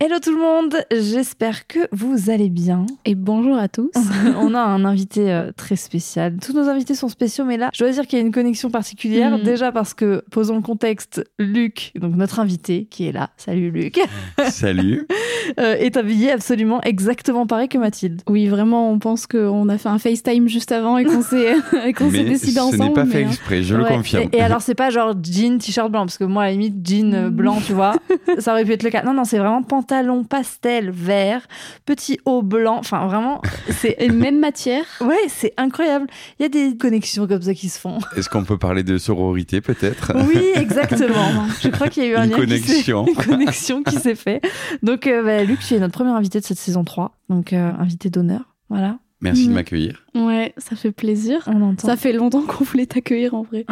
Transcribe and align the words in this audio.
Hello 0.00 0.20
tout 0.22 0.30
le 0.30 0.40
monde, 0.40 0.76
j'espère 0.92 1.66
que 1.66 1.80
vous 1.90 2.30
allez 2.30 2.50
bien. 2.50 2.86
Et 3.04 3.16
bonjour 3.16 3.58
à 3.58 3.66
tous. 3.66 3.90
On 4.36 4.54
a 4.54 4.60
un 4.60 4.84
invité 4.84 5.32
euh, 5.32 5.50
très 5.50 5.74
spécial. 5.74 6.36
Tous 6.40 6.52
nos 6.52 6.68
invités 6.68 6.94
sont 6.94 7.08
spéciaux, 7.08 7.44
mais 7.44 7.56
là, 7.56 7.70
je 7.74 7.82
dois 7.82 7.92
dire 7.92 8.06
qu'il 8.06 8.16
y 8.20 8.22
a 8.22 8.24
une 8.24 8.30
connexion 8.30 8.70
particulière. 8.70 9.36
Mhm. 9.36 9.42
Déjà 9.42 9.72
parce 9.72 9.94
que, 9.94 10.22
posons 10.30 10.54
le 10.54 10.62
contexte, 10.62 11.24
Luc, 11.40 11.90
donc 11.96 12.14
notre 12.14 12.38
invité 12.38 12.86
qui 12.88 13.08
est 13.08 13.12
là, 13.12 13.30
salut 13.36 13.72
Luc, 13.72 13.98
Salut. 14.50 15.04
euh, 15.58 15.74
est 15.74 15.96
habillé 15.96 16.30
absolument 16.30 16.80
exactement 16.82 17.48
pareil 17.48 17.68
que 17.68 17.78
Mathilde. 17.78 18.22
Oui, 18.28 18.46
vraiment, 18.46 18.92
on 18.92 19.00
pense 19.00 19.26
qu'on 19.26 19.68
a 19.68 19.78
fait 19.78 19.88
un 19.88 19.98
FaceTime 19.98 20.46
juste 20.46 20.70
avant 20.70 20.98
et 20.98 21.06
qu'on 21.06 21.22
s'est 21.22 21.56
qu'on 21.96 22.08
décidé 22.08 22.52
ce 22.52 22.60
ensemble. 22.60 22.84
n'est 22.84 22.92
pas 22.92 23.04
fait 23.04 23.18
mais, 23.18 23.24
euh, 23.24 23.28
exprès, 23.30 23.62
je 23.64 23.74
le 23.74 23.84
confirme. 23.84 24.28
Et, 24.32 24.36
et 24.36 24.42
alors, 24.42 24.62
c'est 24.62 24.76
pas 24.76 24.90
genre 24.90 25.14
jean, 25.20 25.58
t-shirt 25.58 25.90
blanc, 25.90 26.02
parce 26.02 26.18
que 26.18 26.24
moi, 26.24 26.44
à 26.44 26.46
la 26.46 26.52
limite, 26.52 26.88
jean 26.88 27.12
euh, 27.14 27.30
blanc, 27.30 27.58
tu 27.66 27.72
vois, 27.72 27.96
ça 28.38 28.52
aurait 28.52 28.64
pu 28.64 28.74
être 28.74 28.84
le 28.84 28.90
cas. 28.90 29.02
Non, 29.02 29.12
non, 29.12 29.24
c'est 29.24 29.38
vraiment 29.38 29.64
pantalon 29.64 29.87
pastel 30.28 30.90
vert, 30.90 31.46
petit 31.86 32.18
haut 32.24 32.42
blanc. 32.42 32.76
Enfin, 32.78 33.06
vraiment, 33.06 33.42
c'est. 33.70 33.96
Même 34.12 34.38
matière. 34.38 34.84
Ouais, 35.00 35.16
c'est 35.28 35.54
incroyable. 35.56 36.06
Il 36.38 36.42
y 36.42 36.46
a 36.46 36.48
des 36.48 36.76
connexions 36.76 37.26
comme 37.26 37.42
ça 37.42 37.54
qui 37.54 37.68
se 37.68 37.78
font. 37.78 37.98
Est-ce 38.16 38.28
qu'on 38.28 38.44
peut 38.44 38.58
parler 38.58 38.82
de 38.82 38.98
sororité 38.98 39.60
peut-être? 39.60 40.12
Oui, 40.28 40.42
exactement. 40.54 41.46
Je 41.60 41.68
crois 41.68 41.88
qu'il 41.88 42.04
y 42.04 42.06
a 42.06 42.10
eu 42.10 42.14
un 42.16 42.24
Une 42.24 42.30
qui 42.30 42.36
connexion. 42.36 43.06
une 43.06 43.14
connexion 43.14 43.82
qui 43.82 43.96
s'est 43.96 44.14
fait. 44.14 44.40
Donc, 44.82 45.06
euh, 45.06 45.22
bah, 45.22 45.44
Luc, 45.44 45.60
tu 45.60 45.74
es 45.74 45.78
notre 45.78 45.94
premier 45.94 46.10
invité 46.10 46.40
de 46.40 46.44
cette 46.44 46.58
saison 46.58 46.84
3. 46.84 47.16
Donc, 47.28 47.52
euh, 47.52 47.70
invité 47.78 48.10
d'honneur. 48.10 48.54
Voilà. 48.68 48.98
Merci 49.20 49.44
de 49.44 49.48
Mhm. 49.48 49.54
m'accueillir. 49.54 50.04
Ouais, 50.14 50.52
ça 50.58 50.76
fait 50.76 50.92
plaisir. 50.92 51.42
On 51.48 51.60
entend. 51.62 51.88
Ça 51.88 51.96
fait 51.96 52.12
longtemps 52.12 52.42
qu'on 52.42 52.62
voulait 52.64 52.86
t'accueillir 52.86 53.34
en 53.34 53.42
vrai. 53.42 53.66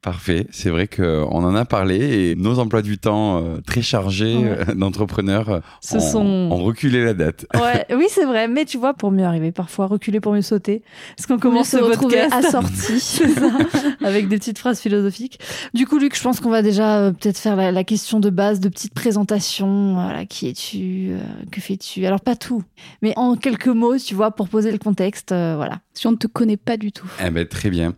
Parfait. 0.00 0.46
C'est 0.50 0.70
vrai 0.70 0.86
qu'on 0.88 1.24
en 1.44 1.54
a 1.56 1.64
parlé 1.64 2.30
et 2.30 2.34
nos 2.36 2.58
emplois 2.60 2.82
du 2.82 2.98
temps 2.98 3.38
euh, 3.44 3.58
très 3.66 3.82
chargés 3.82 4.36
Ouais. 4.36 4.58
euh, 4.68 4.74
d'entrepreneurs 4.74 5.60
ont, 5.92 6.00
sont- 6.00 6.24
ont 6.50 6.56
reculé 6.64 7.04
la 7.04 7.14
date. 7.14 7.46
Ouais, 7.54 7.84
oui, 7.96 8.06
c'est 8.08 8.24
vrai. 8.24 8.46
Mais 8.48 8.64
tu 8.64 8.78
vois, 8.78 8.94
pour 8.94 9.10
mieux 9.10 9.24
arriver, 9.24 9.50
parfois 9.52 9.86
reculer 9.86 10.20
pour 10.20 10.32
mieux 10.34 10.42
sauter. 10.42 10.82
Parce 11.16 11.26
qu'on 11.26 11.38
commence 11.38 11.68
se 11.70 11.76
podcast 11.78 12.32
assorti. 12.32 13.00
Ça, 13.00 13.26
avec 14.04 14.28
des 14.28 14.38
petites 14.38 14.58
phrases 14.58 14.80
philosophiques. 14.80 15.40
Du 15.74 15.86
coup, 15.86 15.98
Luc, 15.98 16.16
je 16.16 16.22
pense 16.22 16.38
qu'on 16.40 16.50
va 16.50 16.62
déjà 16.62 16.98
euh, 16.98 17.10
peut-être 17.12 17.38
faire 17.38 17.56
la, 17.56 17.72
la 17.72 17.84
question 17.84 18.20
de 18.20 18.30
base, 18.30 18.60
de 18.60 18.68
petite 18.68 18.94
présentation. 18.94 19.94
Voilà, 19.94 20.26
qui 20.26 20.48
es-tu 20.48 21.08
euh, 21.10 21.18
Que 21.50 21.60
fais-tu? 21.60 22.06
Alors, 22.06 22.20
pas 22.20 22.36
tout, 22.36 22.62
mais 23.02 23.12
en 23.16 23.34
quelques 23.36 23.66
mots, 23.68 23.96
tu 23.98 24.14
vois, 24.14 24.30
pour 24.30 24.48
poser 24.48 24.70
le 24.70 24.78
contexte. 24.78 24.91
Euh, 25.32 25.54
voilà. 25.56 25.80
Si 25.94 26.06
on 26.06 26.12
ne 26.12 26.16
te 26.16 26.26
connaît 26.26 26.56
pas 26.56 26.76
du 26.76 26.90
tout. 26.90 27.06
Eh 27.24 27.30
ben, 27.30 27.46
très 27.46 27.70
bien. 27.70 27.94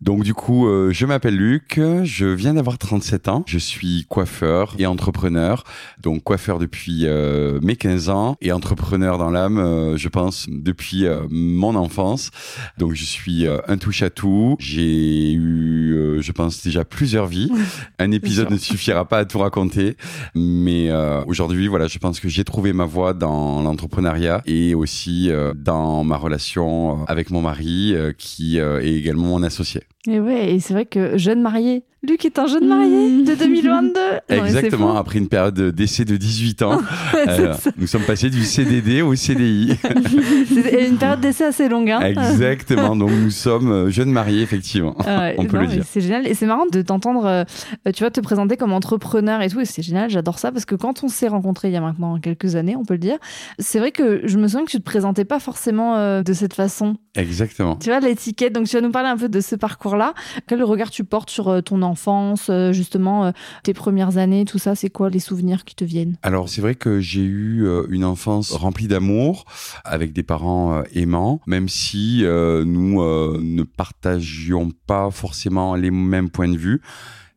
Donc 0.00 0.24
du 0.24 0.34
coup, 0.34 0.66
euh, 0.66 0.90
je 0.92 1.06
m'appelle 1.06 1.36
Luc, 1.36 1.80
je 2.02 2.26
viens 2.26 2.54
d'avoir 2.54 2.76
37 2.76 3.28
ans, 3.28 3.44
je 3.46 3.58
suis 3.58 4.04
coiffeur 4.08 4.74
et 4.78 4.86
entrepreneur. 4.86 5.64
Donc 6.02 6.24
coiffeur 6.24 6.58
depuis 6.58 7.02
euh, 7.04 7.60
mes 7.62 7.76
15 7.76 8.08
ans 8.08 8.36
et 8.40 8.52
entrepreneur 8.52 9.18
dans 9.18 9.30
l'âme, 9.30 9.96
je 9.96 10.08
pense, 10.08 10.46
depuis 10.48 11.06
mon 11.30 11.74
enfance. 11.76 12.30
Donc 12.78 12.94
je 12.94 13.04
suis 13.04 13.46
un 13.46 13.78
touche 13.78 14.02
à 14.02 14.10
tout. 14.10 14.56
J'ai 14.58 15.32
eu, 15.32 16.18
je 16.20 16.32
pense, 16.32 16.62
déjà 16.62 16.84
plusieurs 16.84 17.26
vies. 17.26 17.50
Un 17.98 18.10
épisode 18.10 18.50
ne 18.50 18.56
suffira 18.56 19.06
pas 19.06 19.18
à 19.18 19.24
tout 19.24 19.38
raconter, 19.38 19.96
mais 20.34 20.90
aujourd'hui, 21.26 21.68
voilà, 21.68 21.86
je 21.86 21.98
pense 21.98 22.18
que 22.20 22.28
j'ai 22.28 22.44
trouvé 22.44 22.72
ma 22.72 22.84
voie 22.84 23.14
dans 23.14 23.62
l'entrepreneuriat 23.62 24.42
et 24.46 24.74
aussi 24.74 25.30
dans 25.54 26.02
ma 26.04 26.16
relation 26.16 26.35
euh, 26.38 27.04
avec 27.08 27.30
mon 27.30 27.40
mari, 27.40 27.92
euh, 27.94 28.12
qui 28.16 28.58
euh, 28.60 28.80
est 28.80 28.94
également 28.94 29.26
mon 29.26 29.42
associé. 29.42 29.82
Et 30.06 30.20
ouais, 30.20 30.54
et 30.54 30.60
c'est 30.60 30.74
vrai 30.74 30.86
que 30.86 31.16
jeune 31.16 31.42
marié. 31.42 31.82
Luc 32.06 32.24
est 32.24 32.38
un 32.38 32.46
jeune 32.46 32.68
marié 32.68 33.06
Mmh. 33.06 33.24
de 33.24 33.34
2022. 33.34 33.88
Non, 33.88 33.92
mais 34.00 34.20
c'est 34.28 34.38
Exactement, 34.38 34.96
après 34.96 35.18
une 35.18 35.28
période 35.28 35.58
d'essai 35.60 36.04
de 36.04 36.16
18 36.16 36.62
ans, 36.62 36.80
euh, 37.14 37.54
nous 37.76 37.86
sommes 37.86 38.02
passés 38.02 38.30
du 38.30 38.44
CDD 38.44 39.02
au 39.02 39.14
CDI. 39.14 39.76
C'est 40.48 40.88
une 40.88 40.96
période 40.96 41.20
d'essai 41.20 41.44
assez 41.44 41.68
longue. 41.68 41.90
Hein. 41.90 42.00
Exactement, 42.00 42.94
donc 42.96 43.10
nous 43.10 43.30
sommes 43.30 43.88
jeunes 43.90 44.10
mariés, 44.10 44.42
effectivement. 44.42 44.94
Ah 45.06 45.30
On 45.38 45.44
peut 45.44 45.56
non, 45.56 45.62
le 45.62 45.68
dire. 45.68 45.84
C'est 45.88 46.00
génial 46.00 46.26
et 46.26 46.34
c'est 46.34 46.46
marrant 46.46 46.66
de 46.70 46.82
t'entendre, 46.82 47.26
euh, 47.26 47.44
tu 47.92 48.02
vois, 48.02 48.10
te 48.10 48.20
présenter 48.20 48.56
comme 48.56 48.72
entrepreneur 48.72 49.42
et 49.42 49.48
tout. 49.48 49.60
Et 49.60 49.64
c'est 49.64 49.82
génial, 49.82 50.10
j'adore 50.10 50.38
ça 50.38 50.52
parce 50.52 50.64
que 50.64 50.74
quand 50.74 51.02
on 51.02 51.08
s'est 51.08 51.28
rencontrés 51.28 51.68
il 51.68 51.74
y 51.74 51.76
a 51.76 51.80
maintenant 51.80 52.18
quelques 52.18 52.56
années, 52.56 52.76
on 52.76 52.84
peut 52.84 52.94
le 52.94 53.00
dire, 53.00 53.18
c'est 53.58 53.78
vrai 53.78 53.90
que 53.90 54.22
je 54.24 54.38
me 54.38 54.46
souviens 54.46 54.64
que 54.64 54.70
tu 54.70 54.78
te 54.78 54.84
présentais 54.84 55.24
pas 55.24 55.40
forcément 55.40 55.96
euh, 55.96 56.22
de 56.26 56.32
cette 56.32 56.54
façon. 56.54 56.96
Exactement. 57.14 57.76
Tu 57.76 57.88
vois, 57.88 58.00
l'étiquette. 58.00 58.52
Donc, 58.52 58.66
tu 58.66 58.76
vas 58.76 58.82
nous 58.82 58.90
parler 58.90 59.08
un 59.08 59.16
peu 59.16 59.28
de 59.28 59.40
ce 59.40 59.54
parcours-là. 59.56 60.12
Quel 60.46 60.62
regard 60.62 60.90
tu 60.90 61.04
portes 61.04 61.30
sur 61.30 61.48
euh, 61.48 61.60
ton 61.62 61.80
enfance, 61.82 62.48
euh, 62.50 62.72
justement, 62.72 63.26
euh, 63.26 63.30
tes 63.62 63.72
premières 63.72 64.18
années, 64.18 64.44
tout 64.44 64.58
ça? 64.58 64.74
C'est 64.74 64.90
quoi 64.90 65.08
les 65.08 65.20
souvenirs 65.20 65.64
qui 65.64 65.74
te 65.74 65.84
viennent? 65.84 66.18
Alors 66.22 66.48
c'est 66.48 66.60
vrai 66.60 66.74
que 66.74 67.00
j'ai 67.00 67.22
eu 67.22 67.66
une 67.88 68.04
enfance 68.04 68.52
remplie 68.52 68.88
d'amour, 68.88 69.44
avec 69.84 70.12
des 70.12 70.22
parents 70.22 70.82
aimants, 70.94 71.40
même 71.46 71.68
si 71.68 72.24
euh, 72.24 72.64
nous 72.64 73.00
euh, 73.00 73.38
ne 73.40 73.62
partagions 73.62 74.70
pas 74.86 75.10
forcément 75.10 75.74
les 75.74 75.90
mêmes 75.90 76.30
points 76.30 76.48
de 76.48 76.56
vue. 76.56 76.82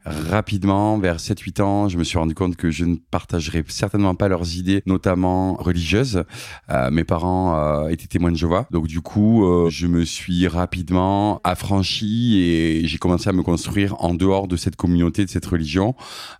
Rapidement, 0.10 0.98
vers 0.98 1.18
7-8 1.20 1.62
ans, 1.62 1.88
je 1.90 1.98
me 1.98 2.04
suis 2.04 2.18
rendu 2.18 2.34
compte 2.34 2.56
que 2.56 2.72
je 2.72 2.86
ne 2.86 2.96
partagerais 3.12 3.64
certainement 3.68 4.16
pas 4.16 4.28
leurs 4.28 4.56
idées, 4.56 4.82
notamment 4.86 5.54
religieuses. 5.54 6.24
Euh, 6.72 6.90
mes 6.92 7.04
parents 7.04 7.56
euh, 7.56 7.90
étaient 7.90 8.08
témoins 8.08 8.32
de 8.32 8.38
Jéhovah, 8.38 8.68
donc 8.72 8.88
du 8.88 9.02
coup, 9.02 9.46
euh, 9.46 9.70
je 9.70 9.88
me 9.88 10.04
suis 10.06 10.48
rapidement 10.48 11.42
affranchi 11.44 12.40
et 12.40 12.82
j'ai 12.88 12.98
commencé 12.98 13.30
à 13.30 13.34
me 13.34 13.44
construire 13.44 13.96
en 14.04 14.14
dehors 14.14 14.48
de 14.48 14.56
cette 14.58 14.76
communauté, 14.76 15.26
de 15.26 15.30
cette 15.30 15.46
religion, 15.46 15.94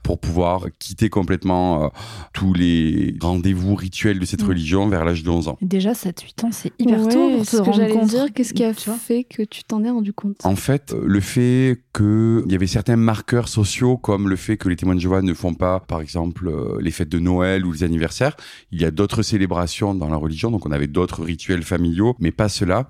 pour 0.04 0.20
pouvoir 0.20 0.66
quitter 0.80 1.10
complètement 1.10 1.84
euh, 1.86 1.88
tous 2.34 2.54
les 2.54 3.16
rendez-vous 3.22 3.76
rituels 3.76 4.20
de 4.20 4.26
cette 4.26 4.44
Mm. 4.44 4.48
religion 4.48 4.88
vers 4.88 5.06
l'âge 5.06 5.22
de 5.24 5.30
11 5.30 5.48
ans. 5.50 5.58
Déjà, 5.62 5.92
7-8 5.94 6.46
ans, 6.46 6.50
c'est 6.52 6.72
hyper 6.80 7.02
Ouais, 7.02 7.14
tôt 7.14 7.30
pour 7.30 7.46
c'est 7.46 7.52
se 7.52 7.58
ce 7.58 7.62
que 7.62 7.66
rendre 7.66 7.76
j'allais 7.78 7.94
compte. 7.94 8.08
dire. 8.10 8.26
Qu'est-ce 8.34 8.54
qui 8.54 8.64
a 8.64 8.74
fait 8.74 9.24
que 9.26 9.44
tu 9.44 9.64
t'en 9.64 9.84
es 9.84 9.90
rendu 9.90 10.14
compte? 10.14 10.38
En 10.46 10.56
fait, 10.56 10.96
le 11.06 11.20
fait 11.20 11.82
qu'il 11.96 12.46
y 12.50 12.56
avait 12.56 12.68
certains 12.68 12.96
marqueurs 12.96 13.48
sociaux, 13.48 13.59
comme 14.02 14.30
le 14.30 14.36
fait 14.36 14.58
que 14.58 14.70
les 14.70 14.76
témoins 14.76 14.96
de 14.96 15.00
Jéhovah 15.00 15.22
ne 15.22 15.34
font 15.34 15.54
pas, 15.54 15.80
par 15.80 16.02
exemple, 16.02 16.48
euh, 16.48 16.78
les 16.82 16.92
fêtes 16.92 17.10
de 17.10 17.20
Noël 17.20 17.66
ou 17.66 17.72
les 17.72 17.84
anniversaires, 17.84 18.36
il 18.72 18.82
y 18.82 18.86
a 18.86 18.92
d'autres 18.92 19.22
célébrations 19.22 19.94
dans 19.94 20.10
la 20.10 20.16
religion, 20.18 20.50
donc 20.50 20.66
on 20.66 20.72
avait 20.72 20.88
d'autres 20.88 21.24
rituels 21.24 21.64
familiaux, 21.64 22.16
mais 22.20 22.32
pas 22.32 22.50
cela. 22.50 22.88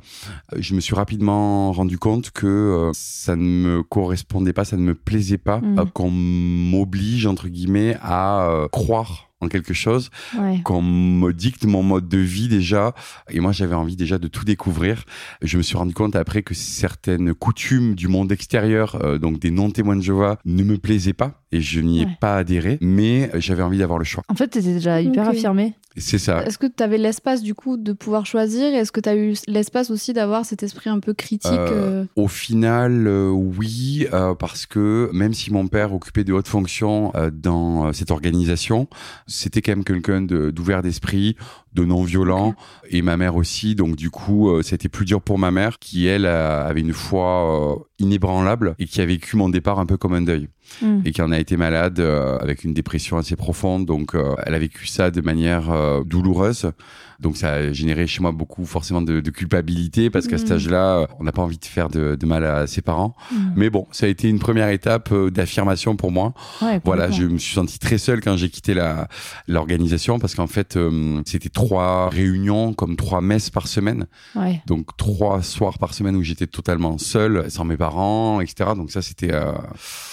Euh, 0.53 0.57
Je 0.59 0.75
me 0.75 0.79
suis 0.79 0.95
rapidement 0.95 1.71
rendu 1.71 1.97
compte 1.97 2.31
que 2.31 2.47
euh, 2.47 2.91
ça 2.93 3.35
ne 3.35 3.41
me 3.41 3.83
correspondait 3.83 4.53
pas, 4.53 4.65
ça 4.65 4.77
ne 4.77 4.83
me 4.83 4.95
plaisait 4.95 5.37
pas, 5.37 5.61
euh, 5.77 5.85
qu'on 5.85 6.11
m'oblige, 6.11 7.25
entre 7.25 7.47
guillemets, 7.47 7.97
à 8.01 8.67
croire 8.71 9.28
en 9.41 9.47
quelque 9.47 9.73
chose 9.73 10.09
Ouais. 10.37 10.61
qu'on 10.63 10.81
me 10.81 11.31
dicte 11.31 11.65
mon 11.65 11.81
mode 11.83 12.07
de 12.09 12.17
vie 12.17 12.47
déjà. 12.47 12.93
Et 13.29 13.39
moi, 13.39 13.51
j'avais 13.51 13.75
envie 13.75 13.95
déjà 13.95 14.17
de 14.17 14.27
tout 14.27 14.43
découvrir. 14.45 15.03
Je 15.41 15.57
me 15.57 15.61
suis 15.63 15.77
rendu 15.77 15.93
compte 15.93 16.15
après 16.15 16.43
que 16.43 16.53
certaines 16.53 17.33
coutumes 17.33 17.95
du 17.95 18.07
monde 18.07 18.31
extérieur, 18.31 18.99
euh, 19.03 19.17
donc 19.17 19.39
des 19.39 19.51
non-témoins 19.51 19.95
de 19.95 20.01
Jéhovah, 20.01 20.37
ne 20.45 20.63
me 20.63 20.77
plaisaient 20.77 21.13
pas. 21.13 21.35
et 21.51 21.61
je 21.61 21.79
n'y 21.79 22.01
ai 22.01 22.05
Ouais. 22.05 22.11
pas 22.21 22.35
adhéré, 22.37 22.77
mais 22.79 23.31
j'avais 23.39 23.63
envie 23.63 23.79
d'avoir 23.79 23.97
le 23.97 24.05
choix. 24.05 24.21
En 24.29 24.35
fait, 24.35 24.49
t'étais 24.49 24.71
déjà 24.71 25.01
hyper 25.01 25.27
affirmé. 25.27 25.73
C'est 25.97 26.19
ça. 26.19 26.43
Est-ce 26.45 26.59
que 26.59 26.67
tu 26.67 26.83
avais 26.83 26.99
l'espace 26.99 27.41
du 27.41 27.55
coup 27.55 27.75
de 27.75 27.91
pouvoir 27.91 28.27
choisir? 28.27 28.67
Et 28.67 28.75
Est-ce 28.77 28.91
que 28.91 28.99
tu 29.01 29.09
as 29.09 29.15
eu 29.15 29.33
l'espace 29.47 29.89
aussi 29.89 30.13
d'avoir 30.13 30.45
cet 30.45 30.61
esprit 30.61 30.91
un 30.91 30.99
peu 30.99 31.15
critique 31.15 31.49
Euh, 31.51 32.03
euh, 32.03 32.05
Au 32.15 32.27
final, 32.27 33.07
euh, 33.07 33.31
oui, 33.31 34.05
euh, 34.13 34.35
parce 34.35 34.67
que 34.67 35.09
même 35.11 35.33
si 35.33 35.51
mon 35.51 35.65
père 35.67 35.91
occupait 35.91 36.23
de 36.23 36.33
hautes 36.33 36.47
fonctions 36.47 37.11
euh, 37.15 37.31
dans 37.33 37.87
euh, 37.87 37.93
cette 37.93 38.11
organisation, 38.11 38.87
c'était 39.29 39.61
quand 39.61 39.71
même 39.71 39.83
quelqu'un 39.85 40.21
de- 40.21 40.49
d'ouvert 40.51 40.81
d'esprit, 40.81 41.35
de 41.73 41.85
non 41.85 42.03
violent, 42.03 42.55
et 42.89 43.01
ma 43.01 43.15
mère 43.15 43.35
aussi. 43.35 43.75
Donc 43.75 43.95
du 43.95 44.09
coup, 44.09 44.49
euh, 44.49 44.61
c'était 44.63 44.89
plus 44.89 45.05
dur 45.05 45.21
pour 45.21 45.39
ma 45.39 45.51
mère, 45.51 45.79
qui 45.79 46.07
elle 46.07 46.25
avait 46.25 46.81
une 46.81 46.93
foi 46.93 47.77
euh, 47.79 47.83
inébranlable 47.99 48.75
et 48.79 48.85
qui 48.85 49.01
a 49.01 49.05
vécu 49.05 49.35
mon 49.37 49.49
départ 49.49 49.79
un 49.79 49.85
peu 49.85 49.97
comme 49.97 50.13
un 50.13 50.21
deuil 50.21 50.47
Mm. 50.83 50.99
et 51.03 51.11
qui 51.11 51.21
en 51.23 51.31
a 51.31 51.39
été 51.39 51.57
malade 51.57 51.99
euh, 51.99 52.37
avec 52.37 52.63
une 52.63 52.75
dépression 52.75 53.17
assez 53.17 53.35
profonde. 53.35 53.87
Donc, 53.87 54.13
euh, 54.13 54.35
elle 54.45 54.53
a 54.53 54.59
vécu 54.59 54.85
ça 54.85 55.09
de 55.09 55.19
manière 55.19 55.71
euh, 55.71 56.03
douloureuse. 56.03 56.71
Donc, 57.19 57.37
ça 57.37 57.53
a 57.53 57.71
généré 57.73 58.05
chez 58.05 58.21
moi 58.21 58.31
beaucoup 58.31 58.63
forcément 58.67 59.01
de, 59.01 59.19
de 59.19 59.29
culpabilité 59.31 60.11
parce 60.11 60.27
qu'à 60.27 60.37
cet 60.37 60.49
Mhm. 60.49 60.55
âge-là, 60.57 61.07
on 61.19 61.23
n'a 61.23 61.31
pas 61.31 61.41
envie 61.41 61.57
de 61.57 61.65
faire 61.65 61.89
de, 61.89 62.13
de 62.15 62.25
mal 62.27 62.45
à 62.45 62.67
ses 62.67 62.83
parents. 62.83 63.15
Mm. 63.31 63.35
Mais 63.55 63.71
bon, 63.71 63.87
ça 63.89 64.05
a 64.05 64.09
été 64.09 64.29
une 64.29 64.37
première 64.37 64.69
étape 64.69 65.11
d'affirmation 65.31 65.95
pour 65.95 66.11
moi. 66.11 66.35
Ouais, 66.61 66.79
Voilà, 66.85 67.09
je 67.09 67.23
me 67.23 67.39
suis 67.39 67.55
senti 67.55 67.79
très 67.79 67.97
seul 67.97 68.21
quand 68.21 68.37
j'ai 68.37 68.49
quitté 68.51 68.75
la 68.75 69.07
l'organisation 69.47 70.19
parce 70.19 70.35
qu'en 70.35 70.45
fait, 70.45 70.77
c'était 71.25 71.49
trois 71.49 72.09
réunions 72.09 72.73
comme 72.73 72.95
trois 72.95 73.21
messes 73.21 73.49
par 73.49 73.67
semaine. 73.67 74.05
Ouais. 74.35 74.61
Donc 74.67 74.95
trois 74.97 75.41
soirs 75.41 75.79
par 75.79 75.95
semaine 75.95 76.15
où 76.15 76.21
j'étais 76.21 76.45
totalement 76.47 76.99
seul, 76.99 77.49
sans 77.49 77.65
mes 77.65 77.75
parents, 77.77 77.88
etc. 78.41 78.71
Donc 78.75 78.91
ça, 78.91 79.01
c'était 79.01 79.33
euh, 79.33 79.51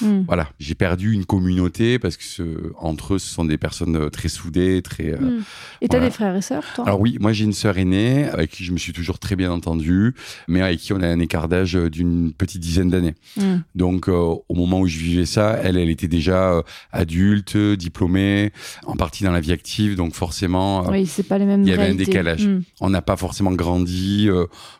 Mm. 0.02 0.24
voilà, 0.26 0.48
j'ai 0.58 0.74
perdu 0.74 1.12
une 1.12 1.24
communauté 1.24 1.98
parce 1.98 2.16
que 2.16 2.24
ce- 2.24 2.72
entre 2.78 3.14
eux, 3.14 3.18
ce 3.18 3.28
sont 3.32 3.44
des 3.44 3.56
personnes 3.56 3.96
euh, 3.96 4.10
très 4.10 4.28
soudées, 4.28 4.82
très. 4.82 5.12
euh, 5.12 5.18
hmm. 5.18 5.42
Et 5.80 5.88
t'as 5.88 5.96
Voilà. 5.96 6.06
des 6.10 6.14
frères 6.14 6.36
et 6.36 6.42
sœurs, 6.42 6.64
toi? 6.74 6.84
Alors 6.86 7.00
oui, 7.00 7.16
moi 7.20 7.32
j'ai 7.32 7.44
une 7.44 7.52
sœur 7.52 7.78
aînée 7.78 8.24
avec 8.28 8.50
qui 8.50 8.64
je 8.64 8.72
me 8.72 8.78
suis 8.78 8.92
toujours 8.92 9.18
très 9.18 9.36
bien 9.36 9.50
entendu, 9.50 10.14
mais 10.48 10.60
avec 10.60 10.80
qui 10.80 10.92
on 10.92 11.00
a 11.00 11.06
un 11.08 11.18
écart 11.20 11.48
d'âge 11.48 11.74
d'une 11.74 12.32
petite 12.32 12.60
dizaine 12.60 12.90
d'années. 12.90 13.14
Mm. 13.36 13.56
Donc 13.74 14.08
euh, 14.08 14.12
au 14.48 14.54
moment 14.54 14.80
où 14.80 14.86
je 14.86 14.98
vivais 14.98 15.26
ça, 15.26 15.58
elle, 15.62 15.76
elle 15.78 15.88
était 15.90 16.08
déjà 16.08 16.62
adulte, 16.92 17.56
diplômée, 17.56 18.52
en 18.86 18.96
partie 18.96 19.24
dans 19.24 19.32
la 19.32 19.40
vie 19.40 19.52
active, 19.52 19.96
donc 19.96 20.14
forcément, 20.14 20.88
Oui, 20.90 21.06
c'est 21.06 21.22
pas 21.22 21.38
les 21.38 21.44
mêmes 21.46 21.62
il 21.62 21.68
y 21.68 21.72
avait 21.72 21.88
un 21.90 21.94
décalage. 21.94 22.48
On 22.80 22.90
n'a 22.90 23.02
pas 23.02 23.16
forcément 23.16 23.52
grandi 23.52 24.28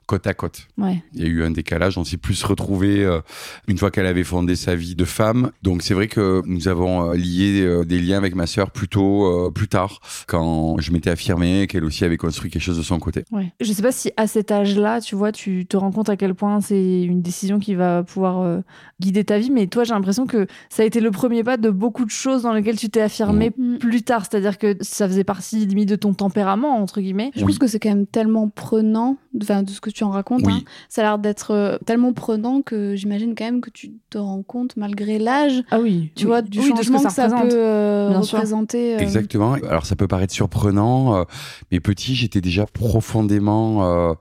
côte 0.07 0.27
à 0.27 0.35
côte. 0.35 0.69
Ouais. 0.79 1.03
Il 1.15 1.23
y 1.23 1.25
a 1.25 1.29
eu 1.29 1.43
un 1.43 1.51
décalage, 1.51 1.99
on 1.99 2.05
s'est 2.05 2.17
plus 2.17 2.43
retrouvé 2.45 3.05
euh, 3.05 3.21
une 3.69 3.77
fois 3.79 3.91
qu'elle 3.91 4.07
avait 4.07 4.25
fondé 4.25 4.55
sa 4.57 4.75
vie 4.75 4.95
de 4.95 5.05
femme. 5.05 5.51
Donc 5.63 5.83
c'est 5.83 5.95
vrai 5.95 6.07
que 6.09 6.43
nous 6.47 6.69
avons 6.69 7.11
euh, 7.11 7.15
lié 7.15 7.63
euh, 7.63 7.85
des 7.85 7.99
liens 8.01 8.19
avec 8.19 8.35
ma 8.35 8.47
sœur 8.47 8.71
plutôt 8.71 9.47
euh, 9.47 9.51
plus 9.51 9.69
tard, 9.69 10.01
quand 10.27 10.77
je 10.79 10.93
m'étais 10.93 11.11
affirmé, 11.11 11.67
qu'elle 11.67 11.85
aussi 11.85 12.05
avait 12.05 12.17
construit 12.17 12.51
quelque 12.51 12.63
chose 12.63 12.79
de 12.79 12.83
son 12.83 12.99
côté. 12.99 13.25
Ouais. 13.33 13.53
Je 13.61 13.73
sais 13.73 13.83
pas 13.83 13.93
si 13.93 14.13
à 14.17 14.27
cet 14.27 14.53
âge-là, 14.53 15.01
tu 15.01 15.17
vois, 15.17 15.33
tu 15.33 15.67
te 15.67 15.77
rends 15.77 15.93
compte 15.93 16.09
à 16.09 16.17
quel 16.17 16.35
point 16.35 16.61
c'est 16.61 17.03
une 17.03 17.23
décision 17.23 17.59
qui 17.59 17.75
va 17.75 18.03
pouvoir 18.03 18.41
euh, 18.41 18.61
guider 19.01 19.25
ta 19.25 19.39
vie. 19.39 19.51
Mais 19.51 19.67
toi, 19.67 19.85
j'ai 19.85 19.95
l'impression 19.95 20.27
que 20.27 20.47
ça 20.69 20.83
a 20.83 20.87
été 20.87 21.01
le 21.01 21.11
premier 21.11 21.43
pas 21.43 21.57
de 21.57 21.71
beaucoup 21.71 22.05
de 22.05 22.11
choses 22.11 22.43
dans 22.43 22.53
lesquelles 22.53 22.79
tu 22.79 22.91
t'es 22.91 23.01
affirmé 23.01 23.47
Mm. 23.57 23.79
plus 23.79 24.03
tard. 24.03 24.25
C'est-à-dire 24.29 24.59
que 24.59 24.77
ça 24.81 25.09
faisait 25.09 25.25
partie 25.25 25.67
limite 25.67 25.89
de 25.89 25.97
ton 25.97 26.15
tempérament, 26.15 26.81
entre 26.81 27.01
guillemets. 27.01 27.31
Je 27.35 27.45
pense 27.45 27.59
que 27.59 27.67
c'est 27.67 27.79
quand 27.79 27.89
même 27.89 28.07
tellement 28.07 28.49
prenant, 28.49 29.17
de 29.33 29.45
ce 29.45 29.81
que 29.81 29.91
tu 29.91 29.96
en 30.05 30.11
racontes. 30.11 30.43
Oui. 30.45 30.53
hein. 30.53 30.63
Ça 30.89 31.03
a 31.03 31.05
l'air 31.05 31.19
d'être 31.19 31.51
euh, 31.53 31.79
tellement 31.87 32.13
prenant 32.13 32.63
que 32.63 32.95
j'imagine 32.97 33.35
quand 33.35 33.45
même 33.45 33.61
que 33.61 33.71
tu 33.71 33.93
te 34.11 34.19
rends 34.19 34.43
compte, 34.43 34.77
malgré 34.77 35.19
l'âge, 35.19 35.63
Ah 35.71 35.81
oui. 35.81 36.11
tu 36.15 36.27
vois, 36.27 36.43
du 36.43 36.59
Oui, 36.61 36.69
changement 36.69 37.03
que 37.03 37.11
ça, 37.13 37.29
peut 37.29 37.49
euh, 37.53 38.19
représenter. 38.19 38.97
euh, 38.97 38.99
Exactement. 38.99 39.53
Alors 39.55 39.87
ça 39.87 39.97
peut 39.97 40.09
paraître 40.09 40.33
surprenant, 40.33 41.17
euh, 41.17 41.25
mais 41.73 41.81
petit, 41.81 42.15
j'étais 42.15 42.41
déjà 42.41 42.67
profondément 42.67 43.85
euh, 43.85 44.13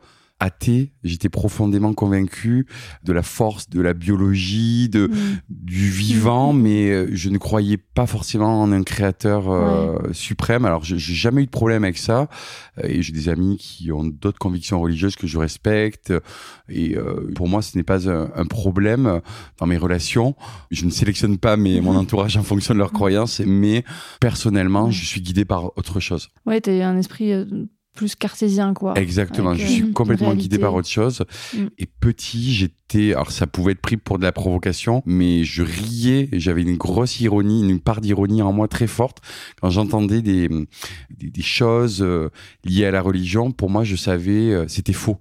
athée. 0.46 0.92
J'étais 1.04 1.30
profondément 1.30 1.94
convaincu 1.94 2.68
de 3.04 3.14
la 3.14 3.24
force 3.24 3.70
de 3.70 3.82
la 3.82 3.94
biologie, 3.94 4.90
de 4.90 5.08
mm. 5.08 5.40
du 5.50 5.90
vivant, 5.90 6.54
mais 6.54 6.92
euh, 6.92 7.08
je 7.12 7.30
ne 7.30 7.38
croyais 7.38 7.78
pas 7.78 8.06
forcément 8.06 8.62
en 8.62 8.72
un 8.72 8.84
créateur 8.84 9.50
euh, 9.50 9.98
suprême. 10.14 10.66
Alors, 10.66 10.84
j'ai 10.84 10.98
jamais 10.98 11.44
eu 11.44 11.46
de 11.46 11.52
problème 11.52 11.84
avec 11.84 11.98
ça. 11.98 12.30
Euh, 12.78 12.88
Et 12.88 13.02
j'ai 13.02 13.14
des 13.14 13.30
amis 13.30 13.58
qui 13.58 13.92
ont 13.92 14.04
d'autres 14.04 14.40
convictions 14.40 14.80
religieuses 14.80 15.16
que 15.16 15.28
je 15.28 15.38
respecte. 15.38 16.14
Et 16.70 16.96
euh, 16.96 17.32
pour 17.36 17.48
moi, 17.48 17.62
ce 17.62 17.78
n'est 17.78 17.84
pas 17.84 18.10
un, 18.10 18.30
un 18.36 18.46
problème 18.46 19.22
dans 19.58 19.66
mes 19.66 19.78
relations. 19.78 20.36
Je 20.72 20.86
ne 20.86 20.92
sélectionne 20.92 21.38
pas 21.38 21.58
mes, 21.58 21.82
mon 21.82 21.96
entourage 22.04 22.38
en 22.38 22.44
fonction 22.44 22.74
de 22.74 22.80
leurs 22.80 22.94
croyances, 22.94 23.42
mais 23.46 23.84
personnellement, 24.20 24.92
je 24.92 25.06
suis 25.06 25.22
guidé 25.22 25.46
par 25.46 25.78
autre 25.78 26.00
chose. 26.00 26.30
Ouais, 26.46 26.62
eu 26.68 26.82
un 26.82 26.98
esprit 26.98 27.32
plus 27.96 28.16
cartésien, 28.16 28.74
quoi. 28.74 28.94
Exactement, 28.96 29.52
Avec, 29.52 29.62
je 29.62 29.66
euh, 29.66 29.70
suis 29.70 29.82
une 29.82 29.94
complètement 29.94 30.34
guidé 30.36 30.60
par 30.60 30.74
autre 30.76 30.88
chose. 30.88 31.24
Mm. 31.54 31.66
Et 31.80 31.86
petit, 31.86 32.54
j'étais, 32.54 33.14
alors 33.14 33.32
ça 33.32 33.48
pouvait 33.48 33.72
être 33.72 33.82
pris 33.82 33.98
pour 33.98 34.20
de 34.20 34.24
la 34.24 34.32
provocation, 34.32 35.02
mais 35.06 35.44
je 35.44 35.64
riais, 35.64 36.30
j'avais 36.34 36.62
une 36.62 36.78
grosse 36.78 37.20
ironie, 37.22 37.68
une 37.68 37.80
part 37.80 38.02
d'ironie 38.02 38.42
en 38.42 38.54
moi 38.54 38.68
très 38.68 38.88
forte. 38.88 39.20
Quand 39.62 39.70
j'entendais 39.70 40.22
des, 40.22 40.48
des, 40.50 41.30
des 41.32 41.42
choses 41.42 42.02
euh, 42.02 42.30
liées 42.64 42.86
à 42.86 42.92
la 42.92 43.02
religion, 43.02 43.52
pour 43.52 43.70
moi, 43.70 43.84
je 43.84 43.96
savais, 43.96 44.52
euh, 44.52 44.66
c'était 44.68 44.94
faux. 44.94 45.18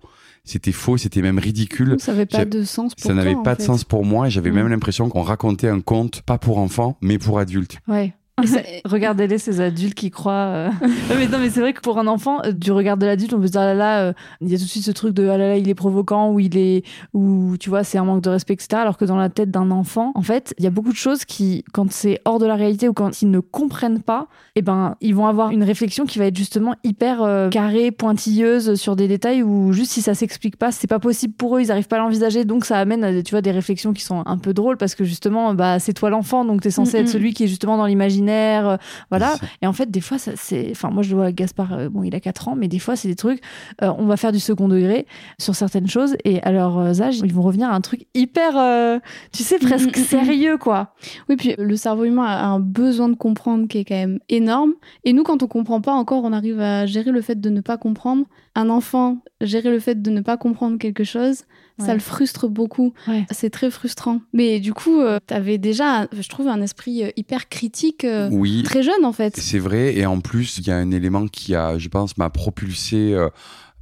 C'était 0.46 0.72
faux, 0.72 0.98
c'était 0.98 1.22
même 1.22 1.38
ridicule. 1.38 1.96
Ça 1.98 2.12
n'avait 2.12 2.26
pas 2.26 2.44
de 2.44 2.64
sens 2.64 2.94
pour 2.94 3.06
Ça 3.06 3.14
n'avait 3.14 3.34
en 3.34 3.42
pas 3.42 3.54
de 3.54 3.62
sens 3.62 3.82
pour 3.84 4.04
moi 4.04 4.26
et 4.26 4.30
j'avais 4.30 4.50
Mm. 4.50 4.54
même 4.54 4.68
l'impression 4.68 5.08
qu'on 5.08 5.22
racontait 5.22 5.68
un 5.68 5.80
conte, 5.80 6.20
pas 6.20 6.36
pour 6.36 6.58
enfants, 6.58 6.98
mais 7.00 7.18
pour 7.18 7.38
adultes. 7.38 7.78
Ouais. 7.88 8.12
Ça- 8.44 8.60
Regardez-les, 8.84 9.38
ces 9.38 9.60
adultes 9.60 9.94
qui 9.94 10.10
croient. 10.10 10.32
euh. 10.32 10.70
Mais 11.16 11.28
non, 11.28 11.38
mais 11.38 11.50
c'est 11.50 11.60
vrai 11.60 11.72
que 11.72 11.80
pour 11.80 11.98
un 11.98 12.06
enfant, 12.08 12.40
euh, 12.44 12.50
du 12.52 12.72
regard 12.72 12.96
de 12.96 13.06
l'adulte, 13.06 13.32
on 13.32 13.40
peut 13.40 13.46
se 13.46 13.52
dire 13.52 13.60
ah 13.60 13.66
là 13.66 13.74
là, 13.74 14.00
euh, 14.06 14.12
il 14.40 14.50
y 14.50 14.54
a 14.54 14.58
tout 14.58 14.64
de 14.64 14.68
suite 14.68 14.82
ce 14.84 14.90
truc 14.90 15.14
de 15.14 15.28
ah 15.28 15.38
là 15.38 15.48
là, 15.50 15.56
il 15.56 15.68
est 15.68 15.74
provoquant 15.74 16.30
ou 16.32 16.40
il 16.40 16.56
est 16.56 16.82
ou 17.14 17.56
tu 17.60 17.70
vois, 17.70 17.84
c'est 17.84 17.96
un 17.96 18.04
manque 18.04 18.22
de 18.22 18.30
respect, 18.30 18.54
etc. 18.54 18.68
Alors 18.82 18.96
que 18.96 19.04
dans 19.04 19.16
la 19.16 19.28
tête 19.28 19.50
d'un 19.52 19.70
enfant, 19.70 20.10
en 20.16 20.22
fait, 20.22 20.52
il 20.58 20.64
y 20.64 20.66
a 20.66 20.70
beaucoup 20.70 20.90
de 20.90 20.96
choses 20.96 21.24
qui, 21.24 21.64
quand 21.72 21.90
c'est 21.92 22.20
hors 22.24 22.38
de 22.40 22.46
la 22.46 22.56
réalité 22.56 22.88
ou 22.88 22.92
quand 22.92 23.22
ils 23.22 23.30
ne 23.30 23.38
comprennent 23.38 24.02
pas, 24.02 24.26
eh 24.56 24.62
ben, 24.62 24.96
ils 25.00 25.14
vont 25.14 25.26
avoir 25.28 25.50
une 25.50 25.62
réflexion 25.62 26.04
qui 26.04 26.18
va 26.18 26.26
être 26.26 26.36
justement 26.36 26.74
hyper 26.82 27.22
euh, 27.22 27.48
carrée, 27.50 27.92
pointilleuse 27.92 28.74
sur 28.74 28.96
des 28.96 29.06
détails 29.08 29.42
où 29.44 29.72
juste 29.72 29.92
si 29.92 30.02
ça 30.02 30.14
s'explique 30.14 30.56
pas, 30.56 30.72
c'est 30.72 30.86
pas 30.88 30.98
possible 30.98 31.34
pour 31.34 31.56
eux, 31.56 31.60
ils 31.60 31.70
arrivent 31.70 31.88
pas 31.88 31.96
à 31.96 32.00
l'envisager, 32.00 32.44
donc 32.44 32.64
ça 32.64 32.78
amène, 32.78 33.04
à, 33.04 33.22
tu 33.22 33.30
vois, 33.30 33.42
des 33.42 33.52
réflexions 33.52 33.92
qui 33.92 34.02
sont 34.02 34.22
un 34.26 34.38
peu 34.38 34.52
drôles 34.52 34.76
parce 34.76 34.94
que 34.96 35.04
justement, 35.04 35.54
bah, 35.54 35.78
c'est 35.78 35.92
toi 35.92 36.10
l'enfant, 36.10 36.44
donc 36.44 36.60
t'es 36.60 36.70
censé 36.70 36.98
Mm, 36.98 37.00
être 37.00 37.06
mm. 37.08 37.12
celui 37.12 37.34
qui 37.34 37.44
est 37.44 37.48
justement 37.48 37.76
dans 37.76 37.86
l'imaginaire, 37.86 38.23
euh, 38.32 38.76
voilà. 39.10 39.36
Et 39.62 39.66
en 39.66 39.72
fait, 39.72 39.90
des 39.90 40.00
fois, 40.00 40.18
ça, 40.18 40.32
c'est, 40.36 40.68
enfin, 40.70 40.90
moi, 40.90 41.02
je 41.02 41.10
le 41.10 41.16
vois 41.16 41.32
Gaspard, 41.32 41.72
euh, 41.72 41.88
bon, 41.88 42.02
il 42.02 42.14
a 42.14 42.20
4 42.20 42.48
ans, 42.48 42.56
mais 42.56 42.68
des 42.68 42.78
fois, 42.78 42.96
c'est 42.96 43.08
des 43.08 43.16
trucs, 43.16 43.40
euh, 43.82 43.92
on 43.98 44.06
va 44.06 44.16
faire 44.16 44.32
du 44.32 44.40
second 44.40 44.68
degré 44.68 45.06
sur 45.38 45.54
certaines 45.54 45.88
choses, 45.88 46.16
et 46.24 46.42
à 46.42 46.52
leurs 46.52 47.00
âges, 47.00 47.20
ils 47.24 47.32
vont 47.32 47.42
revenir 47.42 47.70
à 47.70 47.74
un 47.74 47.80
truc 47.80 48.06
hyper, 48.14 48.56
euh, 48.56 48.98
tu 49.32 49.42
sais, 49.42 49.58
presque 49.58 49.94
Mm, 49.94 50.00
mm, 50.00 50.02
mm. 50.02 50.06
sérieux, 50.06 50.58
quoi. 50.58 50.94
Oui, 51.28 51.36
puis 51.36 51.54
le 51.58 51.76
cerveau 51.76 52.04
humain 52.04 52.24
a 52.24 52.46
un 52.46 52.60
besoin 52.60 53.08
de 53.08 53.16
comprendre 53.16 53.68
qui 53.68 53.78
est 53.78 53.84
quand 53.84 53.94
même 53.94 54.18
énorme. 54.28 54.74
Et 55.04 55.12
nous, 55.12 55.22
quand 55.22 55.42
on 55.42 55.46
comprend 55.46 55.80
pas 55.80 55.92
encore, 55.92 56.24
on 56.24 56.32
arrive 56.32 56.60
à 56.60 56.86
gérer 56.86 57.10
le 57.10 57.20
fait 57.20 57.40
de 57.40 57.50
ne 57.50 57.60
pas 57.60 57.76
comprendre. 57.76 58.24
Un 58.54 58.70
enfant, 58.70 59.18
gérer 59.40 59.70
le 59.70 59.80
fait 59.80 60.00
de 60.00 60.10
ne 60.10 60.20
pas 60.20 60.36
comprendre 60.36 60.78
quelque 60.78 61.04
chose, 61.04 61.44
Ouais. 61.78 61.86
ça 61.86 61.94
le 61.94 62.00
frustre 62.00 62.48
beaucoup. 62.48 62.92
Ouais. 63.08 63.26
C'est 63.30 63.50
très 63.50 63.70
frustrant. 63.70 64.20
Mais 64.32 64.60
du 64.60 64.72
coup, 64.72 65.00
tu 65.26 65.34
avais 65.34 65.58
déjà, 65.58 66.06
je 66.12 66.28
trouve, 66.28 66.46
un 66.48 66.60
esprit 66.62 67.02
euh, 67.02 67.10
hyper 67.16 67.48
critique, 67.48 68.04
euh, 68.04 68.28
Oui. 68.30 68.62
très 68.62 68.82
jeune 68.82 69.04
en 69.04 69.12
fait. 69.12 69.36
C'est 69.36 69.58
vrai, 69.58 69.96
et 69.96 70.06
en 70.06 70.20
plus, 70.20 70.58
il 70.58 70.66
y 70.66 70.70
a 70.70 70.76
un 70.76 70.90
élément 70.92 71.26
qui 71.26 71.54
a, 71.54 71.76
je 71.78 71.88
pense, 71.88 72.16
m'a 72.16 72.30
propulsé 72.30 73.12
euh, 73.12 73.28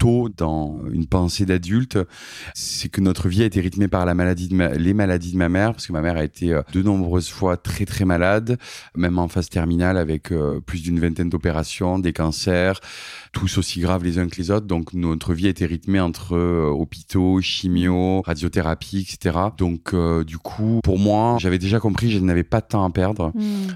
tôt 0.03 0.29
dans 0.37 0.81
une 0.93 1.07
pensée 1.07 1.47
d'adulte, 1.47 1.97
c'est 2.55 2.89
que 2.89 3.01
notre 3.01 3.29
vie 3.29 3.43
a 3.43 3.47
été 3.47 3.61
rythmée 3.61 3.87
par 3.87 4.05
la 4.05 4.15
maladie 4.15 4.49
de 4.49 4.55
ma- 4.57 4.71
les 4.75 4.95
maladies 4.95 5.31
de 5.33 5.37
ma 5.39 5.49
mère, 5.49 5.71
parce 5.73 5.87
que 5.87 5.93
ma 5.93 6.01
mère 6.01 6.17
a 6.17 6.25
été 6.25 6.53
euh, 6.53 6.63
de 6.73 6.83
nombreuses 6.83 7.29
fois 7.29 7.57
très 7.57 7.85
très 7.85 8.05
malade, 8.05 8.59
même 8.97 9.19
en 9.21 9.29
phase 9.29 9.49
terminale 9.49 9.97
avec 9.97 10.33
euh, 10.33 10.61
plus 10.61 10.83
d'une 10.83 10.99
vingtaine 10.99 11.29
d'opérations, 11.31 12.01
des 12.01 12.13
cancers, 12.13 12.81
tous 13.33 13.59
aussi 13.59 13.79
graves 13.81 14.03
les 14.03 14.19
uns 14.19 14.27
que 14.27 14.37
les 14.39 14.51
autres. 14.51 14.67
Donc 14.67 14.93
notre 14.93 15.35
vie 15.35 15.47
a 15.47 15.51
été 15.51 15.67
rythmée 15.67 16.01
entre 16.01 16.35
euh, 16.37 16.67
hôpitaux, 16.67 17.41
chimio, 17.41 18.23
radiothérapie, 18.23 19.07
etc. 19.09 19.39
Donc 19.57 19.95
euh, 19.95 20.25
du 20.25 20.37
coup, 20.39 20.81
pour 20.83 20.99
moi, 20.99 21.37
j'avais 21.39 21.59
déjà 21.61 21.79
compris, 21.79 22.11
je 22.11 22.19
n'avais 22.19 22.43
pas 22.43 22.61
de 22.61 22.67
temps 22.67 22.85
à 22.85 22.91
perdre. 22.91 23.33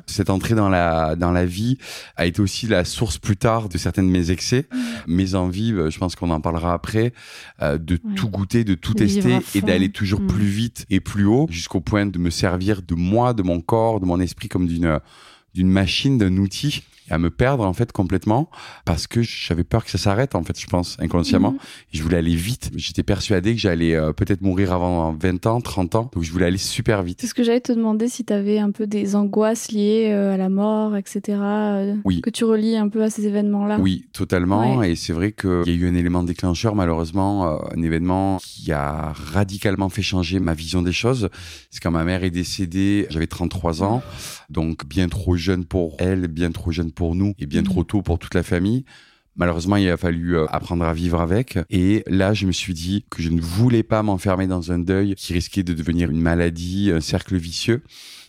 Cette 0.07 0.31
entrée 0.31 0.57
dans 0.57 0.69
la 0.69 1.15
dans 1.15 1.31
la 1.31 1.47
vie 1.47 1.79
a 2.17 2.27
été 2.27 2.41
aussi 2.43 2.67
la 2.67 2.85
source 2.85 3.19
plus 3.19 3.37
tard 3.37 3.69
de 3.69 3.79
certains 3.79 4.03
de 4.03 4.09
mes 4.09 4.33
excès, 4.33 4.67
mes 5.07 5.37
envies. 5.37 5.73
Je 5.89 5.99
pense 5.99 6.16
qu'on 6.17 6.31
en 6.31 6.41
parlera 6.41 6.73
après, 6.73 7.13
euh, 7.63 7.79
de 7.79 7.95
Ouais. 8.05 8.15
tout 8.17 8.29
goûter, 8.29 8.65
de 8.65 8.75
tout 8.75 8.95
tester 8.95 9.39
et 9.55 9.61
d'aller 9.61 9.91
toujours 9.91 10.21
Mm. 10.21 10.27
plus 10.27 10.47
vite 10.47 10.87
et 10.91 11.01
plus 11.01 11.25
haut, 11.27 11.47
jusqu'au 11.51 11.81
point 11.81 12.07
de 12.07 12.19
me 12.19 12.31
servir 12.31 12.83
de 12.83 12.95
moi, 12.95 13.33
de 13.35 13.43
mon 13.43 13.61
corps, 13.61 14.01
de 14.01 14.07
mon 14.07 14.19
esprit 14.21 14.49
comme 14.49 14.67
d'une 14.67 14.99
d'une 15.55 15.69
machine, 15.71 16.19
d'un 16.19 16.37
outil 16.37 16.83
et 17.09 17.13
à 17.13 17.19
me 17.19 17.31
perdre 17.31 17.65
en 17.65 17.73
fait 17.73 17.93
complètement 17.93 18.51
parce 18.85 19.07
que 19.07 19.23
j'avais 19.23 19.65
peur 19.65 19.85
que 19.85 19.91
ça 19.91 19.99
s'arrête 19.99 20.35
en 20.35 20.43
fait, 20.43 20.59
je 20.59 20.67
pense 20.67 20.97
inconsciemment. 21.01 21.53
Mhm. 21.53 21.59
Je 21.93 22.03
voulais 22.03 22.19
aller 22.19 22.35
vite. 22.35 22.71
J'étais 22.75 23.03
persuadé 23.03 23.55
que 23.55 23.61
j'allais 23.61 23.95
euh, 23.95 24.13
peut-être 24.13 24.43
mourir 24.43 24.73
avant 24.73 25.13
20 25.13 25.47
ans, 25.47 25.61
30 25.61 25.95
ans. 25.95 26.11
Donc 26.15 26.23
je 26.23 26.33
voulais 26.33 26.47
aller 26.47 26.59
super 26.59 27.03
vite. 27.03 27.21
C'est 27.21 27.27
ce 27.27 27.35
que 27.35 27.43
j'allais 27.43 27.61
te 27.61 27.73
demander 27.73 28.09
si 28.09 28.25
tu 28.25 28.33
avais 28.33 28.59
un 28.59 28.71
peu 28.71 28.87
des 28.87 29.15
angoisses 29.17 29.71
liées 29.73 30.11
euh, 30.13 30.35
à 30.35 30.37
la 30.37 30.49
mort, 30.49 30.97
etc. 30.97 31.39
euh, 31.41 31.95
Oui. 32.05 32.21
Que 32.21 32.31
tu 32.31 32.45
relis 32.45 32.77
un 32.77 32.89
peu 32.89 33.03
à 33.03 33.11
ces 33.11 33.27
événements-là. 33.27 33.79
Oui, 33.81 34.07
totalement. 34.13 34.79
Ouais. 34.79 34.93
Et 34.93 34.97
c'est 34.97 35.13
vrai 35.13 35.33
qu'il 35.33 35.63
y 35.67 35.71
a 35.71 35.75
eu 35.75 35.89
un 35.89 35.95
élément 35.95 36.23
déclencheur, 36.23 36.75
malheureusement, 36.75 37.61
un 37.73 37.83
événement 37.83 38.39
qui 38.41 38.73
a 38.73 39.13
radicalement 39.13 39.89
fait 39.89 40.03
changer 40.03 40.41
ma 40.41 40.55
vision 40.55 40.83
des 40.83 40.93
choses. 40.93 41.29
C'est 41.71 41.81
quand 41.81 41.91
ma 41.91 42.05
mère 42.05 42.25
est 42.25 42.31
décédée, 42.31 43.07
j'avais 43.11 43.27
33 43.27 43.83
ans, 43.83 44.03
donc 44.51 44.87
bien 44.87 45.09
trop 45.09 45.37
jeune 45.37 45.65
pour 45.65 45.97
elle, 45.99 46.29
bien 46.29 46.51
trop 46.51 46.71
jeune 46.71 46.93
pour 46.97 47.15
nous, 47.15 47.35
et 47.39 47.47
bien 47.47 47.61
Mhm. 47.61 47.67
trop 47.69 47.85
tôt 47.85 48.03
pour 48.03 48.19
toute 48.19 48.35
la 48.35 48.43
famille. 48.43 48.85
Malheureusement, 49.39 49.77
il 49.77 49.87
a 49.91 49.99
fallu 49.99 50.35
euh, 50.35 50.47
apprendre 50.49 50.83
à 50.87 50.95
vivre 50.95 51.21
avec. 51.21 51.59
Et 51.69 52.03
là, 52.07 52.33
je 52.33 52.47
me 52.47 52.53
suis 52.53 52.73
dit 52.73 53.05
que 53.11 53.23
je 53.23 53.29
ne 53.29 53.39
voulais 53.41 53.83
pas 53.83 54.03
m'enfermer 54.03 54.47
dans 54.47 54.73
un 54.73 54.79
deuil 54.79 55.15
qui 55.15 55.35
risquait 55.35 55.63
de 55.63 55.75
devenir 55.75 56.11
une 56.11 56.23
maladie, 56.23 56.91
un 56.91 57.03
cercle 57.03 57.37
vicieux. 57.37 57.83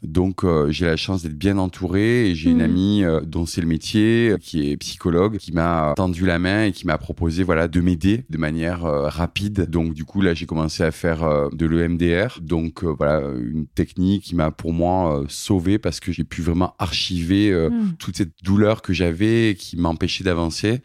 Donc, 0.04 0.44
euh, 0.44 0.72
j'ai 0.72 0.86
la 0.86 0.96
chance 0.98 1.24
d'être 1.24 1.38
bien 1.38 1.58
entouré 1.58 2.30
et 2.30 2.36
j'ai 2.36 2.50
une 2.52 2.58
Mhm. 2.58 2.64
amie 2.64 3.04
euh, 3.04 3.22
dont 3.22 3.46
c'est 3.46 3.62
le 3.62 3.68
métier, 3.68 4.30
euh, 4.32 4.38
qui 4.38 4.70
est 4.70 4.78
psychologue, 4.78 5.38
qui 5.38 5.52
m'a 5.52 5.94
tendu 5.96 6.26
la 6.26 6.40
main 6.40 6.66
et 6.66 6.72
qui 6.72 6.86
m'a 6.86 6.98
proposé 6.98 7.44
voilà 7.44 7.68
de 7.68 7.82
m'aider 7.82 8.26
de 8.30 8.38
manière 8.38 8.82
rapide. 8.82 9.70
Donc, 9.70 9.94
du 9.94 10.06
coup, 10.06 10.22
là, 10.22 10.34
j'ai 10.34 10.46
commencé 10.46 10.84
à 10.84 10.92
faire 10.92 11.50
de 11.52 11.66
l'EMDR. 11.66 12.40
Donc, 12.42 12.84
voilà, 12.84 13.22
une 13.40 13.66
technique 13.68 14.24
qui 14.24 14.36
m'a 14.36 14.52
pour 14.52 14.74
moi 14.74 15.24
sauvé 15.28 15.78
parce 15.80 16.00
que 16.00 16.12
j'ai 16.12 16.24
pu 16.24 16.42
vraiment 16.42 16.76
archiver 16.80 17.52
euh, 17.52 17.70
Mm. 17.70 17.96
toute 18.00 18.18
cette 18.18 18.32
douleur 18.44 18.82
que 18.82 18.94
j'avais 18.94 19.56
qui 19.58 19.78
m'empêchait 19.78 20.24
d'avancer. 20.24 20.82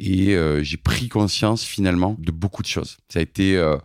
Et 0.00 0.34
euh, 0.34 0.60
j'ai 0.62 0.76
pris 0.76 1.08
conscience 1.08 1.62
finalement 1.62 2.16
de 2.18 2.32
beaucoup 2.32 2.62
de 2.62 2.66
choses. 2.66 2.96
Ça 3.08 3.20
a 3.20 3.22
été, 3.22 3.56
euh, 3.56 3.76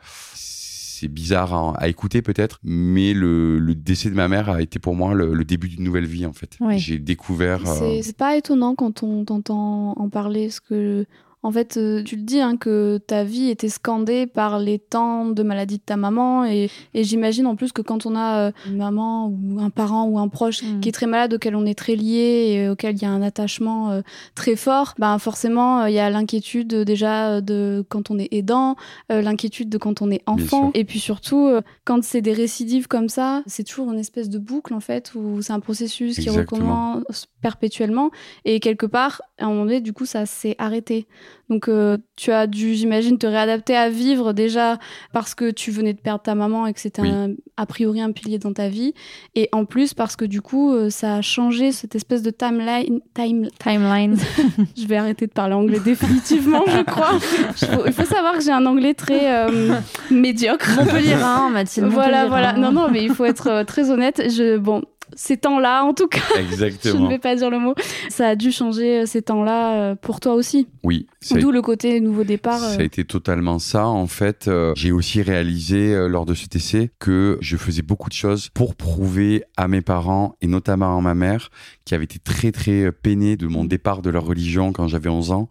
c'est 1.00 1.08
bizarre 1.08 1.54
à, 1.54 1.74
à 1.78 1.88
écouter 1.88 2.22
peut-être, 2.22 2.60
mais 2.64 3.14
le, 3.14 3.60
le 3.60 3.76
décès 3.76 4.10
de 4.10 4.16
ma 4.16 4.28
mère 4.28 4.50
a 4.50 4.62
été 4.62 4.80
pour 4.80 4.96
moi 4.96 5.14
le, 5.14 5.34
le 5.34 5.46
début 5.46 5.68
d'une 5.70 5.84
nouvelle 5.84 6.06
vie 6.06 6.26
en 6.26 6.34
fait. 6.34 6.58
J'ai 6.78 7.00
découvert. 7.00 7.62
euh, 7.70 7.76
C'est 7.80 8.02
c'est 8.02 8.18
pas 8.18 8.36
étonnant 8.38 8.76
quand 8.76 9.04
on 9.04 9.24
t'entend 9.26 9.94
en 9.98 10.10
parler, 10.10 10.48
parce 10.48 10.60
que 10.60 11.06
en 11.42 11.52
fait, 11.52 11.78
euh, 11.78 12.04
tu 12.04 12.16
le 12.18 12.24
dis 12.24 12.42
hein, 12.42 12.58
que 12.58 13.00
ta 13.08 13.24
vie 13.24 13.50
était 13.50 13.70
scandée 13.70 14.28
par 14.28 14.60
les 14.60 14.78
temps 14.78 15.26
de 15.26 15.42
maladie 15.44 15.78
de 15.78 15.84
ta 15.84 15.96
maman, 15.96 16.44
et, 16.46 16.70
et 16.94 17.04
j'imagine 17.04 17.46
en 17.48 17.56
plus 17.56 17.72
que 17.72 17.82
quand 17.82 18.06
on 18.06 18.16
a 18.16 18.48
euh, 18.48 18.52
une 18.68 18.78
maman 18.78 19.28
ou 19.28 19.60
un 19.62 19.70
parent 19.70 20.04
ou 20.06 20.20
un 20.20 20.28
proche 20.28 20.62
Mm. 20.64 20.80
qui 20.82 20.90
est 20.90 20.92
très 20.92 21.06
malade, 21.08 21.34
auquel 21.36 21.56
on 21.56 21.66
est 21.66 21.78
très 21.78 21.96
lié 21.96 22.52
et 22.52 22.70
auquel 22.70 22.96
il 22.96 23.02
y 23.02 23.06
a 23.06 23.10
un 23.12 23.22
attachement 23.22 23.92
euh, 23.92 24.02
très 24.36 24.56
fort, 24.58 24.96
ben 25.00 25.18
forcément 25.20 25.82
euh, 25.82 25.90
il 25.90 25.94
y 25.96 26.00
a 26.00 26.10
l'inquiétude 26.10 26.74
euh, 26.74 26.84
déjà 26.84 27.30
euh, 27.30 27.42
de 27.42 27.86
quand 27.88 28.12
on 28.12 28.20
est 28.20 28.28
aidant, 28.32 28.76
euh, 29.12 29.22
l'inquiétude 29.22 29.70
de 29.70 29.78
quand 29.78 30.02
on 30.02 30.12
est 30.12 30.22
enfant, 30.26 30.72
et 30.74 30.84
puis 30.84 31.00
surtout 31.00 31.48
euh, 31.48 31.62
quand 31.86 32.04
c'est 32.04 32.22
des 32.22 32.34
récidives 32.34 32.88
comme 32.88 33.08
ça, 33.08 33.44
c'est 33.46 33.64
toujours 33.64 33.92
une 33.94 34.00
espèce 34.00 34.28
de 34.30 34.40
boucle 34.40 34.74
en 34.74 34.80
fait 34.82 35.14
où 35.16 35.42
c'est 35.42 35.54
un 35.54 35.60
processus 35.62 36.20
qui 36.20 36.30
recommence 36.30 37.28
perpétuellement 37.42 38.12
et 38.46 38.60
quelque 38.60 38.86
part 38.86 39.22
à 39.38 39.46
un 39.46 39.50
moment 39.50 39.64
donné 39.66 39.80
du 39.82 39.94
coup 39.94 40.06
ça 40.06 40.26
s'est 40.26 40.56
arrêté. 40.58 41.08
Donc 41.50 41.68
euh, 41.68 41.98
tu 42.16 42.32
as 42.32 42.46
dû 42.48 42.76
j'imagine 42.76 43.18
te 43.18 43.26
réadapter 43.26 43.76
à 43.76 43.90
vivre 43.90 44.34
déjà 44.34 44.78
parce 45.14 45.34
que 45.34 45.50
tu 45.50 45.72
venais 45.72 45.94
de 45.94 46.00
perdre 46.00 46.22
ta 46.22 46.36
maman 46.36 46.68
et 46.68 46.74
que 46.74 46.80
c'était 46.80 47.02
Oui. 47.02 47.38
a 47.58 47.66
priori 47.66 48.02
un 48.02 48.12
pilier 48.12 48.38
dans 48.38 48.54
ta 48.54 48.70
vie 48.70 48.94
et 49.36 49.50
en 49.52 49.66
plus 49.66 49.94
parce 49.96 50.16
que 50.16 50.26
du 50.26 50.42
coup 50.42 50.72
euh, 50.74 50.90
ça 50.92 51.16
a 51.16 51.22
changé 51.22 51.72
cette 51.72 51.96
espèce 51.96 52.22
de 52.22 52.30
timeline 52.30 53.00
time 53.16 53.48
Timeline. 53.58 54.16
je 54.78 54.86
vais 54.86 54.98
arrêter 54.98 55.26
de 55.26 55.32
parler 55.32 55.56
anglais 55.56 55.80
définitivement 55.84 56.64
je 56.68 56.84
crois. 56.84 57.20
Faut- 57.20 57.86
il 57.88 57.94
faut 57.94 58.06
savoir 58.06 58.34
que 58.34 58.42
j'ai 58.42 58.52
un 58.52 58.66
anglais 58.68 58.94
très 58.94 59.34
euh, 59.48 59.74
médiocre. 60.12 60.70
Montpellier, 60.78 61.14
hein, 61.14 61.50
Mathilde. 61.52 61.88
Voilà, 61.88 62.28
voilà. 62.28 62.54
Non, 62.54 62.72
non, 62.72 62.90
mais 62.92 63.04
il 63.04 63.12
faut 63.14 63.26
être 63.26 63.48
euh, 63.48 63.64
très 63.64 63.90
honnête. 63.92 64.22
Je, 64.30 64.58
bon, 64.58 64.84
ces 65.16 65.38
temps-là, 65.38 65.84
en 65.84 65.94
tout 65.94 66.08
cas, 66.08 66.20
je 66.36 66.40
ne 66.40 66.46
Exactement. 66.46 67.08
vais 67.10 67.20
pas 67.20 67.36
dire 67.36 67.50
le 67.50 67.60
mot. 67.60 67.74
Ça 68.10 68.30
a 68.30 68.36
dû 68.36 68.52
changer 68.52 69.02
euh, 69.02 69.06
ces 69.06 69.22
temps-là 69.22 69.74
euh, 69.92 69.96
pour 69.96 70.20
toi 70.20 70.34
aussi. 70.34 70.68
Oui. 70.84 71.08
D'où 71.32 71.52
le 71.52 71.62
côté 71.62 72.00
nouveau 72.00 72.24
départ. 72.24 72.64
euh, 72.64 72.74
Ça 72.76 72.80
a 72.82 72.84
été 72.84 73.04
totalement 73.06 73.60
ça. 73.60 73.88
En 73.88 74.08
fait, 74.08 74.50
j'ai 74.76 74.92
aussi 74.92 75.22
réalisé 75.22 76.08
lors 76.08 76.26
de 76.26 76.34
cet 76.34 76.56
essai 76.56 76.92
que 77.00 77.38
je 77.42 77.58
faisais 77.58 77.82
beaucoup 77.82 78.10
de 78.10 78.14
choses 78.14 78.50
pour 78.54 78.76
prouver 78.76 79.44
à 79.58 79.68
mes 79.68 79.82
parents 79.82 80.36
et 80.42 80.48
notamment 80.48 80.98
à 80.98 81.02
ma 81.02 81.14
mère 81.16 81.50
qui 81.90 81.96
avait 81.96 82.06
été 82.06 82.20
très 82.20 82.52
très 82.52 82.86
euh, 82.86 82.92
peinée 82.92 83.36
de 83.36 83.48
mon 83.48 83.66
départ 83.66 84.02
de 84.02 84.10
leur 84.10 84.26
religion 84.26 84.72
quand 84.72 84.88
j'avais 84.88 85.10
11 85.10 85.32
ans, 85.32 85.50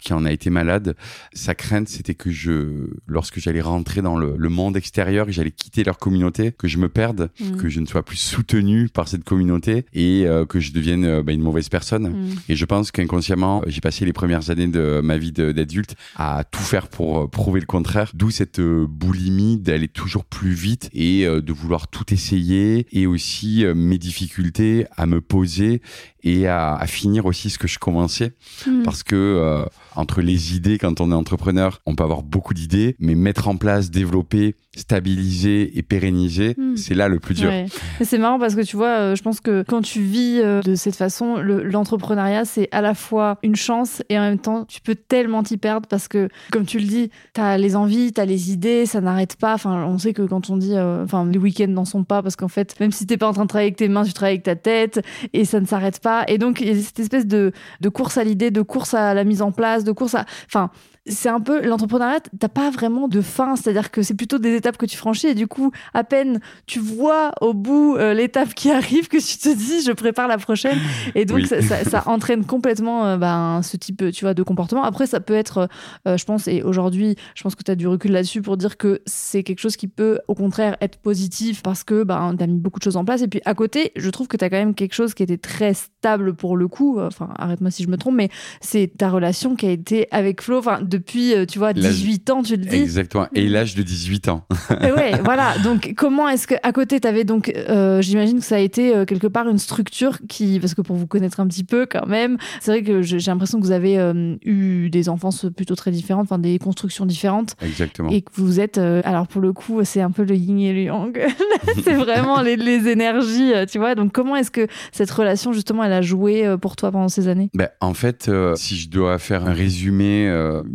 qui 0.00 0.12
en 0.12 0.24
a 0.24 0.32
été 0.32 0.50
malade. 0.50 0.96
Sa 1.34 1.54
crainte, 1.54 1.88
c'était 1.88 2.14
que 2.14 2.30
je, 2.30 2.88
lorsque 3.06 3.40
j'allais 3.40 3.60
rentrer 3.60 4.02
dans 4.02 4.16
le, 4.16 4.34
le 4.36 4.48
monde 4.48 4.76
extérieur, 4.76 5.26
que 5.26 5.32
j'allais 5.32 5.50
quitter 5.50 5.84
leur 5.84 5.98
communauté, 5.98 6.52
que 6.52 6.68
je 6.68 6.78
me 6.78 6.88
perde, 6.88 7.30
Mm. 7.40 7.56
que 7.56 7.68
je 7.68 7.80
ne 7.80 7.86
sois 7.86 8.02
plus 8.02 8.16
soutenu 8.16 8.88
par 8.88 9.08
cette 9.08 9.24
communauté 9.24 9.84
et 9.92 10.26
euh, 10.26 10.44
que 10.44 10.60
je 10.60 10.72
devienne 10.72 11.04
euh, 11.04 11.22
bah, 11.22 11.32
une 11.32 11.42
mauvaise 11.42 11.68
personne. 11.68 12.08
Mm. 12.08 12.34
Et 12.48 12.56
je 12.56 12.64
pense 12.64 12.90
qu'inconsciemment, 12.90 13.62
j'ai 13.66 13.80
passé 13.80 14.04
les 14.04 14.12
premières 14.12 14.50
années 14.50 14.68
de 14.68 15.00
ma 15.02 15.18
vie 15.18 15.32
d'adulte 15.32 15.96
à 16.16 16.44
tout 16.44 16.62
faire 16.62 16.88
pour 16.88 17.30
prouver 17.30 17.60
le 17.60 17.66
contraire. 17.66 18.12
D'où 18.14 18.30
cette 18.30 18.60
boulimie 18.60 19.58
d'aller 19.58 19.88
toujours 19.88 20.24
plus 20.24 20.52
vite 20.52 20.90
et 20.92 21.24
de 21.24 21.52
vouloir 21.52 21.88
tout 21.88 22.12
essayer 22.12 22.86
et 22.92 23.06
aussi 23.06 23.64
mes 23.74 23.98
difficultés 23.98 24.86
à 24.96 25.06
me 25.06 25.20
poser 25.20 25.79
et 26.22 26.46
à, 26.46 26.74
à 26.74 26.86
finir 26.86 27.26
aussi 27.26 27.50
ce 27.50 27.58
que 27.58 27.68
je 27.68 27.78
commençais. 27.78 28.32
hmm. 28.66 28.82
Parce 28.82 29.02
que 29.02 29.16
euh, 29.16 29.64
entre 29.96 30.20
les 30.20 30.54
idées, 30.54 30.78
quand 30.78 31.00
on 31.00 31.10
est 31.10 31.14
entrepreneur, 31.14 31.80
on 31.86 31.94
peut 31.94 32.04
avoir 32.04 32.22
beaucoup 32.22 32.54
d'idées, 32.54 32.96
mais 32.98 33.14
mettre 33.14 33.48
en 33.48 33.56
place, 33.56 33.90
développer, 33.90 34.54
stabiliser 34.80 35.76
et 35.78 35.82
pérenniser, 35.82 36.54
Mm. 36.56 36.76
c'est 36.76 36.94
là 36.94 37.08
le 37.08 37.18
plus 37.20 37.34
dur. 37.34 37.48
Ouais. 37.48 37.66
C'est 38.02 38.18
marrant 38.18 38.38
parce 38.38 38.54
que 38.54 38.60
tu 38.62 38.76
vois, 38.76 38.88
euh, 38.88 39.14
je 39.14 39.22
pense 39.22 39.40
que 39.40 39.62
quand 39.66 39.82
tu 39.82 40.00
vis 40.00 40.40
euh, 40.42 40.60
de 40.62 40.74
cette 40.74 40.96
façon, 40.96 41.36
le- 41.36 41.62
l'entrepreneuriat, 41.62 42.44
c'est 42.44 42.68
à 42.72 42.80
la 42.80 42.94
fois 42.94 43.38
une 43.42 43.56
chance 43.56 44.02
et 44.08 44.18
en 44.18 44.22
même 44.22 44.38
temps, 44.38 44.64
tu 44.66 44.80
peux 44.80 44.94
tellement 44.94 45.42
t'y 45.42 45.56
perdre 45.56 45.86
parce 45.88 46.08
que, 46.08 46.28
comme 46.50 46.64
tu 46.66 46.78
le 46.78 46.84
dis, 46.86 47.10
t'as 47.32 47.56
les 47.56 47.76
envies, 47.76 48.12
t'as 48.12 48.24
les 48.24 48.52
idées, 48.52 48.86
ça 48.86 49.00
n'arrête 49.00 49.36
pas. 49.36 49.54
Enfin, 49.54 49.84
on 49.86 49.98
sait 49.98 50.12
que 50.12 50.22
quand 50.22 50.50
on 50.50 50.56
dit, 50.56 50.74
euh, 50.74 51.04
enfin, 51.04 51.26
les 51.26 51.38
week-ends 51.38 51.68
n'en 51.68 51.84
sont 51.84 52.04
pas 52.04 52.22
parce 52.22 52.36
qu'en 52.36 52.48
fait, 52.48 52.78
même 52.80 52.92
si 52.92 53.06
t'es 53.06 53.16
pas 53.16 53.28
en 53.28 53.32
train 53.32 53.44
de 53.44 53.48
travailler 53.48 53.68
avec 53.68 53.76
tes 53.76 53.88
mains, 53.88 54.04
tu 54.04 54.12
travailles 54.12 54.34
avec 54.34 54.44
ta 54.44 54.56
tête 54.56 55.00
et 55.32 55.44
ça 55.44 55.60
ne 55.60 55.66
s'arrête 55.66 56.00
pas. 56.00 56.24
Et 56.28 56.38
donc, 56.38 56.60
il 56.60 56.68
y 56.68 56.70
a 56.70 56.82
cette 56.82 57.00
espèce 57.00 57.26
de, 57.26 57.52
de 57.80 57.88
course 57.88 58.18
à 58.18 58.24
l'idée, 58.24 58.50
de 58.50 58.62
course 58.62 58.94
à 58.94 59.14
la 59.14 59.24
mise 59.24 59.42
en 59.42 59.52
place, 59.52 59.84
de 59.84 59.92
course 59.92 60.14
à, 60.14 60.24
enfin, 60.46 60.70
c'est 61.10 61.28
un 61.28 61.40
peu 61.40 61.60
l'entrepreneuriat, 61.66 62.20
t'as 62.38 62.48
pas 62.48 62.70
vraiment 62.70 63.08
de 63.08 63.20
fin, 63.20 63.56
c'est-à-dire 63.56 63.90
que 63.90 64.02
c'est 64.02 64.14
plutôt 64.14 64.38
des 64.38 64.54
étapes 64.56 64.76
que 64.78 64.86
tu 64.86 64.96
franchis 64.96 65.26
et 65.28 65.34
du 65.34 65.46
coup, 65.46 65.70
à 65.94 66.04
peine 66.04 66.40
tu 66.66 66.78
vois 66.78 67.32
au 67.40 67.52
bout 67.52 67.96
euh, 67.96 68.14
l'étape 68.14 68.54
qui 68.54 68.70
arrive 68.72 69.08
que 69.08 69.16
tu 69.18 69.38
te 69.38 69.54
dis 69.54 69.82
je 69.84 69.92
prépare 69.92 70.28
la 70.28 70.38
prochaine 70.38 70.78
et 71.14 71.24
donc 71.24 71.38
Oui. 71.38 71.46
ça, 71.46 71.60
ça- 71.62 71.84
ça 71.84 72.02
entraîne 72.08 72.44
complètement 72.44 73.04
euh, 73.06 73.16
ben, 73.16 73.60
ce 73.62 73.76
type 73.76 74.10
tu 74.12 74.24
vois 74.24 74.34
de 74.34 74.42
comportement. 74.42 74.82
Après 74.84 75.06
ça 75.06 75.20
peut 75.20 75.34
être, 75.34 75.68
euh, 76.08 76.16
je 76.16 76.24
pense 76.24 76.48
et 76.48 76.62
aujourd'hui 76.62 77.16
je 77.34 77.42
pense 77.42 77.54
que 77.54 77.62
tu 77.62 77.70
as 77.70 77.74
du 77.76 77.86
recul 77.88 78.12
là-dessus 78.12 78.42
pour 78.42 78.56
dire 78.56 78.76
que 78.76 79.02
c'est 79.06 79.42
quelque 79.42 79.58
chose 79.60 79.76
qui 79.76 79.88
peut 79.88 80.20
au 80.28 80.34
contraire 80.34 80.76
être 80.80 80.98
positif 80.98 81.62
parce 81.62 81.84
que 81.84 82.04
ben 82.04 82.34
t'as 82.38 82.46
mis 82.46 82.58
beaucoup 82.58 82.78
de 82.78 82.84
choses 82.84 82.96
en 82.96 83.04
place 83.04 83.22
et 83.22 83.28
puis 83.28 83.40
à 83.44 83.54
côté 83.54 83.92
je 83.96 84.08
trouve 84.10 84.28
que 84.28 84.36
tu 84.36 84.44
as 84.44 84.50
quand 84.50 84.56
même 84.58 84.74
quelque 84.74 84.94
chose 84.94 85.14
qui 85.14 85.22
était 85.22 85.38
très 85.38 85.74
stable 85.74 86.34
pour 86.34 86.56
le 86.56 86.68
coup. 86.68 86.98
Enfin 87.00 87.28
arrête-moi 87.36 87.70
si 87.70 87.82
je 87.82 87.88
me 87.88 87.96
trompe 87.96 88.14
mais 88.16 88.28
c'est 88.60 88.92
ta 88.96 89.10
relation 89.10 89.56
qui 89.56 89.66
a 89.66 89.70
été 89.70 90.06
avec 90.10 90.40
Flo 90.42 90.58
enfin 90.58 90.80
depuis 91.00 91.34
euh, 91.34 91.44
tu 91.46 91.58
vois 91.58 91.72
L'âge- 91.72 91.94
18 91.94 92.30
ans 92.30 92.42
tu 92.42 92.56
le 92.56 92.64
dis. 92.64 92.76
Exactement. 92.76 93.26
Et 93.34 93.48
l'âge 93.48 93.74
de 93.74 93.82
18 93.82 94.28
ans. 94.28 94.44
Et 94.82 94.92
ouais, 94.92 95.12
voilà. 95.24 95.56
Donc, 95.64 95.94
comment 95.96 96.28
est-ce 96.28 96.46
que 96.46 96.54
à 96.62 96.72
côté, 96.72 97.00
t'avais 97.00 97.24
donc, 97.24 97.50
euh, 97.56 98.00
j'imagine 98.02 98.38
que 98.38 98.44
ça 98.44 98.56
a 98.56 98.58
été 98.60 98.94
euh, 98.94 99.04
quelque 99.04 99.26
part 99.26 99.48
une 99.48 99.58
structure 99.58 100.18
qui, 100.28 100.58
parce 100.60 100.74
que 100.74 100.82
pour 100.82 100.96
vous 100.96 101.06
connaître 101.06 101.40
un 101.40 101.46
petit 101.46 101.64
peu 101.64 101.86
quand 101.90 102.06
même, 102.06 102.36
c'est 102.60 102.70
vrai 102.70 102.82
que 102.82 103.02
j'ai 103.02 103.18
l'impression 103.18 103.58
que 103.60 103.64
vous 103.64 103.72
avez 103.72 103.98
euh, 103.98 104.36
eu 104.44 104.90
des 104.90 105.08
enfances 105.08 105.46
plutôt 105.56 105.74
très 105.74 105.90
différentes, 105.90 106.24
enfin 106.24 106.38
des 106.38 106.58
constructions 106.58 107.06
différentes, 107.06 107.56
Exactement. 107.62 108.10
et 108.10 108.22
que 108.22 108.30
vous 108.34 108.60
êtes, 108.60 108.78
alors 108.78 109.26
pour 109.26 109.40
le 109.40 109.52
coup, 109.52 109.80
c'est 109.84 110.00
un 110.00 110.10
peu 110.10 110.22
le 110.24 110.34
yin 110.34 110.58
et 110.60 110.72
le 110.72 110.82
yang. 110.82 111.18
c'est 111.84 111.94
vraiment 111.94 112.40
les, 112.42 112.56
les 112.56 112.88
énergies, 112.88 113.52
tu 113.70 113.78
vois. 113.78 113.94
Donc, 113.94 114.12
comment 114.12 114.36
est-ce 114.36 114.50
que 114.50 114.66
cette 114.92 115.10
relation 115.10 115.52
justement, 115.52 115.84
elle 115.84 115.92
a 115.92 116.02
joué 116.02 116.56
pour 116.60 116.76
toi 116.76 116.90
pendant 116.92 117.08
ces 117.08 117.28
années? 117.28 117.50
Ben, 117.54 117.68
en 117.80 117.94
fait, 117.94 118.30
si 118.56 118.76
je 118.76 118.88
dois 118.90 119.18
faire 119.18 119.46
un 119.46 119.52
résumé, 119.52 120.28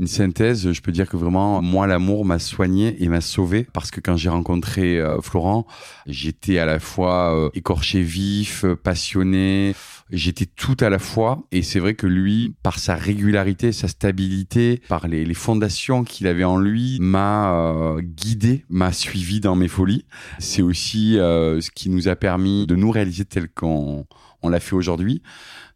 une 0.05 0.09
synthèse, 0.09 0.71
je 0.71 0.81
peux 0.81 0.91
dire 0.91 1.09
que 1.09 1.17
vraiment, 1.17 1.63
moi, 1.63 1.87
l'amour 1.87 2.25
m'a 2.25 2.37
soigné 2.37 2.95
et 3.03 3.09
m'a 3.09 3.21
sauvé 3.21 3.65
parce 3.73 3.89
que 3.89 3.99
quand 3.99 4.15
j'ai 4.15 4.29
rencontré 4.29 4.99
euh, 4.99 5.19
Florent, 5.19 5.65
j'étais 6.05 6.59
à 6.59 6.65
la 6.67 6.77
fois 6.77 7.35
euh, 7.35 7.49
écorché 7.55 8.03
vif, 8.03 8.65
euh, 8.65 8.75
passionné, 8.75 9.73
j'étais 10.11 10.45
tout 10.45 10.77
à 10.79 10.91
la 10.91 10.99
fois. 10.99 11.41
Et 11.51 11.63
c'est 11.63 11.79
vrai 11.79 11.95
que 11.95 12.05
lui, 12.05 12.53
par 12.61 12.77
sa 12.77 12.93
régularité, 12.93 13.71
sa 13.71 13.87
stabilité, 13.87 14.79
par 14.87 15.07
les, 15.07 15.33
fondations 15.33 16.03
qu'il 16.03 16.27
avait 16.27 16.43
en 16.43 16.59
lui, 16.59 16.99
m'a 17.01 17.97
guidé, 18.01 18.63
m'a 18.69 18.91
suivi 18.91 19.39
dans 19.39 19.55
mes 19.55 19.67
folies. 19.67 20.05
C'est 20.37 20.61
aussi 20.61 21.13
ce 21.15 21.71
qui 21.71 21.89
nous 21.89 22.07
a 22.07 22.15
permis 22.15 22.67
de 22.67 22.75
nous 22.75 22.91
réaliser 22.91 23.25
tel 23.25 23.49
qu'on 23.49 24.05
on 24.43 24.49
l'a 24.49 24.59
fait 24.59 24.75
aujourd'hui. 24.75 25.23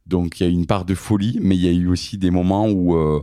Donc 0.10 0.40
il 0.40 0.44
y 0.44 0.46
a 0.48 0.50
eu 0.50 0.54
une 0.54 0.66
part 0.66 0.86
de 0.86 0.96
folie, 0.96 1.38
mais 1.42 1.56
il 1.56 1.62
y 1.62 1.68
a 1.68 1.72
eu 1.72 1.88
aussi 1.88 2.18
des 2.18 2.32
moments 2.32 2.68
où 2.68 2.96
euh, 2.96 3.22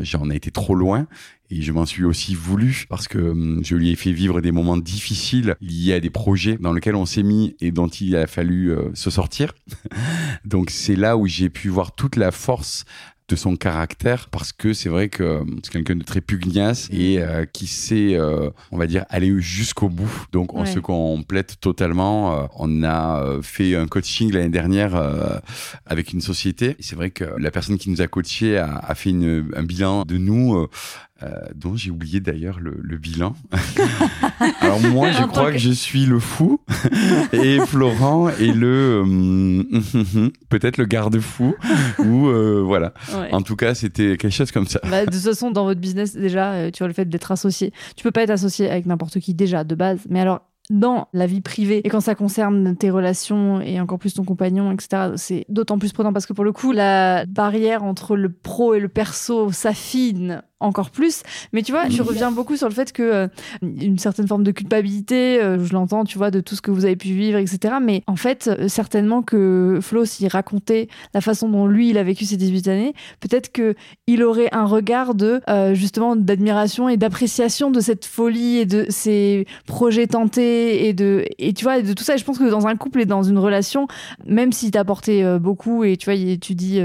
j'en 0.00 0.30
ai 0.30 0.36
été 0.36 0.50
trop 0.50 0.74
loin. 0.74 1.06
Et 1.48 1.62
je 1.62 1.72
m'en 1.72 1.86
suis 1.86 2.04
aussi 2.04 2.34
voulu 2.34 2.86
parce 2.88 3.06
que 3.06 3.18
hum, 3.18 3.60
je 3.64 3.76
lui 3.76 3.90
ai 3.90 3.96
fait 3.96 4.12
vivre 4.12 4.40
des 4.40 4.52
moments 4.52 4.76
difficiles 4.76 5.56
liés 5.60 5.94
à 5.94 6.00
des 6.00 6.10
projets 6.10 6.58
dans 6.58 6.72
lesquels 6.72 6.96
on 6.96 7.06
s'est 7.06 7.22
mis 7.22 7.56
et 7.60 7.70
dont 7.70 7.88
il 7.88 8.16
a 8.16 8.26
fallu 8.26 8.70
euh, 8.70 8.90
se 8.94 9.10
sortir. 9.10 9.52
Donc 10.44 10.70
c'est 10.70 10.96
là 10.96 11.16
où 11.16 11.26
j'ai 11.26 11.50
pu 11.50 11.68
voir 11.68 11.92
toute 11.92 12.16
la 12.16 12.30
force 12.30 12.84
de 13.28 13.34
son 13.36 13.56
caractère 13.56 14.28
parce 14.30 14.52
que 14.52 14.72
c'est 14.72 14.88
vrai 14.88 15.08
que 15.08 15.22
euh, 15.24 15.44
c'est 15.64 15.72
quelqu'un 15.72 15.96
de 15.96 16.04
très 16.04 16.20
pugnace 16.20 16.88
et 16.92 17.18
euh, 17.20 17.44
qui 17.44 17.66
sait, 17.66 18.14
euh, 18.14 18.50
on 18.70 18.78
va 18.78 18.86
dire, 18.86 19.04
aller 19.10 19.34
jusqu'au 19.40 19.88
bout. 19.88 20.26
Donc 20.32 20.54
on 20.54 20.60
Ouais. 20.60 20.66
se 20.66 20.78
complète 20.78 21.56
totalement. 21.60 22.40
Euh, 22.42 22.46
on 22.56 22.84
a 22.84 23.38
fait 23.42 23.74
un 23.74 23.86
coaching 23.88 24.32
l'année 24.32 24.48
dernière 24.48 24.94
euh, 24.94 25.38
avec 25.86 26.12
une 26.12 26.20
société. 26.20 26.76
C'est 26.80 26.94
vrai 26.96 27.10
que 27.10 27.24
la 27.38 27.50
personne 27.50 27.78
qui 27.78 27.90
nous 27.90 28.00
a 28.00 28.06
coaché 28.06 28.58
a, 28.58 28.76
a 28.78 28.94
fait 28.94 29.10
une- 29.10 29.50
un 29.56 29.62
bilan 29.64 30.04
de 30.04 30.16
nous. 30.18 30.66
Euh, 31.22 31.28
dont 31.54 31.76
j'ai 31.76 31.90
oublié 31.90 32.20
d'ailleurs 32.20 32.60
le, 32.60 32.76
le 32.82 32.96
bilan. 32.98 33.34
Alors 34.60 34.80
moi, 34.80 35.10
je 35.12 35.22
crois 35.24 35.46
que- 35.48 35.52
que 35.52 35.58
je 35.58 35.70
suis 35.70 36.04
le 36.06 36.18
fou 36.18 36.60
et 37.32 37.58
Florent 37.60 38.28
est 38.28 38.52
le 38.54 39.02
euh, 39.06 40.28
peut-être 40.48 40.76
le 40.76 40.84
garde-fou 40.84 41.54
ou 41.98 42.26
euh, 42.28 42.62
voilà. 42.64 42.92
Ouais. 43.18 43.32
En 43.32 43.42
tout 43.42 43.56
cas, 43.56 43.74
c'était 43.74 44.16
quelque 44.16 44.30
chose 44.30 44.52
comme 44.52 44.66
ça. 44.66 44.80
Bah, 44.90 45.06
de 45.06 45.10
toute 45.10 45.20
façon, 45.22 45.50
dans 45.50 45.64
votre 45.64 45.80
business, 45.80 46.14
déjà, 46.16 46.70
tu 46.70 46.78
vois, 46.78 46.88
le 46.88 46.94
fait 46.94 47.08
d'être 47.08 47.32
associé, 47.32 47.72
tu 47.96 48.02
peux 48.02 48.10
pas 48.10 48.22
être 48.22 48.30
associé 48.30 48.68
avec 48.70 48.86
n'importe 48.86 49.18
qui 49.20 49.34
déjà, 49.34 49.64
de 49.64 49.74
base. 49.74 50.00
Mais 50.10 50.20
alors, 50.20 50.42
dans 50.68 51.06
la 51.12 51.26
vie 51.28 51.40
privée, 51.42 51.80
et 51.84 51.88
quand 51.88 52.00
ça 52.00 52.16
concerne 52.16 52.76
tes 52.76 52.90
relations 52.90 53.60
et 53.60 53.80
encore 53.80 54.00
plus 54.00 54.14
ton 54.14 54.24
compagnon, 54.24 54.72
etc., 54.72 55.12
c'est 55.14 55.44
d'autant 55.48 55.78
plus 55.78 55.92
prenant 55.92 56.12
parce 56.12 56.26
que 56.26 56.32
pour 56.32 56.42
le 56.44 56.50
coup, 56.50 56.72
la 56.72 57.24
barrière 57.26 57.84
entre 57.84 58.16
le 58.16 58.32
pro 58.32 58.74
et 58.74 58.80
le 58.80 58.88
perso 58.88 59.52
s'affine 59.52 60.42
encore 60.60 60.90
plus. 60.90 61.22
Mais 61.52 61.62
tu 61.62 61.72
vois, 61.72 61.88
tu 61.88 62.00
reviens 62.00 62.30
beaucoup 62.30 62.56
sur 62.56 62.68
le 62.68 62.74
fait 62.74 62.92
que 62.92 63.02
euh, 63.02 63.28
une 63.62 63.98
certaine 63.98 64.26
forme 64.26 64.42
de 64.42 64.52
culpabilité, 64.52 65.40
euh, 65.40 65.62
je 65.62 65.72
l'entends, 65.74 66.04
tu 66.04 66.16
vois, 66.16 66.30
de 66.30 66.40
tout 66.40 66.54
ce 66.54 66.62
que 66.62 66.70
vous 66.70 66.86
avez 66.86 66.96
pu 66.96 67.08
vivre, 67.08 67.38
etc. 67.38 67.74
Mais 67.82 68.02
en 68.06 68.16
fait, 68.16 68.48
euh, 68.48 68.68
certainement 68.68 69.22
que 69.22 69.78
Flo, 69.82 70.06
s'il 70.06 70.28
racontait 70.28 70.88
la 71.12 71.20
façon 71.20 71.48
dont 71.48 71.66
lui, 71.66 71.90
il 71.90 71.98
a 71.98 72.02
vécu 72.02 72.24
ses 72.24 72.38
18 72.38 72.68
années, 72.68 72.94
peut-être 73.20 73.52
que 73.52 73.74
il 74.06 74.22
aurait 74.22 74.48
un 74.52 74.64
regard 74.64 75.14
de 75.14 75.40
justement 75.74 76.16
d'admiration 76.16 76.88
et 76.88 76.96
d'appréciation 76.96 77.70
de 77.70 77.80
cette 77.80 78.04
folie 78.04 78.58
et 78.58 78.66
de 78.66 78.86
ces 78.88 79.46
projets 79.66 80.06
tentés 80.06 80.88
et 80.88 80.92
de 80.92 81.24
et 81.38 81.52
tu 81.52 81.64
vois 81.64 81.82
de 81.82 81.92
tout 81.92 82.04
ça 82.04 82.14
et 82.14 82.18
je 82.18 82.24
pense 82.24 82.38
que 82.38 82.48
dans 82.48 82.66
un 82.66 82.76
couple 82.76 83.00
et 83.00 83.06
dans 83.06 83.22
une 83.22 83.38
relation 83.38 83.86
même 84.26 84.52
s'il 84.52 84.70
t'a 84.70 84.80
apporté 84.80 85.24
beaucoup 85.38 85.84
et 85.84 85.96
tu 85.96 86.10
vois 86.10 86.36
tu 86.40 86.54
dis 86.54 86.80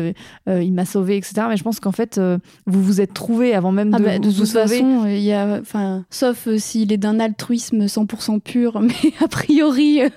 il 0.48 0.74
m'a 0.74 0.86
sauvé 0.86 1.18
etc 1.18 1.48
mais 1.50 1.58
je 1.58 1.64
pense 1.64 1.80
qu'en 1.80 1.92
fait 1.92 2.20
vous 2.66 2.84
vous 2.84 3.02
êtes 3.02 3.14
trouvés 3.14 3.56
avant 3.62 3.72
même 3.72 3.92
Ah 3.94 4.00
de 4.00 4.04
bah, 4.04 4.12
vous, 4.16 4.20
de 4.24 4.30
vous 4.30 4.38
toute 4.40 4.46
sauver. 4.48 4.68
façon, 4.80 5.06
il 5.08 5.20
y 5.22 5.32
a, 5.34 5.60
enfin, 5.62 6.04
sauf 6.10 6.48
euh, 6.48 6.58
s'il 6.58 6.92
est 6.92 6.98
d'un 6.98 7.20
altruisme 7.20 7.86
100% 7.86 8.40
pur, 8.40 8.80
mais 8.82 8.94
a 9.24 9.28
priori, 9.28 10.02
euh, 10.02 10.10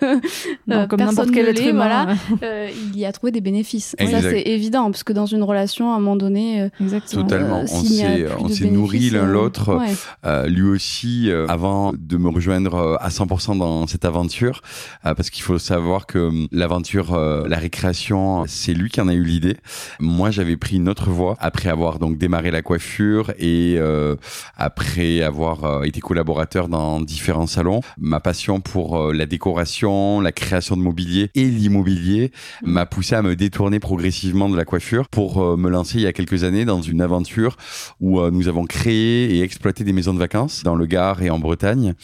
Non, 0.67 0.77
euh, 0.79 0.87
comme 0.87 1.01
n'importe 1.01 1.31
quel 1.31 1.49
être 1.49 1.61
humain 1.63 2.07
voilà. 2.07 2.17
euh, 2.43 2.71
il 2.93 2.99
y 2.99 3.05
a 3.05 3.13
trouvé 3.13 3.31
des 3.33 3.41
bénéfices. 3.41 3.95
Ça, 3.99 4.05
Exact. 4.05 4.31
c'est 4.31 4.43
évident, 4.43 4.91
parce 4.91 5.05
que 5.05 5.13
dans 5.13 5.27
une 5.27 5.43
relation, 5.43 5.93
à 5.93 5.97
un 5.97 5.99
moment 5.99 6.17
donné, 6.17 6.63
euh, 6.63 6.69
exactement 6.81 7.23
Totalement. 7.23 7.59
euh, 7.61 7.63
on 7.63 7.67
s'est, 7.85 8.27
on 8.41 8.49
s'est 8.49 8.71
nourri 8.71 9.11
l'un 9.11 9.25
euh, 9.29 9.33
l'autre. 9.33 9.77
ouais. 9.77 9.93
Euh, 10.27 10.47
lui 10.49 10.63
aussi, 10.69 11.31
euh, 11.31 11.47
avant 11.49 11.93
de 11.97 12.17
me 12.17 12.29
rejoindre 12.31 12.75
euh, 12.75 12.97
à 13.01 13.11
100% 13.11 13.59
dans 13.59 13.87
cette 13.87 14.05
aventure, 14.07 14.63
euh, 15.07 15.15
parce 15.15 15.29
qu'il 15.31 15.43
faut 15.43 15.59
savoir 15.59 16.07
que 16.07 16.31
l'aventure, 16.53 17.13
euh, 17.15 17.47
la 17.49 17.59
récréation, 17.59 18.45
c'est 18.47 18.73
lui 18.75 18.89
qui 18.91 19.01
en 19.01 19.09
a 19.09 19.15
eu 19.15 19.23
l'idée. 19.25 19.57
Moi, 20.01 20.31
j'avais 20.31 20.57
pris 20.57 20.77
une 20.77 20.89
autre 20.89 21.11
voie 21.11 21.37
après 21.41 21.69
avoir 21.69 21.99
donc 21.99 22.17
démarré 22.19 22.51
la 22.51 22.63
coiffure 22.63 23.33
et 23.39 23.77
euh, 23.79 24.17
après 24.57 25.23
avoir 25.23 25.65
euh, 25.65 25.83
été 25.83 26.01
collaborateur 26.01 26.69
dans 26.69 27.01
différents 27.01 27.47
salons. 27.47 27.81
Ma 27.99 28.21
passion 28.21 28.61
pour 28.61 28.99
euh, 28.99 29.13
la 29.13 29.27
décoration, 29.27 30.21
la 30.21 30.33
création 30.33 30.77
de 30.77 30.83
mobilier 30.83 31.31
et 31.35 31.45
l'immobilier 31.45 32.33
m'a 32.63 32.87
poussé 32.87 33.15
à 33.15 33.23
me 33.23 33.37
détourner 33.37 33.81
progressivement 33.81 34.49
de 34.49 34.57
la 34.57 34.65
coiffure 34.65 35.09
pour 35.09 35.57
me 35.57 35.69
lancer 35.69 35.99
il 35.99 36.03
y 36.03 36.07
a 36.07 36.13
quelques 36.13 36.45
années 36.45 36.65
dans 36.65 36.83
une 36.83 37.01
aventure 37.01 37.57
où 38.01 38.21
nous 38.31 38.49
avons 38.49 38.65
créé 38.65 39.37
et 39.37 39.43
exploité 39.43 39.85
des 39.85 39.93
maisons 39.93 40.15
de 40.15 40.19
vacances 40.19 40.63
dans 40.63 40.75
le 40.75 40.87
Gard 40.87 41.23
et 41.23 41.31
en 41.31 41.39
Bretagne. 41.39 41.95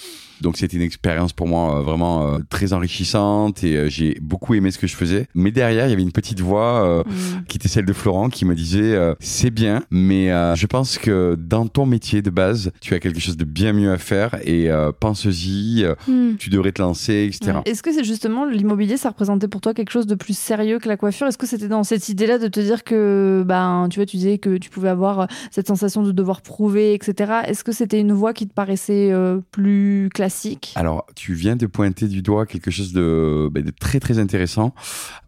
Donc 0.40 0.56
c'était 0.56 0.76
une 0.76 0.82
expérience 0.82 1.32
pour 1.32 1.46
moi 1.48 1.78
euh, 1.78 1.82
vraiment 1.82 2.26
euh, 2.26 2.38
très 2.48 2.72
enrichissante 2.72 3.62
et 3.64 3.76
euh, 3.76 3.88
j'ai 3.88 4.18
beaucoup 4.20 4.54
aimé 4.54 4.70
ce 4.70 4.78
que 4.78 4.86
je 4.86 4.96
faisais. 4.96 5.26
Mais 5.34 5.50
derrière, 5.50 5.86
il 5.86 5.90
y 5.90 5.92
avait 5.92 6.02
une 6.02 6.12
petite 6.12 6.40
voix 6.40 6.60
Mm. 6.70 7.44
qui 7.48 7.56
était 7.56 7.68
celle 7.68 7.84
de 7.84 7.92
Florent 7.92 8.28
qui 8.28 8.44
me 8.44 8.54
disait 8.54 8.96
c'est 9.20 9.50
bien, 9.50 9.82
mais 9.90 10.28
je 10.56 10.66
pense 10.66 10.98
que 10.98 11.36
dans 11.38 11.66
ton 11.66 11.86
métier 11.86 12.22
de 12.22 12.30
base, 12.30 12.72
tu 12.80 12.94
as 12.94 13.00
quelque 13.00 13.20
chose 13.20 13.36
de 13.36 13.44
bien 13.44 13.72
mieux 13.72 13.92
à 13.92 13.98
faire 13.98 14.36
et 14.44 14.68
pense-y, 15.00 15.84
Hmm. 16.06 16.36
tu 16.38 16.50
devrais 16.50 16.72
te 16.72 16.80
lancer, 16.80 17.28
etc. 17.28 17.58
Ouais. 17.58 17.70
Est-ce 17.70 17.82
que 17.82 17.92
c'est 17.92 18.04
justement 18.04 18.44
l'immobilier, 18.46 18.96
ça 18.96 19.10
représentait 19.10 19.48
pour 19.48 19.60
toi 19.60 19.74
quelque 19.74 19.90
chose 19.90 20.06
de 20.06 20.14
plus 20.14 20.36
sérieux 20.36 20.78
que 20.78 20.88
la 20.88 20.96
coiffure? 20.96 21.26
Est-ce 21.26 21.38
que 21.38 21.46
c'était 21.46 21.68
dans 21.68 21.84
cette 21.84 22.08
idée-là 22.08 22.38
de 22.38 22.48
te 22.48 22.60
dire 22.60 22.84
que, 22.84 23.42
ben, 23.46 23.88
tu 23.90 23.98
vois, 23.98 24.06
tu 24.06 24.16
disais 24.16 24.38
que 24.38 24.56
tu 24.56 24.70
pouvais 24.70 24.88
avoir 24.88 25.26
cette 25.50 25.66
sensation 25.66 26.02
de 26.02 26.12
devoir 26.12 26.42
prouver, 26.42 26.94
etc. 26.94 27.32
Est-ce 27.46 27.64
que 27.64 27.72
c'était 27.72 28.00
une 28.00 28.12
voie 28.12 28.32
qui 28.32 28.46
te 28.46 28.54
paraissait 28.54 29.10
euh, 29.12 29.40
plus 29.50 30.08
classique 30.12 30.29
Alors, 30.76 31.06
tu 31.14 31.34
viens 31.34 31.56
de 31.56 31.66
pointer 31.66 32.08
du 32.08 32.22
doigt 32.22 32.46
quelque 32.46 32.70
chose 32.70 32.92
de, 32.92 33.48
ben, 33.52 33.64
de 33.64 33.70
très 33.70 34.00
très 34.00 34.18
intéressant 34.18 34.74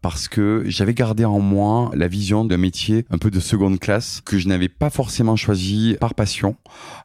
parce 0.00 0.28
que 0.28 0.64
j'avais 0.66 0.94
gardé 0.94 1.24
en 1.24 1.40
moi 1.40 1.90
la 1.94 2.08
vision 2.08 2.44
d'un 2.44 2.56
métier 2.56 3.04
un 3.10 3.18
peu 3.18 3.30
de 3.30 3.40
seconde 3.40 3.78
classe 3.78 4.20
que 4.24 4.38
je 4.38 4.48
n'avais 4.48 4.68
pas 4.68 4.90
forcément 4.90 5.36
choisi 5.36 5.96
par 6.00 6.14
passion. 6.14 6.56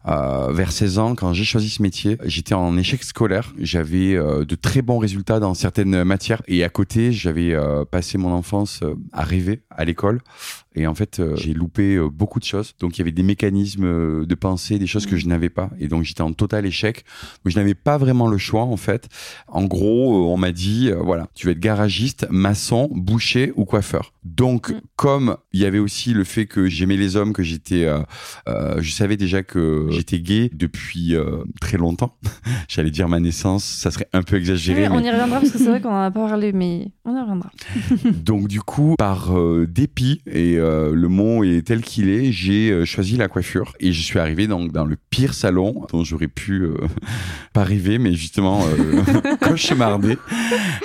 Euh, 0.08 0.52
vers 0.52 0.72
16 0.72 1.00
ans, 1.00 1.16
quand 1.16 1.34
j'ai 1.34 1.44
choisi 1.44 1.70
ce 1.70 1.82
métier, 1.82 2.18
j'étais 2.24 2.54
en 2.54 2.78
échec 2.78 3.04
scolaire. 3.04 3.54
J'avais 3.60 4.16
euh, 4.16 4.46
de 4.46 4.56
très 4.56 4.82
bons 4.82 4.98
résultats 5.00 5.40
dans 5.40 5.54
certaines 5.54 6.04
matières 6.04 6.42
et 6.48 6.64
à 6.64 6.70
côté, 6.70 7.12
j'avais 7.12 7.54
euh, 7.54 7.86
passé 7.86 8.18
mon 8.18 8.32
enfance 8.32 8.84
à 9.14 9.24
rêver 9.24 9.62
à 9.70 9.86
l'école. 9.86 10.22
Et 10.78 10.86
en 10.88 10.94
fait, 10.96 11.20
euh, 11.20 11.36
j'ai 11.36 11.54
loupé 11.54 11.96
euh, 11.96 12.08
beaucoup 12.10 12.40
de 12.40 12.44
choses. 12.46 12.74
Donc, 12.80 12.96
il 12.98 13.00
y 13.00 13.02
avait 13.02 13.12
des 13.12 13.24
mécanismes 13.24 13.84
euh, 13.86 14.26
de 14.26 14.36
pensée, 14.36 14.78
des 14.80 14.88
choses 14.88 15.06
que 15.06 15.18
je 15.18 15.28
n'avais 15.28 15.50
pas. 15.50 15.70
Et 15.80 15.88
donc, 15.88 16.04
j'étais 16.04 16.22
en 16.22 16.34
total 16.34 16.66
échec. 16.66 17.04
Mais 17.44 17.52
je 17.52 17.58
n'avais 17.58 17.74
pas 17.74 17.98
vraiment 17.98 18.28
le 18.28 18.38
choix, 18.38 18.62
en 18.64 18.78
fait. 18.78 19.10
En 19.48 19.66
gros, 19.66 20.32
on 20.32 20.38
m'a 20.38 20.52
dit, 20.52 20.92
voilà, 20.92 21.28
tu 21.34 21.48
vas 21.48 21.52
être 21.54 21.60
garagiste, 21.60 22.28
maçon, 22.30 22.90
boucher 22.94 23.52
ou 23.56 23.66
coiffeur. 23.66 24.14
Donc, 24.24 24.70
Mm. 24.72 24.82
comme 24.98 25.38
il 25.54 25.62
y 25.62 25.66
avait 25.66 25.80
aussi 25.80 26.14
le 26.14 26.24
fait 26.24 26.46
que 26.46 26.68
j'aimais 26.68 26.98
les 26.98 27.16
hommes, 27.16 27.34
que 27.34 27.44
j'étais, 27.44 27.88
je 28.46 28.92
savais 28.92 29.18
déjà 29.18 29.44
que 29.44 29.88
j'étais 29.90 30.20
gay 30.20 30.50
depuis 30.54 31.16
très 31.62 31.78
longtemps. 31.78 32.18
J'allais 32.68 32.92
dire 32.92 33.08
ma 33.08 33.20
naissance, 33.20 33.64
ça 33.64 33.90
serait 33.92 34.08
un 34.14 34.22
peu 34.24 34.36
exagéré. 34.36 34.88
On 34.90 34.98
mais- 35.00 35.06
y 35.08 35.10
reviendra 35.12 35.40
parce 35.40 35.52
que 35.52 35.58
c'est 35.58 35.66
vrai 35.70 35.82
qu'on 35.82 35.90
en 35.90 36.02
a 36.04 36.12
pas 36.12 36.28
parlé, 36.28 36.52
mais 36.54 36.90
on 37.08 37.16
y 37.16 37.22
reviendra. 37.22 37.50
donc 38.24 38.48
du 38.50 38.62
coup, 38.62 38.96
par 38.98 39.36
euh, 39.38 39.66
dépit, 39.66 40.22
et 40.30 40.58
euh, 40.58 40.94
le 40.94 41.08
mot 41.08 41.44
est 41.46 41.66
tel 41.66 41.82
qu'il 41.82 42.10
est, 42.10 42.34
j'ai 42.34 42.70
euh, 42.70 42.86
choisi 42.86 43.16
la 43.16 43.30
coiffure 43.30 43.74
et 43.80 43.94
je 43.94 44.02
suis 44.02 44.20
arrivé 44.20 44.46
dans 44.48 44.86
le 44.86 44.98
pire 45.10 45.34
salon 45.34 45.88
dont 45.92 46.04
j'aurais 46.04 46.28
pu 46.28 46.68
pas 47.54 47.64
rêver, 47.64 47.98
mais 47.98 48.14
justement 48.14 48.62
cauchemardé. 49.42 50.18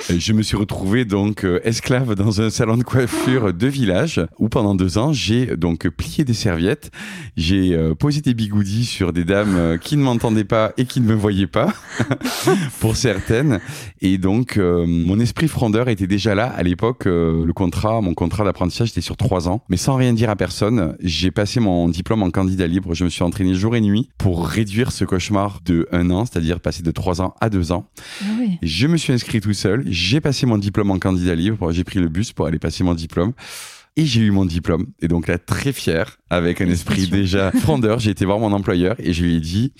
Je 0.09 0.33
me 0.33 0.41
suis 0.43 0.55
retrouvé 0.55 1.03
donc 1.03 1.45
esclave 1.63 2.15
dans 2.15 2.41
un 2.41 2.49
salon 2.49 2.77
de 2.77 2.83
coiffure 2.83 3.53
de 3.53 3.67
village 3.67 4.21
où 4.39 4.47
pendant 4.47 4.75
deux 4.75 4.97
ans 4.97 5.11
j'ai 5.11 5.57
donc 5.57 5.89
plié 5.89 6.23
des 6.23 6.33
serviettes, 6.33 6.91
j'ai 7.35 7.77
posé 7.99 8.21
des 8.21 8.33
bigoudis 8.33 8.85
sur 8.85 9.11
des 9.11 9.25
dames 9.25 9.77
qui 9.79 9.97
ne 9.97 10.03
m'entendaient 10.03 10.43
pas 10.45 10.71
et 10.77 10.85
qui 10.85 11.01
ne 11.01 11.07
me 11.07 11.15
voyaient 11.15 11.47
pas 11.47 11.73
pour 12.79 12.95
certaines. 12.95 13.59
Et 14.01 14.17
donc, 14.17 14.57
mon 14.57 15.19
esprit 15.19 15.47
frondeur 15.47 15.89
était 15.89 16.07
déjà 16.13 16.35
là. 16.35 16.45
À 16.45 16.61
l'époque, 16.61 17.07
euh, 17.07 17.43
le 17.43 17.53
contrat, 17.53 17.99
mon 18.01 18.13
contrat 18.13 18.43
d'apprentissage 18.43 18.89
était 18.89 19.01
sur 19.01 19.17
trois 19.17 19.47
ans. 19.47 19.63
Mais 19.67 19.77
sans 19.77 19.95
rien 19.95 20.13
dire 20.13 20.29
à 20.29 20.35
personne, 20.35 20.95
j'ai 20.99 21.31
passé 21.31 21.59
mon 21.59 21.89
diplôme 21.89 22.21
en 22.21 22.29
candidat 22.29 22.67
libre. 22.67 22.93
Je 22.93 23.03
me 23.03 23.09
suis 23.09 23.23
entraîné 23.23 23.55
jour 23.55 23.75
et 23.75 23.81
nuit 23.81 24.09
pour 24.19 24.47
réduire 24.47 24.91
ce 24.91 25.05
cauchemar 25.05 25.61
de 25.65 25.87
un 25.91 26.11
an, 26.11 26.25
c'est-à-dire 26.25 26.59
passer 26.59 26.83
de 26.83 26.91
trois 26.91 27.19
ans 27.21 27.33
à 27.41 27.49
deux 27.49 27.71
ans. 27.71 27.87
Ah 28.21 28.25
oui. 28.39 28.59
Je 28.61 28.85
me 28.85 28.97
suis 28.97 29.11
inscrit 29.11 29.41
tout 29.41 29.53
seul. 29.53 29.83
J'ai 29.87 30.21
passé 30.21 30.45
mon 30.45 30.59
diplôme 30.59 30.91
en 30.91 30.99
candidat 30.99 31.33
libre. 31.33 31.71
J'ai 31.71 31.83
pris 31.83 31.99
le 31.99 32.09
bus 32.09 32.31
pour 32.31 32.45
aller 32.45 32.59
passer 32.59 32.83
mon 32.83 32.93
diplôme. 32.93 33.33
Et 33.95 34.05
j'ai 34.05 34.21
eu 34.21 34.31
mon 34.31 34.45
diplôme. 34.45 34.85
Et 35.01 35.07
donc 35.07 35.27
là, 35.27 35.39
très 35.39 35.73
fier, 35.73 36.17
avec 36.29 36.61
un 36.61 36.69
esprit 36.69 37.07
déjà 37.07 37.51
frondeur, 37.59 37.97
j'ai 37.99 38.11
été 38.11 38.25
voir 38.25 38.37
mon 38.37 38.51
employeur 38.51 38.95
et 38.99 39.13
je 39.13 39.23
lui 39.23 39.35
ai 39.35 39.39
dit 39.39 39.73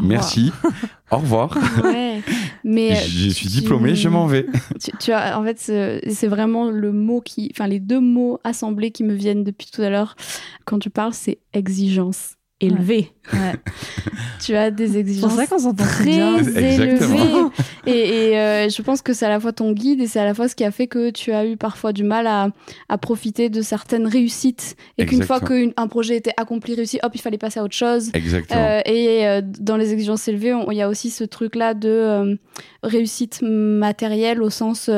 merci, 0.00 0.52
au 1.10 1.18
revoir. 1.18 1.56
Ouais. 1.84 2.22
Mais 2.68 2.92
euh, 2.92 3.00
je 3.06 3.28
suis 3.28 3.46
tu- 3.48 3.60
diplômé, 3.60 3.94
je 3.94 4.08
m'en 4.08 4.26
vais. 4.26 4.44
Tu, 4.82 4.90
tu 4.98 5.12
as, 5.12 5.38
en 5.38 5.44
fait, 5.44 5.58
c'est 5.58 6.26
vraiment 6.26 6.68
le 6.68 6.90
mot 6.92 7.20
qui, 7.20 7.48
enfin, 7.54 7.68
les 7.68 7.78
deux 7.78 8.00
mots 8.00 8.40
assemblés 8.42 8.90
qui 8.90 9.04
me 9.04 9.14
viennent 9.14 9.44
depuis 9.44 9.68
tout 9.72 9.82
à 9.82 9.88
l'heure 9.88 10.16
quand 10.64 10.80
tu 10.80 10.90
parles, 10.90 11.14
c'est 11.14 11.38
exigence 11.52 12.34
élevée. 12.60 13.12
Ouais. 13.32 13.52
tu 14.44 14.56
as 14.56 14.70
des 14.72 14.98
exigences 14.98 15.34
ça 15.34 15.72
très 15.74 16.04
bien. 16.04 16.38
Exactement. 16.38 17.14
élevées. 17.14 17.50
Et, 17.86 18.30
et, 18.30 18.38
euh, 18.38 18.68
je 18.68 18.82
pense 18.82 19.02
que 19.02 19.12
c'est 19.12 19.26
à 19.26 19.28
la 19.28 19.40
fois 19.40 19.52
ton 19.52 19.72
guide 19.72 20.00
et 20.00 20.06
c'est 20.06 20.20
à 20.20 20.24
la 20.24 20.34
fois 20.34 20.48
ce 20.48 20.54
qui 20.54 20.64
a 20.64 20.70
fait 20.70 20.86
que 20.86 21.10
tu 21.10 21.32
as 21.32 21.46
eu 21.46 21.56
parfois 21.56 21.92
du 21.92 22.04
mal 22.04 22.26
à, 22.26 22.48
à 22.88 22.98
profiter 22.98 23.48
de 23.48 23.62
certaines 23.62 24.06
réussites. 24.06 24.76
Et 24.98 25.06
qu'une 25.06 25.22
fois 25.22 25.40
qu'un 25.40 25.86
projet 25.88 26.16
était 26.16 26.32
accompli, 26.36 26.74
réussi, 26.74 26.98
hop, 27.02 27.12
il 27.14 27.20
fallait 27.20 27.38
passer 27.38 27.60
à 27.60 27.64
autre 27.64 27.74
chose. 27.74 28.10
Exactement. 28.14 28.60
Euh, 28.60 28.80
et 28.86 29.26
euh, 29.26 29.40
dans 29.42 29.76
les 29.76 29.92
exigences 29.92 30.26
élevées, 30.28 30.54
il 30.70 30.76
y 30.76 30.82
a 30.82 30.88
aussi 30.88 31.10
ce 31.10 31.24
truc-là 31.24 31.74
de 31.74 32.38
réussite 32.82 33.40
matérielle 33.42 34.42
au 34.42 34.50
sens 34.50 34.90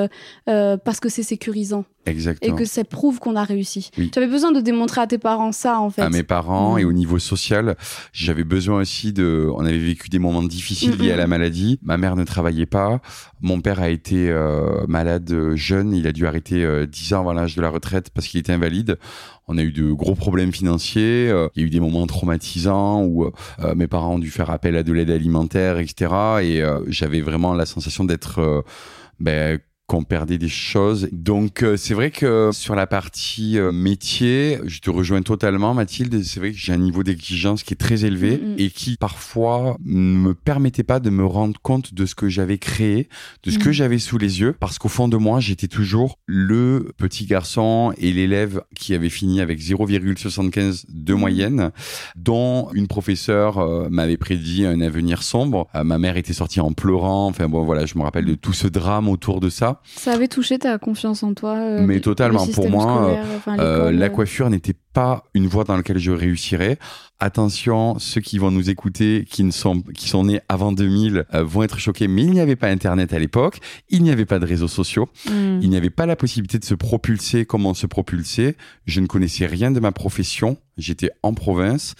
parce 0.46 1.00
que 1.00 1.08
c'est 1.08 1.22
sécurisant 1.22 1.84
et 2.06 2.10
Exactement. 2.10 2.56
que 2.56 2.64
ça 2.64 2.84
prouve 2.84 3.18
qu'on 3.18 3.36
a 3.36 3.44
réussi. 3.44 3.90
Oui. 3.98 4.10
Tu 4.10 4.18
avais 4.18 4.28
besoin 4.28 4.50
de 4.52 4.60
démontrer 4.60 5.00
à 5.02 5.06
tes 5.06 5.18
parents 5.18 5.52
ça, 5.52 5.78
en 5.78 5.90
fait. 5.90 6.02
à 6.02 6.10
mes 6.10 6.22
parents 6.22 6.76
Mm. 6.76 6.78
et 6.78 6.84
au 6.84 6.92
niveau 6.92 7.18
social, 7.18 7.76
j'avais 8.12 8.44
besoin 8.44 8.80
aussi 8.80 9.12
de. 9.12 9.48
On 9.54 9.64
avait 9.64 9.78
vécu 9.78 10.08
des 10.08 10.18
moments 10.18 10.42
difficiles 10.42 10.92
Mm, 10.92 11.02
liés 11.02 11.12
à 11.12 11.16
mm. 11.16 11.18
la 11.18 11.26
maladie. 11.26 11.78
Ma 11.82 11.96
mère 11.98 12.16
ne 12.16 12.24
travaillait 12.24 12.66
pas. 12.66 12.77
Mon 13.40 13.60
père 13.60 13.80
a 13.80 13.88
été 13.88 14.30
euh, 14.30 14.84
malade 14.88 15.30
euh, 15.30 15.56
jeune. 15.56 15.92
Il 15.92 16.06
a 16.06 16.12
dû 16.12 16.26
arrêter 16.26 16.64
euh, 16.64 16.86
10 16.86 17.14
ans 17.14 17.20
avant 17.20 17.32
l'âge 17.32 17.54
de 17.56 17.62
la 17.62 17.70
retraite 17.70 18.10
parce 18.10 18.26
qu'il 18.26 18.40
était 18.40 18.52
invalide. 18.52 18.98
On 19.46 19.56
a 19.58 19.62
eu 19.62 19.72
de 19.72 19.92
gros 19.92 20.14
problèmes 20.14 20.52
financiers. 20.52 21.28
euh, 21.30 21.48
Il 21.54 21.62
y 21.62 21.64
a 21.64 21.66
eu 21.66 21.70
des 21.70 21.80
moments 21.80 22.06
traumatisants 22.06 23.02
où 23.04 23.24
euh, 23.24 23.74
mes 23.74 23.86
parents 23.86 24.14
ont 24.14 24.18
dû 24.18 24.30
faire 24.30 24.50
appel 24.50 24.76
à 24.76 24.82
de 24.82 24.92
l'aide 24.92 25.10
alimentaire, 25.10 25.78
etc. 25.78 26.12
Et 26.42 26.62
euh, 26.62 26.80
j'avais 26.88 27.20
vraiment 27.20 27.54
la 27.54 27.64
sensation 27.66 28.04
d'être 28.04 28.40
euh, 28.40 28.62
ben, 29.20 29.58
qu'on 29.88 30.04
perdait 30.04 30.36
des 30.38 30.48
choses. 30.50 31.08
Donc 31.12 31.62
euh, 31.62 31.78
c'est 31.78 31.94
vrai 31.94 32.10
que 32.10 32.50
sur 32.52 32.74
la 32.74 32.86
partie 32.86 33.58
euh, 33.58 33.72
métier, 33.72 34.58
je 34.66 34.80
te 34.80 34.90
rejoins 34.90 35.22
totalement 35.22 35.72
Mathilde, 35.72 36.22
c'est 36.22 36.40
vrai 36.40 36.52
que 36.52 36.58
j'ai 36.58 36.74
un 36.74 36.78
niveau 36.78 37.02
d'exigence 37.02 37.62
qui 37.62 37.72
est 37.72 37.76
très 37.78 38.04
élevé 38.04 38.36
Mm, 38.36 38.46
mm. 38.52 38.54
et 38.58 38.68
qui 38.70 38.96
parfois 38.98 39.78
ne 39.84 39.96
me 40.18 40.34
permettait 40.34 40.82
pas 40.82 41.00
de 41.00 41.08
me 41.08 41.24
rendre 41.24 41.58
compte 41.62 41.94
de 41.94 42.04
ce 42.04 42.14
que 42.14 42.28
j'avais 42.28 42.58
créé, 42.58 43.08
de 43.44 43.50
ce 43.50 43.56
Mm. 43.58 43.62
que 43.62 43.72
j'avais 43.72 43.98
sous 43.98 44.18
les 44.18 44.40
yeux 44.40 44.54
parce 44.60 44.78
qu'au 44.78 44.88
fond 44.90 45.08
de 45.08 45.16
moi, 45.16 45.40
j'étais 45.40 45.68
toujours 45.68 46.18
le 46.26 46.92
petit 46.98 47.24
garçon 47.24 47.94
et 47.96 48.12
l'élève 48.12 48.60
qui 48.76 48.92
avait 48.94 49.08
fini 49.08 49.40
avec 49.40 49.58
0,75 49.58 50.84
de 50.90 51.14
Mm. 51.14 51.18
moyenne 51.18 51.70
dont 52.14 52.68
une 52.74 52.88
professeure 52.88 53.56
euh, 53.58 53.88
m'avait 53.90 54.18
prédit 54.18 54.66
un 54.66 54.82
avenir 54.82 55.22
sombre. 55.22 55.66
Euh, 55.74 55.82
ma 55.82 55.96
mère 55.98 56.18
était 56.18 56.34
sortie 56.34 56.60
en 56.60 56.72
pleurant. 56.72 57.26
Enfin 57.28 57.48
bon, 57.48 57.64
voilà, 57.64 57.86
je 57.86 57.96
me 57.96 58.02
rappelle 58.02 58.26
de 58.26 58.34
tout 58.34 58.52
ce 58.52 58.66
drame 58.68 59.08
autour 59.08 59.40
de 59.40 59.48
ça. 59.48 59.77
Ça 59.84 60.12
avait 60.12 60.28
touché 60.28 60.58
ta 60.58 60.78
confiance 60.78 61.22
en 61.22 61.34
toi 61.34 61.56
euh, 61.56 61.86
Mais 61.86 61.94
le- 61.96 62.00
totalement, 62.00 62.44
le 62.46 62.52
pour 62.52 62.68
moi, 62.70 63.16
enfin, 63.36 63.58
Euh, 63.58 63.90
la 63.92 64.06
euh. 64.06 64.08
coiffure 64.08 64.50
n'était 64.50 64.74
pas 64.92 65.24
une 65.34 65.46
voie 65.46 65.64
dans 65.64 65.76
laquelle 65.76 65.98
je 65.98 66.10
réussirais. 66.12 66.78
Attention, 67.20 67.98
ceux 67.98 68.20
qui 68.20 68.38
vont 68.38 68.50
nous 68.52 68.70
écouter, 68.70 69.26
qui 69.28 69.42
ne 69.42 69.50
sont 69.50 69.82
qui 69.82 70.08
sont 70.08 70.24
nés 70.24 70.40
avant 70.48 70.70
2000, 70.70 71.24
euh, 71.34 71.42
vont 71.42 71.64
être 71.64 71.78
choqués. 71.78 72.06
Mais 72.06 72.22
il 72.22 72.30
n'y 72.30 72.40
avait 72.40 72.54
pas 72.56 72.68
Internet 72.68 73.12
à 73.12 73.18
l'époque, 73.18 73.58
il 73.88 74.02
n'y 74.04 74.10
avait 74.12 74.24
pas 74.24 74.38
de 74.38 74.46
réseaux 74.46 74.68
sociaux, 74.68 75.08
Mm. 75.26 75.58
il 75.62 75.68
n'y 75.70 75.76
avait 75.76 75.90
pas 75.90 76.06
la 76.06 76.14
possibilité 76.16 76.58
de 76.60 76.64
se 76.64 76.74
propulser 76.74 77.44
comme 77.44 77.66
on 77.66 77.74
se 77.74 77.86
propulsait. 77.86 78.56
Je 78.86 79.00
ne 79.00 79.06
connaissais 79.06 79.46
rien 79.46 79.70
de 79.72 79.80
ma 79.80 79.90
profession. 79.90 80.58
J'étais 80.76 81.10
en 81.24 81.34
province. 81.34 81.94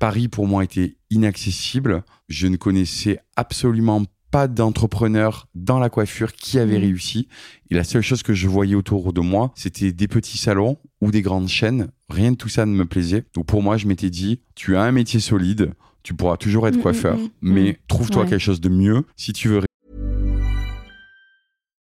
Paris 0.00 0.26
pour 0.26 0.48
moi 0.48 0.64
était 0.64 0.96
inaccessible. 1.10 2.02
Je 2.28 2.46
ne 2.48 2.56
connaissais 2.56 3.20
absolument 3.36 4.02
pas 4.34 4.48
d'entrepreneurs 4.48 5.46
dans 5.54 5.78
la 5.78 5.88
coiffure 5.90 6.32
qui 6.32 6.58
avaient 6.58 6.78
Mm. 6.78 6.82
réussi. 6.82 7.28
Et 7.70 7.76
la 7.76 7.84
seule 7.84 8.02
chose 8.02 8.24
que 8.24 8.34
je 8.34 8.48
voyais 8.48 8.74
autour 8.74 9.12
de 9.12 9.20
moi, 9.20 9.52
c'était 9.54 9.92
des 9.92 10.08
petits 10.08 10.38
salons 10.38 10.76
ou 11.00 11.12
des 11.12 11.22
grandes 11.22 11.46
chaînes. 11.48 11.86
Rien 12.08 12.32
de 12.32 12.36
tout 12.36 12.48
ça 12.48 12.66
ne 12.66 12.74
me 12.74 12.84
plaisait. 12.84 13.24
Donc 13.34 13.46
pour 13.46 13.62
moi, 13.62 13.76
je 13.76 13.86
m'étais 13.86 14.10
dit, 14.10 14.40
tu 14.56 14.76
as 14.76 14.82
un 14.82 14.90
métier 14.90 15.20
solide, 15.20 15.74
tu 16.02 16.14
pourras 16.14 16.36
toujours 16.36 16.66
être 16.66 16.78
Mm, 16.78 16.82
coiffeur, 16.82 17.16
mm, 17.16 17.22
mm. 17.22 17.28
mais 17.52 17.78
trouve-toi 17.86 18.22
Ouais. 18.24 18.28
quelque 18.30 18.40
chose 18.40 18.60
de 18.60 18.68
mieux 18.68 19.04
si 19.16 19.32
tu 19.32 19.46
veux 19.48 19.60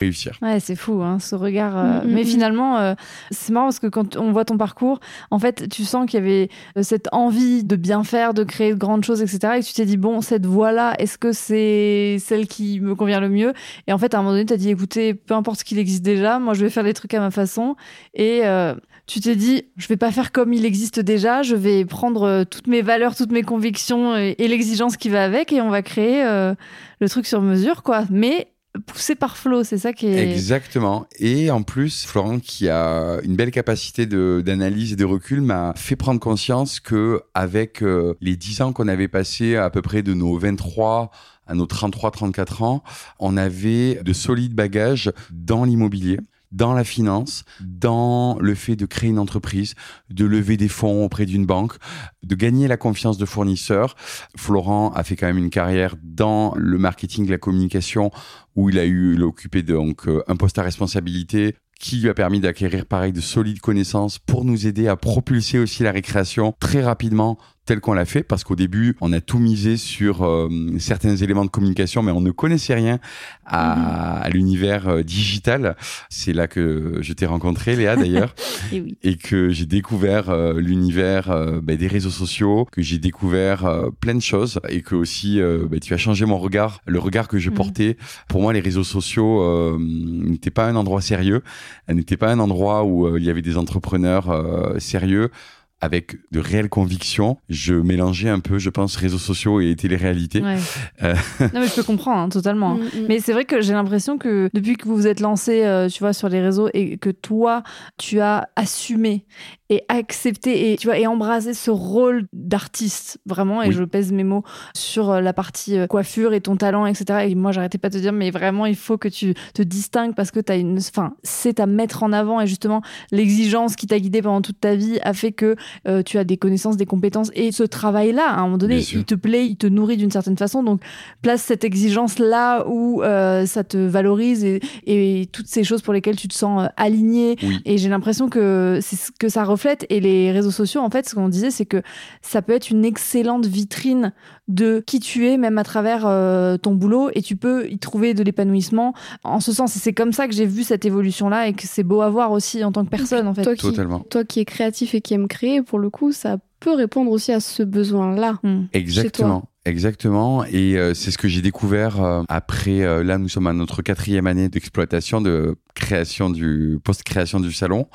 réussir. 0.00 0.36
Ouais, 0.42 0.60
c'est 0.60 0.76
fou, 0.76 1.02
hein, 1.02 1.18
ce 1.18 1.34
regard. 1.34 1.76
euh, 1.76 2.00
Mm, 2.02 2.08
mm, 2.08 2.14
mais 2.14 2.22
mm. 2.22 2.26
finalement, 2.26 2.78
euh, 2.78 2.94
c'est 3.30 3.52
marrant 3.52 3.66
parce 3.66 3.78
que 3.78 3.86
quand 3.86 4.16
on 4.16 4.32
voit 4.32 4.44
ton 4.44 4.56
parcours, 4.56 5.00
en 5.30 5.38
fait, 5.38 5.68
tu 5.68 5.84
sens 5.84 6.06
qu'il 6.08 6.20
y 6.20 6.22
avait 6.22 6.48
euh, 6.76 6.82
cette 6.82 7.08
envie 7.12 7.64
de 7.64 7.76
bien 7.76 8.04
faire, 8.04 8.34
de 8.34 8.44
créer 8.44 8.72
de 8.72 8.78
grandes 8.78 9.04
choses, 9.04 9.22
etc. 9.22 9.54
Et 9.56 9.60
que 9.60 9.66
tu 9.66 9.72
t'es 9.72 9.84
dit, 9.86 9.96
bon, 9.96 10.20
cette 10.20 10.46
voie-là, 10.46 10.94
est-ce 10.98 11.18
que 11.18 11.32
c'est 11.32 12.18
celle 12.20 12.46
qui 12.46 12.80
me 12.80 12.94
convient 12.94 13.20
le 13.20 13.28
mieux? 13.28 13.52
Et 13.86 13.92
en 13.92 13.98
fait, 13.98 14.14
à 14.14 14.18
un 14.18 14.22
moment 14.22 14.32
donné, 14.32 14.46
tu 14.46 14.52
as 14.52 14.56
dit, 14.56 14.70
écoutez, 14.70 15.14
peu 15.14 15.34
importe 15.34 15.60
ce 15.60 15.64
qu'il 15.64 15.78
existe 15.78 16.02
déjà, 16.04 16.38
moi, 16.38 16.54
je 16.54 16.64
vais 16.64 16.70
faire 16.70 16.84
les 16.84 16.94
trucs 16.94 17.14
à 17.14 17.20
ma 17.20 17.30
façon. 17.30 17.74
Et 18.14 18.42
euh, 18.44 18.74
tu 19.06 19.20
t'es 19.20 19.36
dit, 19.36 19.64
je 19.76 19.88
vais 19.88 19.96
pas 19.96 20.12
faire 20.12 20.32
comme 20.32 20.52
il 20.52 20.64
existe 20.66 21.00
déjà, 21.00 21.42
je 21.42 21.54
vais 21.56 21.84
prendre 21.84 22.22
euh, 22.24 22.44
toutes 22.44 22.66
mes 22.66 22.82
valeurs, 22.82 23.16
toutes 23.16 23.32
mes 23.32 23.42
convictions 23.42 24.16
et, 24.16 24.36
et 24.38 24.48
l'exigence 24.48 24.96
qui 24.96 25.08
va 25.08 25.24
avec, 25.24 25.52
et 25.52 25.60
on 25.62 25.70
va 25.70 25.82
créer 25.82 26.24
euh, 26.24 26.54
le 27.00 27.08
truc 27.08 27.26
sur 27.26 27.40
mesure, 27.40 27.82
quoi. 27.82 28.04
Mais 28.10 28.48
poussé 28.86 29.14
par 29.14 29.36
Flo, 29.36 29.64
c'est 29.64 29.78
ça 29.78 29.92
qui 29.92 30.06
est. 30.06 30.30
Exactement. 30.30 31.06
Et 31.18 31.50
en 31.50 31.62
plus, 31.62 32.04
Florent, 32.04 32.38
qui 32.38 32.68
a 32.68 33.18
une 33.22 33.36
belle 33.36 33.50
capacité 33.50 34.06
d'analyse 34.06 34.92
et 34.92 34.96
de 34.96 35.04
recul, 35.04 35.40
m'a 35.40 35.72
fait 35.76 35.96
prendre 35.96 36.20
conscience 36.20 36.80
que 36.80 37.22
avec 37.34 37.82
euh, 37.82 38.14
les 38.20 38.36
10 38.36 38.62
ans 38.62 38.72
qu'on 38.72 38.88
avait 38.88 39.08
passé 39.08 39.56
à 39.56 39.70
peu 39.70 39.82
près 39.82 40.02
de 40.02 40.14
nos 40.14 40.38
23 40.38 41.10
à 41.46 41.54
nos 41.54 41.66
33-34 41.66 42.62
ans, 42.62 42.82
on 43.18 43.36
avait 43.36 44.00
de 44.02 44.12
solides 44.12 44.54
bagages 44.54 45.12
dans 45.30 45.64
l'immobilier 45.64 46.18
dans 46.52 46.72
la 46.72 46.84
finance, 46.84 47.44
dans 47.60 48.38
le 48.40 48.54
fait 48.54 48.76
de 48.76 48.86
créer 48.86 49.10
une 49.10 49.18
entreprise, 49.18 49.74
de 50.10 50.24
lever 50.24 50.56
des 50.56 50.68
fonds 50.68 51.04
auprès 51.04 51.26
d'une 51.26 51.46
banque, 51.46 51.74
de 52.22 52.34
gagner 52.34 52.68
la 52.68 52.76
confiance 52.76 53.18
de 53.18 53.26
fournisseurs. 53.26 53.96
Florent 54.36 54.92
a 54.92 55.04
fait 55.04 55.16
quand 55.16 55.26
même 55.26 55.38
une 55.38 55.50
carrière 55.50 55.96
dans 56.02 56.54
le 56.56 56.78
marketing, 56.78 57.28
la 57.28 57.38
communication, 57.38 58.10
où 58.56 58.70
il 58.70 58.78
a 58.78 58.84
eu, 58.84 59.14
il 59.14 59.22
a 59.22 59.26
occupé 59.26 59.62
donc 59.62 60.08
euh, 60.08 60.22
un 60.26 60.36
poste 60.36 60.58
à 60.58 60.62
responsabilité 60.62 61.54
qui 61.78 62.00
lui 62.00 62.08
a 62.08 62.14
permis 62.14 62.40
d'acquérir 62.40 62.86
pareil 62.86 63.12
de 63.12 63.20
solides 63.20 63.60
connaissances 63.60 64.18
pour 64.18 64.44
nous 64.44 64.66
aider 64.66 64.88
à 64.88 64.96
propulser 64.96 65.58
aussi 65.58 65.84
la 65.84 65.92
récréation 65.92 66.54
très 66.58 66.82
rapidement 66.82 67.38
tel 67.68 67.80
qu'on 67.80 67.92
l'a 67.92 68.04
fait 68.06 68.22
parce 68.22 68.44
qu'au 68.44 68.56
début 68.56 68.96
on 69.02 69.12
a 69.12 69.20
tout 69.20 69.38
misé 69.38 69.76
sur 69.76 70.24
euh, 70.24 70.48
certains 70.78 71.14
éléments 71.16 71.44
de 71.44 71.50
communication 71.50 72.02
mais 72.02 72.12
on 72.12 72.22
ne 72.22 72.30
connaissait 72.30 72.74
rien 72.74 72.98
à, 73.44 74.18
à 74.20 74.28
l'univers 74.30 74.88
euh, 74.88 75.02
digital 75.02 75.76
c'est 76.08 76.32
là 76.32 76.48
que 76.48 76.98
je 77.02 77.12
t'ai 77.12 77.26
rencontré 77.26 77.76
Léa 77.76 77.96
d'ailleurs 77.96 78.34
Et 78.72 78.80
oui. 78.80 78.96
et 79.02 79.16
que 79.16 79.50
j'ai 79.50 79.66
découvert 79.66 80.30
euh, 80.30 80.54
l'univers 80.60 81.30
euh, 81.30 81.60
bah, 81.62 81.76
des 81.76 81.86
réseaux 81.86 82.10
sociaux, 82.10 82.66
que 82.72 82.80
j'ai 82.82 82.98
découvert 82.98 83.64
euh, 83.66 83.90
plein 84.00 84.14
de 84.14 84.20
choses 84.22 84.60
et 84.68 84.80
que 84.82 84.94
aussi 84.94 85.40
bah, 85.70 85.78
tu 85.80 85.92
as 85.94 85.98
changé 85.98 86.24
mon 86.24 86.38
regard, 86.38 86.80
le 86.86 86.98
regard 86.98 87.28
que 87.28 87.38
je 87.38 87.50
Mhm. 87.50 87.56
portais. 87.56 87.96
Pour 88.28 88.40
moi, 88.42 88.52
les 88.52 88.60
réseaux 88.60 88.84
sociaux 88.84 89.42
euh, 89.42 89.78
n'étaient 89.78 90.50
pas 90.50 90.66
un 90.66 90.76
endroit 90.76 91.00
sérieux, 91.00 91.42
n'étaient 91.88 92.16
pas 92.16 92.30
un 92.30 92.38
endroit 92.38 92.84
où 92.84 93.16
il 93.16 93.24
y 93.24 93.30
avait 93.30 93.42
des 93.42 93.56
entrepreneurs 93.56 94.30
euh, 94.30 94.78
sérieux 94.78 95.30
avec 95.80 96.16
de 96.32 96.40
réelles 96.40 96.68
convictions. 96.68 97.38
Je 97.48 97.74
mélangeais 97.74 98.28
un 98.28 98.40
peu, 98.40 98.58
je 98.58 98.70
pense, 98.70 98.96
réseaux 98.96 99.18
sociaux 99.18 99.60
et 99.60 99.74
télé-réalité. 99.76 100.42
Ouais. 100.42 100.56
Euh. 101.02 101.14
non, 101.40 101.60
mais 101.60 101.68
je 101.68 101.74
peux 101.74 101.82
comprendre 101.82 102.18
hein, 102.18 102.28
totalement. 102.28 102.74
Mm, 102.74 102.80
mm. 102.80 103.06
Mais 103.08 103.20
c'est 103.20 103.32
vrai 103.32 103.44
que 103.44 103.60
j'ai 103.60 103.72
l'impression 103.72 104.18
que 104.18 104.50
depuis 104.54 104.76
que 104.76 104.86
vous 104.86 104.96
vous 104.96 105.06
êtes 105.06 105.20
lancé, 105.20 105.64
euh, 105.64 105.88
tu 105.88 106.00
vois, 106.00 106.12
sur 106.12 106.28
les 106.28 106.40
réseaux 106.40 106.68
et 106.74 106.96
que 106.96 107.10
toi, 107.10 107.62
tu 107.96 108.20
as 108.20 108.48
assumé 108.56 109.24
et 109.70 109.82
accepté 109.88 110.72
et 110.72 110.76
tu 110.76 110.86
vois 110.86 110.98
et 110.98 111.06
embrasé 111.06 111.52
ce 111.52 111.70
rôle 111.70 112.26
d'artiste 112.32 113.18
vraiment 113.26 113.62
et 113.62 113.68
Oui. 113.68 113.74
je 113.74 113.84
pèse 113.84 114.12
mes 114.12 114.24
mots 114.24 114.42
sur 114.74 115.10
euh, 115.10 115.20
la 115.20 115.34
partie 115.34 115.76
euh, 115.76 115.86
coiffure 115.86 116.32
et 116.32 116.40
ton 116.40 116.56
talent 116.56 116.86
etc 116.86 117.26
et 117.28 117.34
moi 117.34 117.52
j'arrêtais 117.52 117.76
pas 117.76 117.90
de 117.90 117.94
te 117.94 118.00
dire 118.00 118.12
mais 118.12 118.30
vraiment 118.30 118.64
il 118.64 118.76
faut 118.76 118.96
que 118.96 119.08
tu 119.08 119.34
te 119.52 119.60
distingues 119.60 120.14
parce 120.14 120.30
que 120.30 120.40
tu 120.40 120.52
as 120.52 120.56
une 120.56 120.78
enfin 120.78 121.14
c'est 121.22 121.60
à 121.60 121.66
mettre 121.66 122.02
en 122.02 122.12
avant 122.12 122.40
et 122.40 122.46
justement 122.46 122.80
l'exigence 123.12 123.76
qui 123.76 123.86
t'a 123.86 123.98
guidé 123.98 124.22
pendant 124.22 124.40
toute 124.40 124.58
ta 124.58 124.74
vie 124.74 124.98
a 125.02 125.12
fait 125.12 125.32
que 125.32 125.54
euh, 125.86 126.02
tu 126.02 126.18
as 126.18 126.24
des 126.24 126.36
connaissances, 126.36 126.76
des 126.76 126.86
compétences. 126.86 127.30
Et 127.34 127.52
ce 127.52 127.62
travail-là, 127.62 128.28
à 128.28 128.40
un 128.40 128.44
moment 128.44 128.58
donné, 128.58 128.78
il 128.78 129.04
te 129.04 129.14
plaît, 129.14 129.46
il 129.46 129.56
te 129.56 129.66
nourrit 129.66 129.96
d'une 129.96 130.10
certaine 130.10 130.36
façon. 130.36 130.62
Donc, 130.62 130.80
place 131.22 131.42
cette 131.42 131.64
exigence 131.64 132.18
là 132.18 132.66
où 132.68 133.02
euh, 133.02 133.46
ça 133.46 133.64
te 133.64 133.76
valorise 133.76 134.44
et, 134.44 134.60
et 134.86 135.26
toutes 135.32 135.46
ces 135.46 135.64
choses 135.64 135.82
pour 135.82 135.92
lesquelles 135.92 136.16
tu 136.16 136.28
te 136.28 136.34
sens 136.34 136.62
euh, 136.62 136.66
aligné. 136.76 137.36
Oui. 137.42 137.60
Et 137.64 137.78
j'ai 137.78 137.88
l'impression 137.88 138.28
que 138.28 138.78
c'est 138.82 138.96
ce 138.96 139.10
que 139.10 139.28
ça 139.28 139.44
reflète. 139.44 139.86
Et 139.90 140.00
les 140.00 140.32
réseaux 140.32 140.50
sociaux, 140.50 140.80
en 140.80 140.90
fait, 140.90 141.08
ce 141.08 141.14
qu'on 141.14 141.28
disait, 141.28 141.50
c'est 141.50 141.66
que 141.66 141.82
ça 142.22 142.42
peut 142.42 142.52
être 142.52 142.70
une 142.70 142.84
excellente 142.84 143.46
vitrine 143.46 144.12
de 144.48 144.82
qui 144.86 144.98
tu 144.98 145.28
es, 145.28 145.36
même 145.36 145.58
à 145.58 145.64
travers 145.64 146.04
euh, 146.06 146.56
ton 146.56 146.74
boulot, 146.74 147.10
et 147.14 147.20
tu 147.20 147.36
peux 147.36 147.68
y 147.70 147.78
trouver 147.78 148.14
de 148.14 148.22
l'épanouissement 148.22 148.94
en 149.22 149.40
ce 149.40 149.52
sens. 149.52 149.76
Et 149.76 149.78
c'est 149.78 149.92
comme 149.92 150.12
ça 150.12 150.26
que 150.26 150.34
j'ai 150.34 150.46
vu 150.46 150.62
cette 150.62 150.86
évolution-là 150.86 151.48
et 151.48 151.52
que 151.52 151.64
c'est 151.66 151.82
beau 151.82 152.00
à 152.00 152.08
voir 152.08 152.32
aussi 152.32 152.64
en 152.64 152.72
tant 152.72 152.84
que 152.84 152.90
personne, 152.90 153.28
en 153.28 153.34
fait. 153.34 153.42
Toi 153.42 153.54
qui, 153.54 153.66
Totalement. 153.66 154.00
toi 154.00 154.24
qui 154.24 154.40
es 154.40 154.44
créatif 154.46 154.94
et 154.94 155.00
qui 155.02 155.14
aime 155.14 155.28
créer, 155.28 155.57
pour 155.62 155.78
le 155.78 155.90
coup, 155.90 156.12
ça 156.12 156.38
peut 156.60 156.74
répondre 156.74 157.10
aussi 157.10 157.32
à 157.32 157.40
ce 157.40 157.62
besoin-là. 157.62 158.38
Hmm. 158.42 158.64
Exactement. 158.72 159.47
Exactement. 159.64 160.44
Et 160.46 160.78
euh, 160.78 160.94
c'est 160.94 161.10
ce 161.10 161.18
que 161.18 161.28
j'ai 161.28 161.42
découvert 161.42 162.02
euh, 162.02 162.22
après. 162.28 162.82
euh, 162.82 163.04
là, 163.04 163.18
nous 163.18 163.28
sommes 163.28 163.48
à 163.48 163.52
notre 163.52 163.82
quatrième 163.82 164.26
année 164.26 164.48
d'exploitation, 164.48 165.20
de 165.20 165.56
création 165.74 166.30
du 166.30 166.78
post-création 166.82 167.38
du 167.38 167.52
salon. 167.52 167.86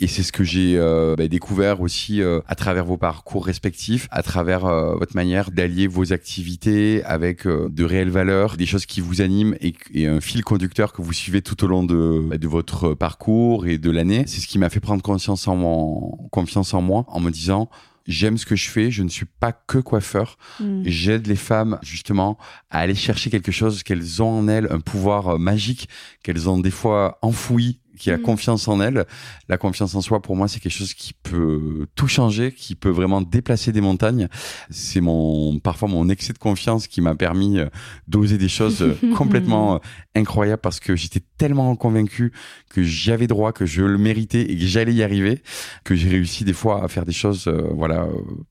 Et 0.00 0.06
c'est 0.06 0.22
ce 0.22 0.32
que 0.32 0.44
j'ai 0.44 0.76
euh, 0.76 1.14
bah, 1.16 1.26
découvert 1.26 1.80
aussi 1.80 2.20
euh, 2.20 2.40
à 2.46 2.54
travers 2.56 2.84
vos 2.84 2.98
parcours 2.98 3.46
respectifs, 3.46 4.06
à 4.10 4.22
travers 4.22 4.66
euh, 4.66 4.96
votre 4.96 5.16
manière 5.16 5.50
d'allier 5.50 5.86
vos 5.86 6.12
activités 6.12 7.02
avec 7.04 7.46
de 7.46 7.84
réelles 7.84 8.10
valeurs, 8.10 8.58
des 8.58 8.66
choses 8.66 8.84
qui 8.84 9.00
vous 9.00 9.22
animent 9.22 9.56
et, 9.62 9.72
et 9.94 10.06
un 10.06 10.20
fil 10.20 10.44
conducteur 10.44 10.92
que 10.92 11.00
vous 11.00 11.12
suivez 11.14 11.40
tout 11.40 11.64
au 11.64 11.68
long 11.68 11.84
de, 11.84 12.20
bah, 12.28 12.36
de 12.36 12.48
votre 12.48 12.92
parcours 12.92 13.66
et 13.66 13.78
de 13.78 13.90
l'année. 13.90 14.24
C'est 14.26 14.40
ce 14.40 14.46
qui 14.46 14.58
m'a 14.58 14.68
fait 14.68 14.80
prendre 14.80 15.02
conscience 15.02 15.48
en 15.48 15.56
mon, 15.56 16.28
confiance 16.30 16.74
en 16.74 16.82
moi, 16.82 17.06
en 17.08 17.20
me 17.20 17.30
disant 17.30 17.70
j'aime 18.06 18.38
ce 18.38 18.46
que 18.46 18.56
je 18.56 18.68
fais, 18.68 18.90
je 18.90 19.02
ne 19.02 19.08
suis 19.08 19.26
pas 19.26 19.52
que 19.52 19.78
coiffeur. 19.78 20.36
Hmm. 20.60 20.82
J'aide 20.84 21.26
les 21.26 21.36
femmes 21.36 21.78
justement 21.82 22.38
à 22.70 22.80
aller 22.80 22.94
chercher 22.94 23.30
quelque 23.30 23.52
chose 23.52 23.82
qu'elles 23.82 24.22
ont 24.22 24.38
en 24.38 24.48
elles, 24.48 24.68
un 24.70 24.80
pouvoir 24.80 25.28
euh, 25.34 25.38
magique 25.38 25.88
qu'elles 26.22 26.48
ont 26.48 26.58
des 26.58 26.70
fois 26.70 27.18
enfoui, 27.22 27.80
qui 27.98 28.10
a 28.10 28.16
Mm. 28.16 28.22
confiance 28.22 28.68
en 28.68 28.80
elles. 28.80 29.04
La 29.48 29.58
confiance 29.58 29.94
en 29.94 30.00
soi, 30.00 30.20
pour 30.22 30.36
moi, 30.36 30.48
c'est 30.48 30.60
quelque 30.60 30.72
chose 30.72 30.94
qui 30.94 31.12
peut 31.12 31.86
tout 31.94 32.08
changer, 32.08 32.52
qui 32.52 32.74
peut 32.74 32.90
vraiment 32.90 33.20
déplacer 33.20 33.72
des 33.72 33.80
montagnes. 33.80 34.28
C'est 34.70 35.00
mon 35.00 35.58
parfois 35.58 35.88
mon 35.88 36.08
excès 36.08 36.32
de 36.32 36.38
confiance 36.38 36.86
qui 36.86 37.00
m'a 37.00 37.14
permis 37.14 37.58
euh, 37.58 37.66
d'oser 38.08 38.38
des 38.38 38.48
choses 38.48 38.82
euh, 38.82 38.96
complètement 39.16 39.76
euh, 39.76 39.78
incroyables 40.14 40.60
parce 40.62 40.80
que 40.80 40.96
j'étais 40.96 41.20
tellement 41.38 41.74
convaincu 41.76 42.32
que 42.70 42.82
j'avais 42.82 43.26
droit, 43.26 43.52
que 43.52 43.66
je 43.66 43.82
le 43.82 43.98
méritais 43.98 44.42
et 44.42 44.56
que 44.56 44.64
j'allais 44.64 44.94
y 44.94 45.02
arriver, 45.02 45.42
que 45.84 45.94
j'ai 45.94 46.08
réussi 46.08 46.44
des 46.44 46.52
fois 46.52 46.84
à 46.84 46.88
faire 46.88 47.04
des 47.04 47.12
choses, 47.12 47.46
euh, 47.48 47.68
voilà, 47.74 48.06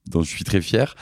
dont 0.09 0.21
je 0.23 0.29
suis 0.29 0.43
très 0.43 0.61
fier. 0.61 0.95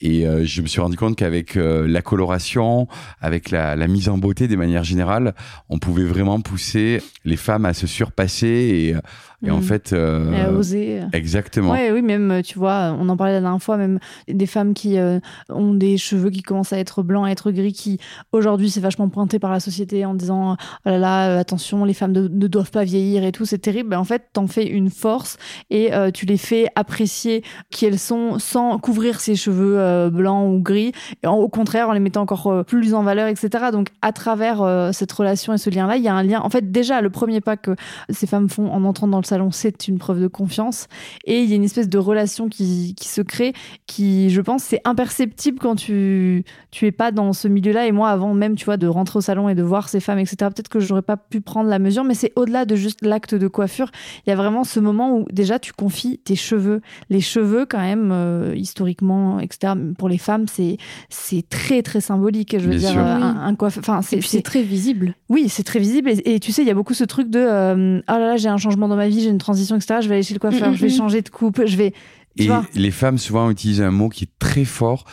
Et 0.00 0.26
euh, 0.26 0.44
je 0.44 0.62
me 0.62 0.66
suis 0.66 0.80
rendu 0.80 0.96
compte 0.96 1.16
qu'avec 1.16 1.56
euh, 1.56 1.86
la 1.86 2.02
coloration, 2.02 2.88
avec 3.20 3.50
la, 3.50 3.76
la 3.76 3.86
mise 3.88 4.08
en 4.08 4.18
beauté 4.18 4.48
des 4.48 4.56
manières 4.56 4.84
générales, 4.84 5.34
on 5.68 5.78
pouvait 5.78 6.04
vraiment 6.04 6.40
pousser 6.40 7.00
les 7.24 7.36
femmes 7.36 7.64
à 7.64 7.74
se 7.74 7.83
surpasser 7.86 8.90
et, 8.90 8.96
et 9.44 9.50
en 9.50 9.56
Mhm. 9.56 9.62
fait, 9.62 9.92
euh, 9.92 10.52
oser. 10.56 11.00
exactement. 11.12 11.72
Ouais, 11.72 11.90
oui, 11.92 12.02
même, 12.02 12.40
tu 12.44 12.58
vois, 12.58 12.96
on 12.98 13.08
en 13.08 13.16
parlait 13.16 13.32
la 13.34 13.40
dernière 13.40 13.62
fois, 13.62 13.76
même 13.76 13.98
des 14.28 14.46
femmes 14.46 14.74
qui 14.74 14.98
euh, 14.98 15.18
ont 15.48 15.74
des 15.74 15.96
cheveux 15.96 16.30
qui 16.30 16.42
commencent 16.42 16.72
à 16.72 16.78
être 16.78 17.02
blancs, 17.02 17.26
à 17.26 17.30
être 17.30 17.50
gris, 17.50 17.72
qui 17.72 17.98
aujourd'hui 18.32 18.70
c'est 18.70 18.80
vachement 18.80 19.08
pointé 19.08 19.38
par 19.38 19.50
la 19.50 19.60
société 19.60 20.04
en 20.04 20.14
disant 20.14 20.56
oh 20.86 20.88
là 20.88 20.98
là, 20.98 21.28
euh, 21.28 21.38
attention, 21.40 21.84
les 21.84 21.94
femmes 21.94 22.12
ne, 22.12 22.28
ne 22.28 22.46
doivent 22.46 22.70
pas 22.70 22.84
vieillir 22.84 23.24
et 23.24 23.32
tout, 23.32 23.44
c'est 23.44 23.58
terrible. 23.58 23.90
Ben, 23.90 23.98
en 23.98 24.04
fait, 24.04 24.22
t'en 24.32 24.46
fais 24.46 24.66
une 24.66 24.90
force 24.90 25.36
et 25.70 25.92
euh, 25.94 26.10
tu 26.10 26.26
les 26.26 26.36
fais 26.38 26.66
apprécier 26.76 27.42
qui 27.70 27.86
elles 27.86 27.98
sont 27.98 28.38
sans 28.38 28.78
couvrir 28.78 29.20
ces 29.20 29.36
cheveux 29.36 30.10
blancs 30.10 30.48
ou 30.52 30.60
gris, 30.60 30.92
et 31.22 31.26
en- 31.26 31.34
au 31.36 31.48
contraire 31.48 31.88
en 31.88 31.92
les 31.92 32.00
mettant 32.00 32.22
encore 32.22 32.64
plus 32.64 32.94
en 32.94 33.02
valeur, 33.02 33.28
etc. 33.28 33.66
Donc, 33.72 33.88
à 34.02 34.12
travers 34.12 34.90
cette 34.92 35.12
relation 35.12 35.52
et 35.52 35.58
ce 35.58 35.70
lien-là, 35.70 35.96
il 35.96 36.02
y 36.02 36.08
a 36.08 36.14
un 36.14 36.22
lien. 36.22 36.40
En 36.40 36.50
fait, 36.50 36.70
déjà, 36.70 37.00
le 37.00 37.10
premier 37.10 37.40
pas 37.40 37.56
que 37.56 37.72
ces 38.10 38.26
femmes 38.26 38.48
font 38.48 38.70
en 38.70 38.84
entrant 38.84 39.08
dans 39.08 39.18
le 39.18 39.24
salon, 39.34 39.50
c'est 39.50 39.88
une 39.88 39.98
preuve 39.98 40.20
de 40.20 40.26
confiance. 40.28 40.86
Et 41.24 41.42
il 41.42 41.48
y 41.50 41.52
a 41.52 41.56
une 41.56 41.64
espèce 41.64 41.88
de 41.88 41.98
relation 41.98 42.48
qui, 42.48 42.94
qui 42.96 43.08
se 43.08 43.20
crée, 43.20 43.52
qui, 43.86 44.30
je 44.30 44.40
pense, 44.40 44.62
c'est 44.62 44.80
imperceptible 44.84 45.58
quand 45.58 45.74
tu, 45.76 46.44
tu 46.70 46.86
es 46.86 46.92
pas 46.92 47.10
dans 47.12 47.32
ce 47.32 47.48
milieu-là. 47.48 47.86
Et 47.86 47.92
moi, 47.92 48.10
avant 48.10 48.32
même, 48.34 48.54
tu 48.54 48.64
vois, 48.64 48.76
de 48.76 48.86
rentrer 48.86 49.18
au 49.18 49.22
salon 49.22 49.48
et 49.48 49.54
de 49.54 49.62
voir 49.62 49.88
ces 49.88 50.00
femmes, 50.00 50.18
etc., 50.18 50.36
peut-être 50.54 50.68
que 50.68 50.80
j'aurais 50.80 51.02
pas 51.02 51.16
pu 51.16 51.40
prendre 51.40 51.68
la 51.68 51.78
mesure, 51.78 52.04
mais 52.04 52.14
c'est 52.14 52.32
au-delà 52.36 52.64
de 52.64 52.76
juste 52.76 53.04
l'acte 53.04 53.34
de 53.34 53.48
coiffure. 53.48 53.90
Il 54.26 54.30
y 54.30 54.32
a 54.32 54.36
vraiment 54.36 54.64
ce 54.64 54.80
moment 54.80 55.16
où 55.18 55.26
déjà 55.32 55.58
tu 55.58 55.72
confies 55.72 56.18
tes 56.18 56.36
cheveux. 56.36 56.80
Les 57.10 57.20
cheveux, 57.20 57.66
quand 57.68 57.80
même, 57.80 58.10
euh, 58.12 58.54
historiquement, 58.56 59.40
etc., 59.40 59.72
pour 59.98 60.08
les 60.08 60.18
femmes, 60.18 60.46
c'est, 60.48 60.76
c'est 61.08 61.48
très, 61.48 61.82
très 61.82 62.00
symbolique. 62.00 62.54
Je 62.58 62.64
veux 62.64 62.70
Bien 62.76 62.78
dire, 62.78 62.90
sûr. 62.90 63.00
euh, 63.00 63.16
Oui. 63.16 63.22
un, 63.22 63.36
un 63.46 63.54
coiffeur. 63.54 63.82
Enfin, 63.82 64.02
c'est, 64.02 64.20
c'est 64.20 64.42
très 64.42 64.62
visible. 64.62 65.14
oui, 65.28 65.48
c'est 65.48 65.62
très 65.64 65.78
visible. 65.78 66.10
Et, 66.10 66.34
et 66.34 66.40
tu 66.40 66.52
sais, 66.52 66.62
il 66.62 66.68
y 66.68 66.70
a 66.70 66.74
beaucoup 66.74 66.94
ce 66.94 67.04
truc 67.04 67.28
de 67.30 67.38
euh, 67.40 67.98
oh 68.08 68.12
là 68.12 68.18
là, 68.18 68.36
j'ai 68.36 68.48
un 68.48 68.56
changement 68.56 68.88
dans 68.88 68.96
ma 68.96 69.08
vie, 69.08 69.20
j'ai 69.24 69.30
une 69.30 69.38
transition, 69.38 69.76
etc. 69.76 69.96
Je 70.02 70.08
vais 70.08 70.14
aller 70.16 70.22
chez 70.22 70.34
le 70.34 70.40
coiffeur, 70.40 70.70
Mm, 70.70 70.74
je 70.74 70.80
vais 70.80 70.88
mm, 70.88 70.94
mm. 70.94 70.96
changer 70.96 71.22
de 71.22 71.28
coupe, 71.28 71.62
je 71.66 71.76
vais. 71.76 71.92
Tu 72.36 72.44
Et 72.44 72.46
vois 72.46 72.64
les 72.74 72.90
femmes 72.90 73.18
souvent 73.18 73.50
utilisent 73.50 73.82
un 73.82 73.90
mot 73.90 74.08
qui 74.08 74.24
est 74.24 74.38
très 74.38 74.64
fort. 74.64 75.04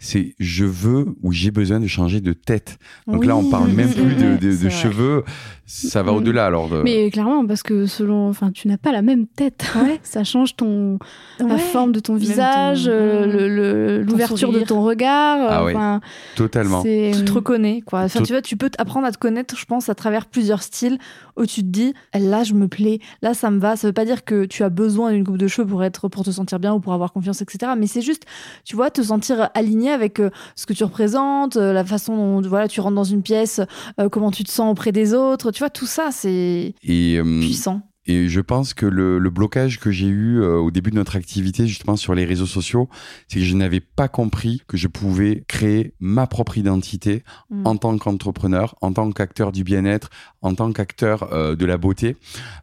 C'est 0.00 0.34
je 0.38 0.64
veux 0.64 1.06
ou 1.22 1.32
j'ai 1.32 1.50
besoin 1.50 1.80
de 1.80 1.86
changer 1.88 2.20
de 2.20 2.32
tête. 2.32 2.78
Donc 3.08 3.24
là, 3.26 3.36
on 3.36 3.50
parle 3.50 3.70
même 3.72 3.88
c'est 3.88 4.00
plus 4.00 4.14
de, 4.14 4.26
vrai, 4.26 4.36
de- 4.38 4.50
vrai. 4.50 4.70
cheveux. 4.70 5.24
Ça 5.66 6.02
va 6.02 6.12
Mm. 6.12 6.16
au-delà. 6.16 6.46
Alors, 6.46 6.68
de- 6.68 6.82
Mais 6.82 7.10
clairement, 7.10 7.44
parce 7.46 7.62
que 7.62 7.84
selon, 7.86 8.28
enfin, 8.28 8.50
tu 8.52 8.68
n'as 8.68 8.78
pas 8.78 8.92
la 8.92 9.02
même 9.02 9.26
tête. 9.26 9.64
Ouais. 9.76 9.98
Ça 10.02 10.24
change 10.24 10.56
ton 10.56 10.98
la 11.40 11.58
forme 11.58 11.92
de 11.92 12.00
ton 12.00 12.14
Même 12.14 12.22
visage, 12.22 12.84
ton- 12.84 12.90
euh, 12.90 14.02
l'ouverture 14.02 14.52
de 14.52 14.60
ton 14.60 14.82
regard. 14.82 15.38
Ah 15.40 15.60
euh, 15.62 15.64
ouais. 15.66 16.00
totalement. 16.36 16.82
Tu 16.82 17.24
te 17.24 17.32
reconnais, 17.32 17.82
quoi. 17.84 18.02
Enfin, 18.02 18.22
tu 18.22 18.32
vois, 18.32 18.40
tu 18.42 18.56
peux 18.56 18.70
apprendre 18.78 19.06
à 19.06 19.12
te 19.12 19.18
connaître, 19.18 19.56
je 19.58 19.64
pense, 19.66 19.88
à 19.88 19.94
travers 19.94 20.26
plusieurs 20.26 20.62
styles 20.62 20.98
où 21.36 21.44
tu 21.46 21.60
te 21.62 21.66
dis, 21.68 21.92
là, 22.14 22.44
je 22.44 22.54
me 22.54 22.66
plais, 22.68 23.00
là, 23.22 23.34
ça 23.34 23.50
me 23.50 23.58
va. 23.58 23.76
Ça 23.76 23.86
veut 23.88 23.92
pas 23.92 24.04
dire 24.04 24.24
que 24.24 24.44
tu 24.44 24.62
as 24.62 24.70
besoin 24.70 25.12
d'une 25.12 25.24
coupe 25.24 25.38
de 25.38 25.48
cheveux 25.48 25.66
pour 25.68 25.84
être, 25.84 26.08
pour 26.08 26.24
te 26.24 26.30
sentir 26.30 26.58
bien 26.58 26.72
ou 26.74 26.80
pour 26.80 26.92
avoir 26.94 27.12
confiance, 27.12 27.42
etc. 27.42 27.72
Mais 27.78 27.86
c'est 27.86 28.00
juste, 28.02 28.24
tu 28.64 28.74
vois, 28.76 28.90
te 28.90 29.02
sentir 29.02 29.50
aligné 29.54 29.87
avec 29.90 30.20
euh, 30.20 30.30
ce 30.56 30.66
que 30.66 30.72
tu 30.72 30.84
représentes, 30.84 31.56
euh, 31.56 31.72
la 31.72 31.84
façon 31.84 32.16
dont, 32.16 32.48
voilà, 32.48 32.68
tu 32.68 32.80
rentres 32.80 32.94
dans 32.94 33.04
une 33.04 33.22
pièce, 33.22 33.60
euh, 34.00 34.08
comment 34.08 34.30
tu 34.30 34.44
te 34.44 34.50
sens 34.50 34.70
auprès 34.70 34.92
des 34.92 35.14
autres. 35.14 35.50
Tu 35.50 35.60
vois, 35.60 35.70
tout 35.70 35.86
ça, 35.86 36.08
c'est 36.10 36.74
puissant. 36.80 37.82
Et 38.08 38.28
je 38.28 38.40
pense 38.40 38.74
que 38.74 38.86
le, 38.86 39.18
le 39.18 39.30
blocage 39.30 39.78
que 39.78 39.90
j'ai 39.90 40.06
eu 40.08 40.40
euh, 40.40 40.56
au 40.56 40.70
début 40.70 40.90
de 40.90 40.96
notre 40.96 41.14
activité, 41.16 41.66
justement 41.66 41.96
sur 41.96 42.14
les 42.14 42.24
réseaux 42.24 42.46
sociaux, 42.46 42.88
c'est 43.28 43.38
que 43.38 43.44
je 43.44 43.54
n'avais 43.54 43.80
pas 43.80 44.08
compris 44.08 44.62
que 44.66 44.76
je 44.76 44.88
pouvais 44.88 45.44
créer 45.46 45.92
ma 46.00 46.26
propre 46.26 46.58
identité 46.58 47.22
Mm. 47.50 47.66
en 47.66 47.76
tant 47.76 47.96
qu'entrepreneur, 47.98 48.74
en 48.80 48.92
tant 48.92 49.10
qu'acteur 49.12 49.52
du 49.52 49.62
bien-être, 49.64 50.10
en 50.42 50.54
tant 50.54 50.72
qu'acteur 50.72 51.32
euh, 51.32 51.54
de 51.54 51.64
la 51.66 51.76
beauté. 51.78 52.16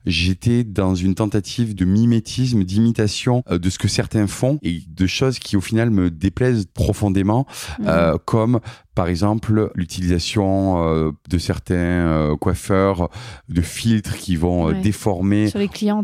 J'étais 0.06 0.64
dans 0.64 0.96
une 0.96 1.16
tentative 1.16 1.76
de 1.76 1.86
mimétisme, 1.86 2.64
d'imitation 2.64 3.44
euh, 3.50 3.58
de 3.58 3.70
ce 3.70 3.80
que 3.80 3.88
certains 3.88 4.28
font 4.28 4.60
et 4.64 4.82
de 4.88 5.08
choses 5.08 5.40
qui 5.40 5.56
au 5.58 5.62
final 5.62 5.90
me 5.90 6.10
déplaisent 6.10 6.66
profondément, 6.74 7.46
Mm. 7.80 7.84
euh, 7.88 8.18
comme 8.26 8.60
par 8.96 9.08
exemple 9.10 9.72
l'utilisation 9.76 10.84
euh, 10.84 11.12
de 11.30 11.38
certains 11.38 11.76
euh, 11.76 12.36
coiffeurs 12.38 13.10
de 13.50 13.62
filtres 13.62 14.16
qui 14.16 14.36
vont 14.38 14.70
euh, 14.70 14.72
Ouais. 14.72 14.82
déformer 14.82 15.52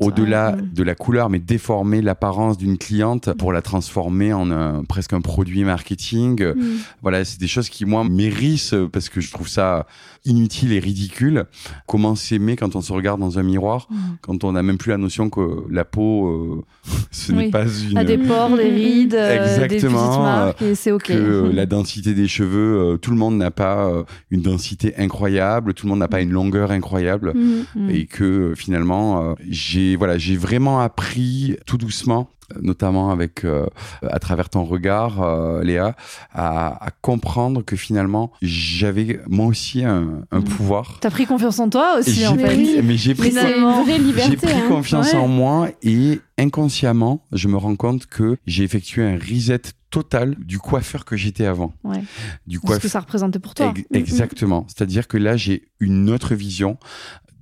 au-delà 0.01 0.51
ouais. 0.55 0.61
Mm. 0.61 0.73
de 0.73 0.83
la 0.83 0.95
couleur, 0.95 1.29
mais 1.29 1.39
déformer 1.39 2.01
l'apparence 2.01 2.57
d'une 2.57 2.77
cliente 2.77 3.33
pour 3.33 3.53
la 3.53 3.61
transformer 3.61 4.33
en 4.33 4.51
un, 4.51 4.83
presque 4.83 5.13
un 5.13 5.21
produit 5.21 5.63
marketing. 5.63 6.43
Mm. 6.43 6.61
Voilà, 7.01 7.25
c'est 7.25 7.39
des 7.39 7.47
choses 7.47 7.69
qui, 7.69 7.85
moi, 7.85 8.03
m'hérissent 8.03 8.75
parce 8.91 9.09
que 9.09 9.21
je 9.21 9.31
trouve 9.31 9.47
ça 9.47 9.87
inutile 10.25 10.73
et 10.73 10.79
ridicule. 10.79 11.45
Comment 11.87 12.15
s'aimer 12.15 12.55
quand 12.55 12.75
on 12.75 12.81
se 12.81 12.93
regarde 12.93 13.19
dans 13.19 13.39
un 13.39 13.43
miroir, 13.43 13.87
Mm. 13.89 13.95
quand 14.21 14.43
on 14.43 14.51
n'a 14.51 14.61
même 14.63 14.77
plus 14.77 14.91
la 14.91 14.97
notion 14.97 15.29
que 15.29 15.63
la 15.69 15.83
peau, 15.85 16.27
euh, 16.27 16.63
ce 17.11 17.31
n'est 17.31 17.49
pas 17.49 17.65
une... 17.65 17.97
À 17.97 18.03
des 18.03 18.17
pores, 18.17 18.55
des 18.55 18.69
rides, 18.69 19.15
euh, 19.15 19.33
des 19.33 19.67
petites 19.67 19.73
Exactement, 19.83 20.21
marques, 20.23 20.61
et 20.61 20.75
c'est 20.75 20.91
ok. 20.91 21.03
que 21.05 21.13
euh, 21.13 21.51
la 21.53 21.65
densité 21.65 22.13
des 22.13 22.27
cheveux, 22.27 22.93
euh, 22.93 22.97
tout 22.97 23.11
le 23.11 23.17
monde 23.17 23.37
n'a 23.37 23.51
pas 23.51 23.85
euh, 23.87 24.03
une 24.29 24.41
densité 24.41 24.93
incroyable, 24.97 25.73
tout 25.73 25.85
le 25.85 25.89
monde 25.91 25.99
n'a 25.99 26.07
pas 26.07 26.21
une 26.21 26.31
longueur 26.31 26.71
incroyable 26.71 27.33
Mm. 27.35 27.61
Mm. 27.75 27.89
et 27.89 28.05
que 28.05 28.23
euh, 28.23 28.55
finalement 28.55 29.23
euh, 29.31 29.33
j'ai 29.49 29.95
voilà 29.95 30.17
j'ai 30.17 30.35
vraiment 30.35 30.79
appris 30.81 31.55
tout 31.65 31.77
doucement 31.77 32.29
euh, 32.29 32.40
notamment 32.61 33.11
avec 33.11 33.45
euh, 33.45 33.65
à 34.07 34.19
travers 34.19 34.49
ton 34.49 34.63
regard 34.65 35.21
euh, 35.21 35.63
Léa 35.63 35.95
à, 36.33 36.85
à 36.85 36.89
comprendre 37.01 37.63
que 37.63 37.75
finalement 37.75 38.31
j'avais 38.41 39.19
moi 39.27 39.45
aussi 39.45 39.83
un, 39.83 40.21
un 40.31 40.39
Mm. 40.39 40.43
pouvoir 40.43 40.97
T'as 41.01 41.09
pris 41.11 41.25
confiance 41.25 41.59
en 41.59 41.69
toi 41.69 41.97
aussi, 41.99 42.25
en 42.27 42.35
Mais 42.35 42.47
fait. 42.47 42.55
pris- 42.55 42.81
mais 42.83 42.97
j'ai 42.97 43.15
pris 43.15 43.31
j'ai 43.31 43.39
hein. 43.39 44.67
confiance 44.67 45.13
Ouais. 45.13 45.19
en 45.19 45.27
moi 45.27 45.69
et 45.83 46.19
inconsciemment 46.37 47.23
je 47.31 47.47
me 47.47 47.57
rends 47.57 47.75
compte 47.75 48.05
que 48.07 48.37
j'ai 48.45 48.63
effectué 48.63 49.03
un 49.05 49.17
reset 49.17 49.61
total 49.89 50.35
du 50.39 50.57
coiffeur 50.57 51.03
que 51.05 51.17
j'étais 51.17 51.45
avant 51.45 51.73
Ouais. 51.83 52.01
du 52.47 52.55
Ce 52.57 52.61
que 52.61 52.67
coiffeur 52.67 52.91
ça 52.91 52.99
représentait 53.01 53.39
pour 53.39 53.53
toi. 53.53 53.73
Ex- 53.75 53.87
Exactement. 53.91 54.65
C'est-à-dire 54.69 55.07
que 55.09 55.17
là, 55.17 55.35
j'ai 55.35 55.67
une 55.81 56.09
autre 56.09 56.33
vision 56.33 56.77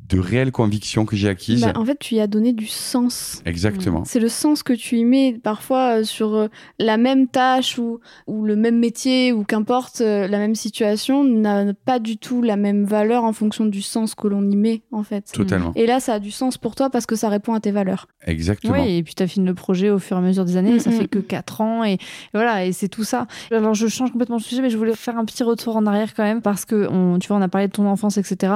de 0.09 0.19
réelles 0.19 0.51
convictions 0.51 1.05
que 1.05 1.15
j'ai 1.15 1.29
acquises. 1.29 1.61
Bah, 1.61 1.73
en 1.75 1.85
fait, 1.85 1.97
tu 1.99 2.15
y 2.15 2.19
as 2.19 2.27
donné 2.27 2.51
du 2.51 2.65
sens. 2.65 3.41
Exactement. 3.45 4.03
C'est 4.05 4.19
le 4.19 4.27
sens 4.27 4.63
que 4.63 4.73
tu 4.73 4.97
y 4.97 5.05
mets 5.05 5.39
parfois 5.41 5.99
euh, 5.99 6.03
sur 6.03 6.33
euh, 6.33 6.47
la 6.79 6.97
même 6.97 7.27
tâche 7.27 7.77
ou, 7.77 7.99
ou 8.25 8.43
le 8.43 8.55
même 8.55 8.79
métier 8.79 9.31
ou 9.31 9.43
qu'importe 9.43 10.01
euh, 10.01 10.27
la 10.27 10.39
même 10.39 10.55
situation 10.55 11.23
n'a 11.23 11.73
pas 11.85 11.99
du 11.99 12.17
tout 12.17 12.41
la 12.41 12.55
même 12.55 12.85
valeur 12.85 13.23
en 13.23 13.33
fonction 13.33 13.65
du 13.65 13.83
sens 13.83 14.15
que 14.15 14.27
l'on 14.27 14.49
y 14.49 14.55
met 14.55 14.81
en 14.91 15.03
fait. 15.03 15.31
Totalement. 15.31 15.73
Et 15.75 15.85
là, 15.85 15.99
ça 15.99 16.15
a 16.15 16.19
du 16.19 16.31
sens 16.31 16.57
pour 16.57 16.73
toi 16.73 16.89
parce 16.89 17.05
que 17.05 17.15
ça 17.15 17.29
répond 17.29 17.53
à 17.53 17.59
tes 17.59 17.71
valeurs. 17.71 18.07
Exactement. 18.25 18.73
Oui, 18.73 18.97
et 18.97 19.03
puis 19.03 19.13
tu 19.13 19.21
affines 19.21 19.45
le 19.45 19.53
projet 19.53 19.91
au 19.91 19.99
fur 19.99 20.17
et 20.17 20.19
à 20.19 20.23
mesure 20.23 20.43
des 20.43 20.57
années, 20.57 20.79
ça 20.79 20.91
fait 20.91 21.07
que 21.07 21.19
4 21.19 21.61
ans, 21.61 21.83
et 21.83 21.97
voilà, 22.33 22.65
et 22.65 22.71
c'est 22.71 22.89
tout 22.89 23.03
ça. 23.03 23.27
Alors 23.51 23.75
je 23.75 23.87
change 23.87 24.11
complètement 24.11 24.37
de 24.37 24.41
sujet, 24.41 24.61
mais 24.61 24.69
je 24.69 24.77
voulais 24.77 24.95
faire 24.95 25.17
un 25.17 25.25
petit 25.25 25.43
retour 25.43 25.77
en 25.77 25.85
arrière 25.85 26.13
quand 26.15 26.23
même, 26.23 26.41
parce 26.41 26.65
que 26.65 26.87
on, 26.89 27.19
tu 27.19 27.27
vois, 27.27 27.37
on 27.37 27.41
a 27.41 27.47
parlé 27.47 27.67
de 27.67 27.73
ton 27.73 27.85
enfance, 27.85 28.17
etc. 28.17 28.53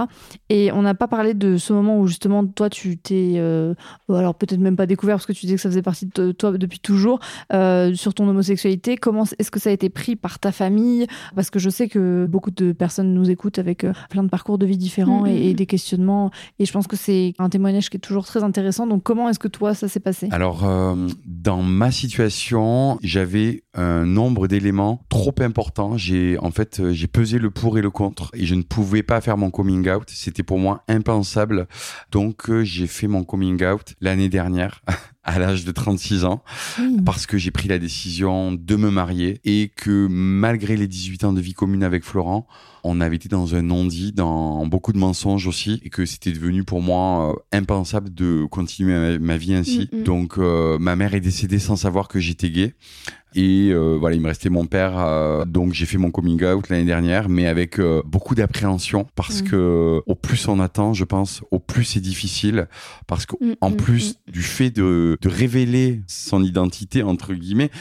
Et 0.49 0.71
on 0.71 0.81
n'a 0.81 0.95
pas 0.95 1.07
parlé 1.07 1.33
de 1.33 1.42
ce 1.57 1.73
moment 1.73 1.99
où 1.99 2.07
justement, 2.07 2.45
toi, 2.45 2.69
tu 2.69 2.97
t'es, 2.97 3.33
euh, 3.35 3.73
alors 4.09 4.35
peut-être 4.35 4.59
même 4.59 4.75
pas 4.75 4.85
découvert, 4.85 5.15
parce 5.15 5.25
que 5.25 5.33
tu 5.33 5.45
disais 5.45 5.55
que 5.55 5.61
ça 5.61 5.69
faisait 5.69 5.81
partie 5.81 6.07
de 6.13 6.31
toi 6.31 6.51
depuis 6.57 6.79
toujours, 6.79 7.19
euh, 7.53 7.93
sur 7.93 8.13
ton 8.13 8.27
homosexualité. 8.27 8.97
Comment 8.97 9.25
est-ce 9.39 9.51
que 9.51 9.59
ça 9.59 9.69
a 9.69 9.73
été 9.73 9.89
pris 9.89 10.15
par 10.15 10.39
ta 10.39 10.51
famille? 10.51 11.07
Parce 11.35 11.49
que 11.49 11.59
je 11.59 11.69
sais 11.69 11.87
que 11.87 12.27
beaucoup 12.29 12.51
de 12.51 12.71
personnes 12.71 13.13
nous 13.13 13.29
écoutent 13.29 13.59
avec 13.59 13.83
euh, 13.83 13.93
plein 14.09 14.23
de 14.23 14.29
parcours 14.29 14.57
de 14.57 14.65
vie 14.65 14.77
différents 14.77 15.13
Mm, 15.21 15.27
et, 15.27 15.49
et 15.49 15.53
mm. 15.53 15.55
des 15.55 15.65
questionnements, 15.65 16.31
et 16.59 16.65
je 16.65 16.71
pense 16.71 16.87
que 16.87 16.95
c'est 16.95 17.33
un 17.39 17.49
témoignage 17.49 17.89
qui 17.89 17.97
est 17.97 17.99
toujours 17.99 18.25
très 18.25 18.43
intéressant. 18.43 18.87
Donc 18.87 19.03
comment 19.03 19.29
est-ce 19.29 19.39
que 19.39 19.47
toi, 19.47 19.73
ça 19.73 19.87
s'est 19.87 19.99
passé? 19.99 20.27
Alors, 20.31 20.65
euh, 20.65 20.95
dans 21.25 21.61
ma 21.61 21.91
situation, 21.91 22.97
j'avais 23.01 23.62
un 23.73 24.05
nombre 24.05 24.47
d'éléments 24.47 25.03
trop 25.09 25.33
importants. 25.39 25.97
J'ai, 25.97 26.37
en 26.39 26.51
fait, 26.51 26.79
euh, 26.79 26.91
j'ai 26.91 27.07
pesé 27.07 27.39
le 27.39 27.49
pour 27.49 27.77
et 27.77 27.81
le 27.81 27.89
contre 27.89 28.29
et 28.33 28.45
je 28.45 28.55
ne 28.55 28.61
pouvais 28.61 29.03
pas 29.03 29.21
faire 29.21 29.37
mon 29.37 29.51
coming 29.51 29.89
out. 29.89 30.09
C'était 30.09 30.43
pour 30.43 30.59
moi 30.59 30.83
impensable. 30.87 31.67
Donc, 32.11 32.49
euh, 32.49 32.63
j'ai 32.63 32.87
fait 32.87 33.07
mon 33.07 33.23
coming 33.23 33.63
out 33.63 33.95
l'année 34.01 34.29
dernière. 34.29 34.81
à 35.23 35.39
l'âge 35.39 35.65
de 35.65 35.71
36 35.71 36.25
ans 36.25 36.43
parce 37.05 37.25
que 37.25 37.37
j'ai 37.37 37.51
pris 37.51 37.67
la 37.67 37.79
décision 37.79 38.51
de 38.51 38.75
me 38.75 38.89
marier 38.89 39.39
et 39.45 39.71
que 39.75 40.07
malgré 40.09 40.75
les 40.75 40.87
18 40.87 41.23
ans 41.23 41.33
de 41.33 41.41
vie 41.41 41.53
commune 41.53 41.83
avec 41.83 42.03
Florent, 42.03 42.47
on 42.83 42.99
avait 42.99 43.15
été 43.15 43.29
dans 43.29 43.55
un 43.55 43.61
non-dit, 43.61 44.11
dans 44.11 44.65
beaucoup 44.67 44.91
de 44.91 44.97
mensonges 44.97 45.47
aussi, 45.47 45.79
et 45.85 45.89
que 45.89 46.05
c'était 46.05 46.33
devenu 46.33 46.65
pour 46.65 46.81
moi 46.81 47.31
euh, 47.31 47.57
impensable 47.57 48.13
de 48.13 48.43
continuer 48.45 49.17
ma, 49.17 49.19
ma 49.19 49.37
vie 49.37 49.53
ainsi. 49.53 49.89
Mm, 49.93 49.99
mm. 49.99 50.03
Donc 50.03 50.37
euh, 50.37 50.77
ma 50.79 50.97
mère 50.97 51.13
est 51.13 51.21
décédée 51.21 51.59
sans 51.59 51.77
savoir 51.77 52.09
que 52.09 52.19
j'étais 52.19 52.49
gay. 52.49 52.75
Et 53.35 53.69
euh, 53.71 53.97
voilà, 53.99 54.15
il 54.15 54.21
me 54.21 54.27
restait 54.27 54.49
mon 54.49 54.65
père, 54.67 54.93
euh, 54.97 55.43
donc 55.45 55.73
j'ai 55.73 55.85
fait 55.85 55.97
mon 55.97 56.11
coming 56.11 56.43
out 56.43 56.69
l'année 56.69 56.85
dernière, 56.85 57.29
mais 57.29 57.47
avec 57.47 57.79
euh, 57.79 58.03
beaucoup 58.05 58.35
d'appréhension 58.35 59.07
parce 59.15 59.41
Mm. 59.41 59.45
que 59.45 60.01
au 60.05 60.15
plus 60.15 60.47
on 60.47 60.59
attend, 60.59 60.93
je 60.93 61.03
pense, 61.03 61.41
au 61.49 61.57
plus 61.57 61.83
c'est 61.83 61.99
difficile 61.99 62.67
parce 63.07 63.25
qu'en 63.25 63.71
plus 63.71 64.19
du 64.27 64.43
fait 64.43 64.69
de, 64.69 65.12
de 65.21 65.29
révéler 65.29 66.01
son 66.07 66.43
identité 66.43 67.03
entre 67.03 67.33
guillemets, 67.33 67.71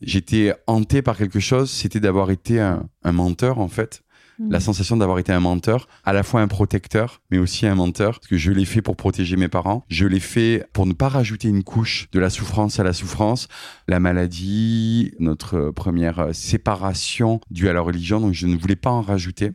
j'étais 0.00 0.54
hanté 0.66 1.02
par 1.02 1.16
quelque 1.16 1.40
chose, 1.40 1.70
c'était 1.70 2.00
d'avoir 2.00 2.30
été 2.30 2.60
un, 2.60 2.88
menteur 3.04 3.58
en 3.58 3.68
fait. 3.68 4.02
Mm. 4.38 4.50
La 4.52 4.60
sensation 4.60 4.96
d'avoir 4.96 5.18
été 5.18 5.32
un 5.32 5.40
menteur, 5.40 5.88
à 6.04 6.12
la 6.12 6.22
fois 6.22 6.40
un 6.42 6.48
protecteur, 6.48 7.22
mais 7.30 7.38
aussi 7.38 7.66
un 7.66 7.74
menteur, 7.74 8.20
parce 8.20 8.28
que 8.28 8.36
je 8.36 8.52
l'ai 8.52 8.64
fait 8.64 8.82
pour 8.82 8.96
protéger 8.96 9.36
mes 9.36 9.48
parents. 9.48 9.84
Je 9.88 10.06
l'ai 10.06 10.20
fait 10.20 10.66
pour 10.72 10.86
ne 10.86 10.92
pas 10.92 11.08
rajouter 11.08 11.48
une 11.48 11.62
couche 11.64 12.08
de 12.12 12.20
la 12.20 12.30
souffrance 12.30 12.78
à 12.78 12.84
la 12.84 12.92
souffrance. 12.92 13.48
La 13.88 14.00
maladie, 14.00 15.12
notre 15.18 15.56
euh, 15.56 15.72
première 15.72 16.18
euh, 16.20 16.32
séparation 16.32 17.40
due 17.50 17.68
à 17.68 17.72
la 17.72 17.80
religion, 17.80 18.20
donc 18.20 18.34
je 18.34 18.46
ne 18.46 18.56
voulais 18.56 18.76
pas 18.76 18.90
en 18.90 19.02
rajouter. 19.02 19.52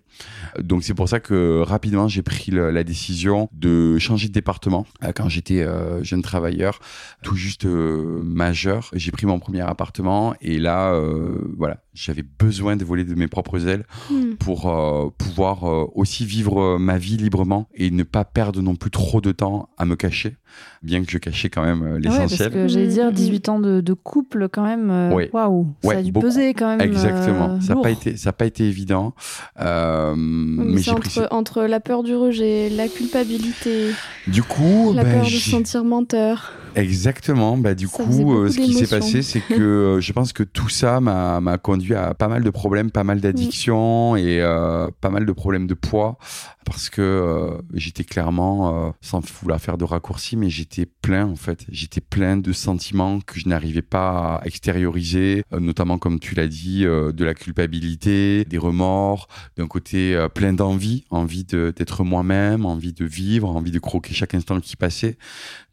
Donc 0.60 0.84
c'est 0.84 0.94
pour 0.94 1.08
ça 1.10 1.20
que 1.20 1.62
rapidement 1.62 2.08
j'ai 2.08 2.22
pris 2.24 2.52
le- 2.52 2.72
la 2.72 2.84
décision 2.84 3.50
de 3.54 3.98
changer 4.00 4.28
de 4.28 4.34
département. 4.34 4.86
Euh, 5.04 5.12
Quand 5.16 5.30
j'étais 5.30 5.62
euh, 5.62 6.04
jeune 6.04 6.22
travailleur, 6.22 6.80
tout 7.22 7.36
juste 7.36 7.66
euh, 7.66 8.22
majeur, 8.24 8.90
j'ai 8.94 9.12
pris 9.12 9.26
mon 9.26 9.40
premier 9.40 9.62
appartement 9.62 10.34
et 10.42 10.58
là, 10.58 10.94
euh, 10.94 11.54
voilà, 11.58 11.84
j'avais 11.94 12.24
besoin 12.24 12.76
de 12.76 12.86
voler 12.86 13.04
de 13.04 13.16
mes 13.16 13.28
propres 13.28 13.68
ailes 13.68 13.86
Hmm. 14.10 14.36
pour 14.40 14.70
euh, 14.70 15.10
pouvoir 15.18 15.66
euh, 15.66 15.86
aussi 15.94 16.26
vivre 16.26 16.62
euh, 16.62 16.78
ma 16.78 16.98
vie 16.98 17.18
librement 17.18 17.68
et 17.74 17.92
ne 17.92 18.04
pas 18.04 18.26
perdre 18.26 18.62
non 18.62 18.76
plus 18.76 18.92
trop 18.92 19.22
de 19.22 19.32
temps 19.32 19.70
à 19.78 19.86
me 19.86 19.96
cacher, 19.96 20.38
bien 20.84 21.04
que 21.04 21.12
je 21.12 21.18
cachais 21.18 21.50
quand 21.50 21.64
même 21.64 21.82
euh, 21.84 21.86
Ah 21.86 21.94
ouais, 21.96 22.02
parce 22.18 22.32
l'essentiel. 22.32 22.52
que 22.54 22.68
j'allais 22.68 22.88
dire 22.88 23.08
Mm, 23.12 23.14
18 23.14 23.50
ans 23.50 23.60
de, 23.60 23.82
de 23.82 23.94
couple 23.94 24.50
quand 24.50 24.64
même. 24.64 24.90
euh, 24.90 25.12
Ouais. 25.14 25.30
Waouh, 25.34 25.68
ça 25.82 25.88
Ouais, 25.90 25.96
a 25.98 26.04
dû 26.04 26.12
beaucoup. 26.12 26.26
peser 26.28 26.54
quand 26.54 26.68
même. 26.68 26.82
Exactement, 26.82 27.52
euh, 27.52 27.60
ça 27.62 27.76
n'a 27.76 27.82
pas 27.82 27.90
été 27.92 28.18
ça 28.18 28.30
a 28.30 28.34
pas 28.34 28.46
été 28.46 28.66
évident, 28.68 29.14
Euh, 29.60 30.14
Mais, 30.16 30.82
pris 30.82 31.22
entre, 31.32 31.64
la 31.64 31.80
peur 31.80 32.04
du 32.04 32.16
rejet, 32.16 32.70
la 32.70 32.88
culpabilité, 32.88 33.92
Du 34.28 34.44
coup, 34.44 34.94
la 34.96 35.04
ben, 35.04 35.12
peur 35.14 35.26
de 35.26 35.30
se 35.30 35.50
sentir 35.50 35.84
menteur. 35.84 36.54
Exactement. 36.76 37.58
Bah, 37.58 37.76
du 37.76 37.88
Ça 37.88 38.04
coup, 38.04 38.34
euh, 38.34 38.50
ce 38.50 38.58
qui 38.58 38.74
s'est 38.74 38.88
passé, 38.88 39.22
c'est 39.24 39.42
que 39.42 39.62
euh, 39.62 40.00
je 40.02 40.14
pense 40.14 40.32
que 40.32 40.44
tout 40.44 40.70
ça 40.70 41.02
m'a 41.02 41.42
m'a 41.42 41.58
conduit 41.58 41.96
à 41.96 42.14
pas 42.14 42.30
mal 42.30 42.44
de 42.44 42.50
problèmes, 42.50 42.92
pas 42.92 43.04
mal 43.04 43.20
d'addictions 43.20 44.16
et 44.16 44.40
euh, 44.42 44.88
pas 45.02 45.10
mal 45.10 45.26
de 45.26 45.32
problèmes 45.34 45.68
de 45.68 45.74
poids 45.74 46.18
parce 46.66 46.90
que 46.90 47.02
euh, 47.02 47.58
j'étais 47.74 48.04
clairement, 48.06 48.88
euh, 48.88 48.92
sans 49.02 49.20
vouloir 49.42 49.60
faire 49.60 49.78
de 49.78 49.84
raccourcis, 49.84 50.38
mais 50.42 50.50
j'étais 50.50 50.86
plein 50.86 51.26
en 51.28 51.36
fait. 51.36 51.66
J'étais 51.70 52.02
plein 52.02 52.36
de 52.38 52.52
sentiments 52.52 53.20
que 53.22 53.40
je 53.40 53.48
n'arrivais 53.48 53.82
pas 53.84 54.36
à 54.38 54.46
extérioriser, 54.46 55.44
euh, 55.54 55.60
notamment 55.60 55.98
comme 56.00 56.20
tu 56.20 56.36
l'as 56.36 56.48
dit, 56.48 56.86
euh, 56.86 57.12
de 57.12 57.24
la 57.24 57.34
culpabilité, 57.34 58.44
des 58.46 58.58
remords, 58.58 59.28
d'un 59.58 59.68
côté 59.68 60.16
euh, 60.16 60.28
plein 60.30 60.54
d'envie, 60.54 61.06
envie 61.10 61.44
de- 61.44 61.74
d'être 61.76 62.04
moi-même, 62.04 62.66
envie 62.66 62.94
de 62.94 63.06
vivre, 63.06 63.50
envie 63.50 63.72
de 63.72 63.80
croquer 63.80 64.14
chaque 64.14 64.34
instant 64.36 64.60
qui 64.60 64.76
passait. 64.76 65.18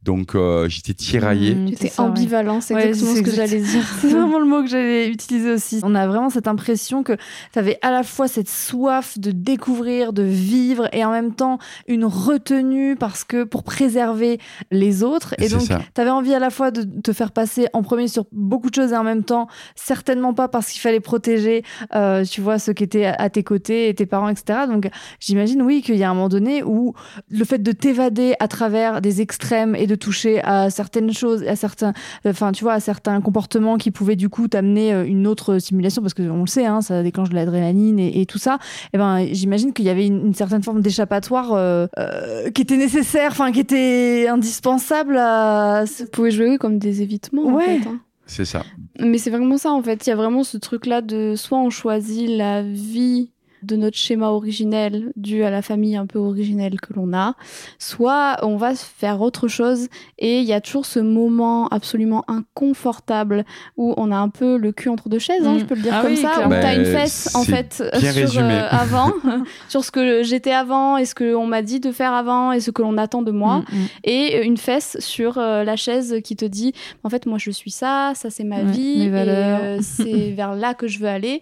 Donc 0.05 0.35
euh, 0.35 0.69
j'étais 0.69 0.95
tiraillé. 0.95 1.55
Mm, 1.55 1.71
c'est 1.77 1.85
ouais. 1.85 2.01
ambivalent, 2.01 2.61
c'est 2.61 2.75
Ouais, 2.75 2.89
exactement 2.89 3.17
ce 3.17 3.23
que 3.23 3.31
j'allais 3.33 3.61
dire. 3.61 3.85
C'est 4.01 4.09
vraiment 4.09 4.39
le 4.39 4.45
mot 4.47 4.63
que 4.63 4.69
j'allais 4.69 5.09
utiliser 5.09 5.51
aussi. 5.51 5.81
On 5.83 5.95
a 5.95 6.07
vraiment 6.07 6.31
cette 6.31 6.47
impression 6.47 7.03
que 7.03 7.15
tu 7.53 7.59
avais 7.59 7.79
à 7.83 7.91
la 7.91 8.05
fois 8.05 8.29
cette 8.29 8.49
soif 8.49 9.19
de 9.19 9.33
découvrir, 9.33 10.13
de 10.13 10.23
vivre 10.23 10.89
et 10.93 11.05
en 11.05 11.11
même 11.11 11.35
temps 11.35 11.59
une 11.89 12.05
retenue 12.05 12.95
parce 12.97 13.25
que 13.25 13.43
pour 13.43 13.65
préserver 13.65 14.39
les 14.71 15.03
autres. 15.03 15.35
Et 15.39 15.49
donc, 15.49 15.63
tu 15.67 16.01
avais 16.01 16.11
envie 16.11 16.33
à 16.33 16.39
la 16.39 16.51
fois 16.51 16.71
de 16.71 16.85
te 17.01 17.13
faire 17.13 17.33
passer 17.33 17.67
en 17.73 17.83
premier 17.83 18.07
sur 18.07 18.27
beaucoup 18.31 18.71
de 18.71 18.75
choses 18.77 18.93
et 18.93 18.97
en 18.97 19.05
même 19.05 19.25
temps, 19.25 19.49
certainement 19.75 20.33
pas 20.33 20.47
parce 20.49 20.71
qu'il 20.71 20.81
fallait 20.81 21.01
protéger, 21.01 21.65
euh, 21.97 22.25
tu 22.25 22.41
vois, 22.41 22.59
ceux 22.61 22.73
qui 22.73 22.85
étaient 22.85 23.07
à- 23.07 23.15
à 23.15 23.31
tes 23.31 23.43
côtés 23.43 23.89
et 23.89 23.95
tes 23.95 24.07
parents, 24.07 24.29
etc. 24.29 24.61
Donc, 24.69 24.89
j'imagine, 25.19 25.61
oui, 25.63 25.83
qu'il 25.83 25.97
y 25.97 26.05
a 26.05 26.11
un 26.11 26.15
moment 26.15 26.29
donné 26.29 26.63
où 26.63 26.95
le 27.29 27.45
fait 27.45 27.59
de 27.63 27.73
t'évader 27.73 28.35
à 28.39 28.47
travers 28.47 29.01
des 29.01 29.21
extrêmes 29.21 29.75
et 29.75 29.88
de 29.89 29.97
toucher 29.97 30.41
à 30.45 30.71
certaines 30.71 31.13
choses, 31.13 31.43
à 31.43 31.57
certains, 31.57 31.93
enfin, 32.25 32.53
tu 32.53 32.63
vois, 32.63 32.75
à 32.75 32.81
certains 32.81 33.21
comportements 33.21 33.77
qui 33.77 33.91
pouvaient 33.91 34.15
du 34.15 34.29
coup 34.29 34.47
t'amener 34.47 34.93
euh, 34.95 35.05
une 35.05 35.27
autre 35.27 35.59
simulation, 35.59 36.01
parce 36.03 36.15
que 36.15 36.23
on 36.23 36.43
le 36.43 36.47
sait, 36.47 36.67
hein, 36.67 36.81
ça 36.81 37.03
déclenche 37.03 37.31
de 37.31 37.35
l'adrénaline 37.35 37.99
et, 37.99 38.21
et 38.21 38.27
tout 38.27 38.39
ça. 38.39 38.59
Et 38.93 38.99
ben, 38.99 39.27
j'imagine 39.33 39.73
qu'il 39.73 39.85
y 39.87 39.89
avait 39.89 40.07
une, 40.07 40.27
une 40.27 40.35
certaine 40.35 40.63
forme 40.63 40.81
d'échappatoire 40.83 41.55
euh, 41.55 41.87
euh, 41.99 42.51
qui 42.51 42.63
était 42.63 42.77
nécessaire, 42.77 43.31
enfin, 43.33 43.51
qui 43.51 43.61
était 43.61 44.29
indispensable 44.29 45.17
à. 45.19 45.85
Ça 45.87 46.05
pouvait 46.07 46.31
jouer 46.31 46.51
oui, 46.51 46.59
comme 46.59 46.79
des 46.79 47.03
évitements. 47.03 47.43
en 47.47 47.55
Ouais. 47.55 47.65
fait, 47.81 47.89
hein. 47.89 47.99
C'est 48.31 48.45
ça. 48.45 48.63
Mais 49.01 49.17
c'est 49.17 49.31
vraiment 49.31 49.57
ça 49.57 49.73
en 49.73 49.83
fait. 49.83 50.07
Il 50.07 50.11
y 50.11 50.13
a 50.13 50.17
vraiment 50.17 50.45
ce 50.45 50.59
truc-là 50.59 51.01
de 51.01 51.35
soit 51.35 51.57
on 51.59 51.71
choisit 51.71 52.29
la 52.29 52.63
vie 52.63 53.31
de 53.63 53.77
notre 53.77 53.97
schéma 53.97 54.29
originel 54.29 55.13
dû 55.17 55.43
à 55.45 55.51
la 55.51 55.63
famille 55.63 55.97
un 55.97 56.07
peu 56.07 56.19
originelle 56.19 56.81
que 56.81 56.93
l'on 56.95 57.13
a, 57.13 57.35
soit 57.79 58.37
on 58.43 58.57
va 58.57 58.75
faire 58.75 59.21
autre 59.21 59.49
chose 59.49 59.89
et 60.19 60.39
il 60.41 60.45
y 60.45 60.53
a 60.53 60.61
toujours 60.61 60.87
ce 60.87 61.01
moment 61.01 61.67
absolument 61.69 62.25
inconfortable 62.29 63.45
où 63.77 63.95
on 63.97 64.11
a 64.13 64.17
un 64.17 64.29
peu 64.29 64.57
le 64.57 64.73
cul 64.73 64.89
entre 64.89 65.09
deux 65.09 65.19
chaises, 65.19 65.47
hein, 65.47 65.55
Mm. 65.55 65.59
je 65.61 65.65
peux 65.65 65.75
le 65.75 65.83
dire 65.83 65.93
Ah 65.97 66.03
comme 66.03 66.11
oui, 66.11 66.17
ça, 66.17 66.47
où 66.47 66.51
t'as 66.51 66.75
Ben, 66.75 66.79
une 66.81 66.85
fesse 66.87 67.35
en 67.35 67.43
fait 67.45 67.83
sur 68.29 68.41
euh, 68.43 68.69
avant, 68.71 69.13
sur 69.69 69.85
ce 69.85 69.91
que 69.91 70.23
j'étais 70.23 70.53
avant 70.53 70.97
et 70.97 71.05
ce 71.05 71.15
qu'on 71.15 71.47
m'a 71.47 71.63
dit 71.63 71.81
de 71.81 71.91
faire 71.93 72.13
avant 72.13 72.53
et 72.53 72.61
ce 72.61 72.71
que 72.71 72.83
l'on 72.83 72.99
attend 72.99 73.23
de 73.23 73.31
moi. 73.31 73.59
Mm, 73.59 73.77
mm. 73.77 73.87
et 74.05 74.43
une 74.45 74.57
fesse 74.57 74.97
sur 75.01 75.39
euh, 75.39 75.65
la 75.65 75.77
chaise 75.77 76.17
qui 76.23 76.37
te 76.37 76.45
dit 76.45 76.73
en 77.05 77.09
fait 77.09 77.27
moi 77.27 77.39
je 77.39 77.51
suis 77.51 77.71
ça 77.71 78.13
ça 78.15 78.31
c'est 78.31 78.45
ma 78.45 78.59
Ouais, 78.59 78.65
vie 78.73 79.03
et 79.05 79.11
euh, 79.13 79.79
c'est 79.81 80.31
vers 80.37 80.55
là 80.55 80.75
que 80.75 80.89
je 80.89 80.99
veux 80.99 81.07
aller 81.09 81.41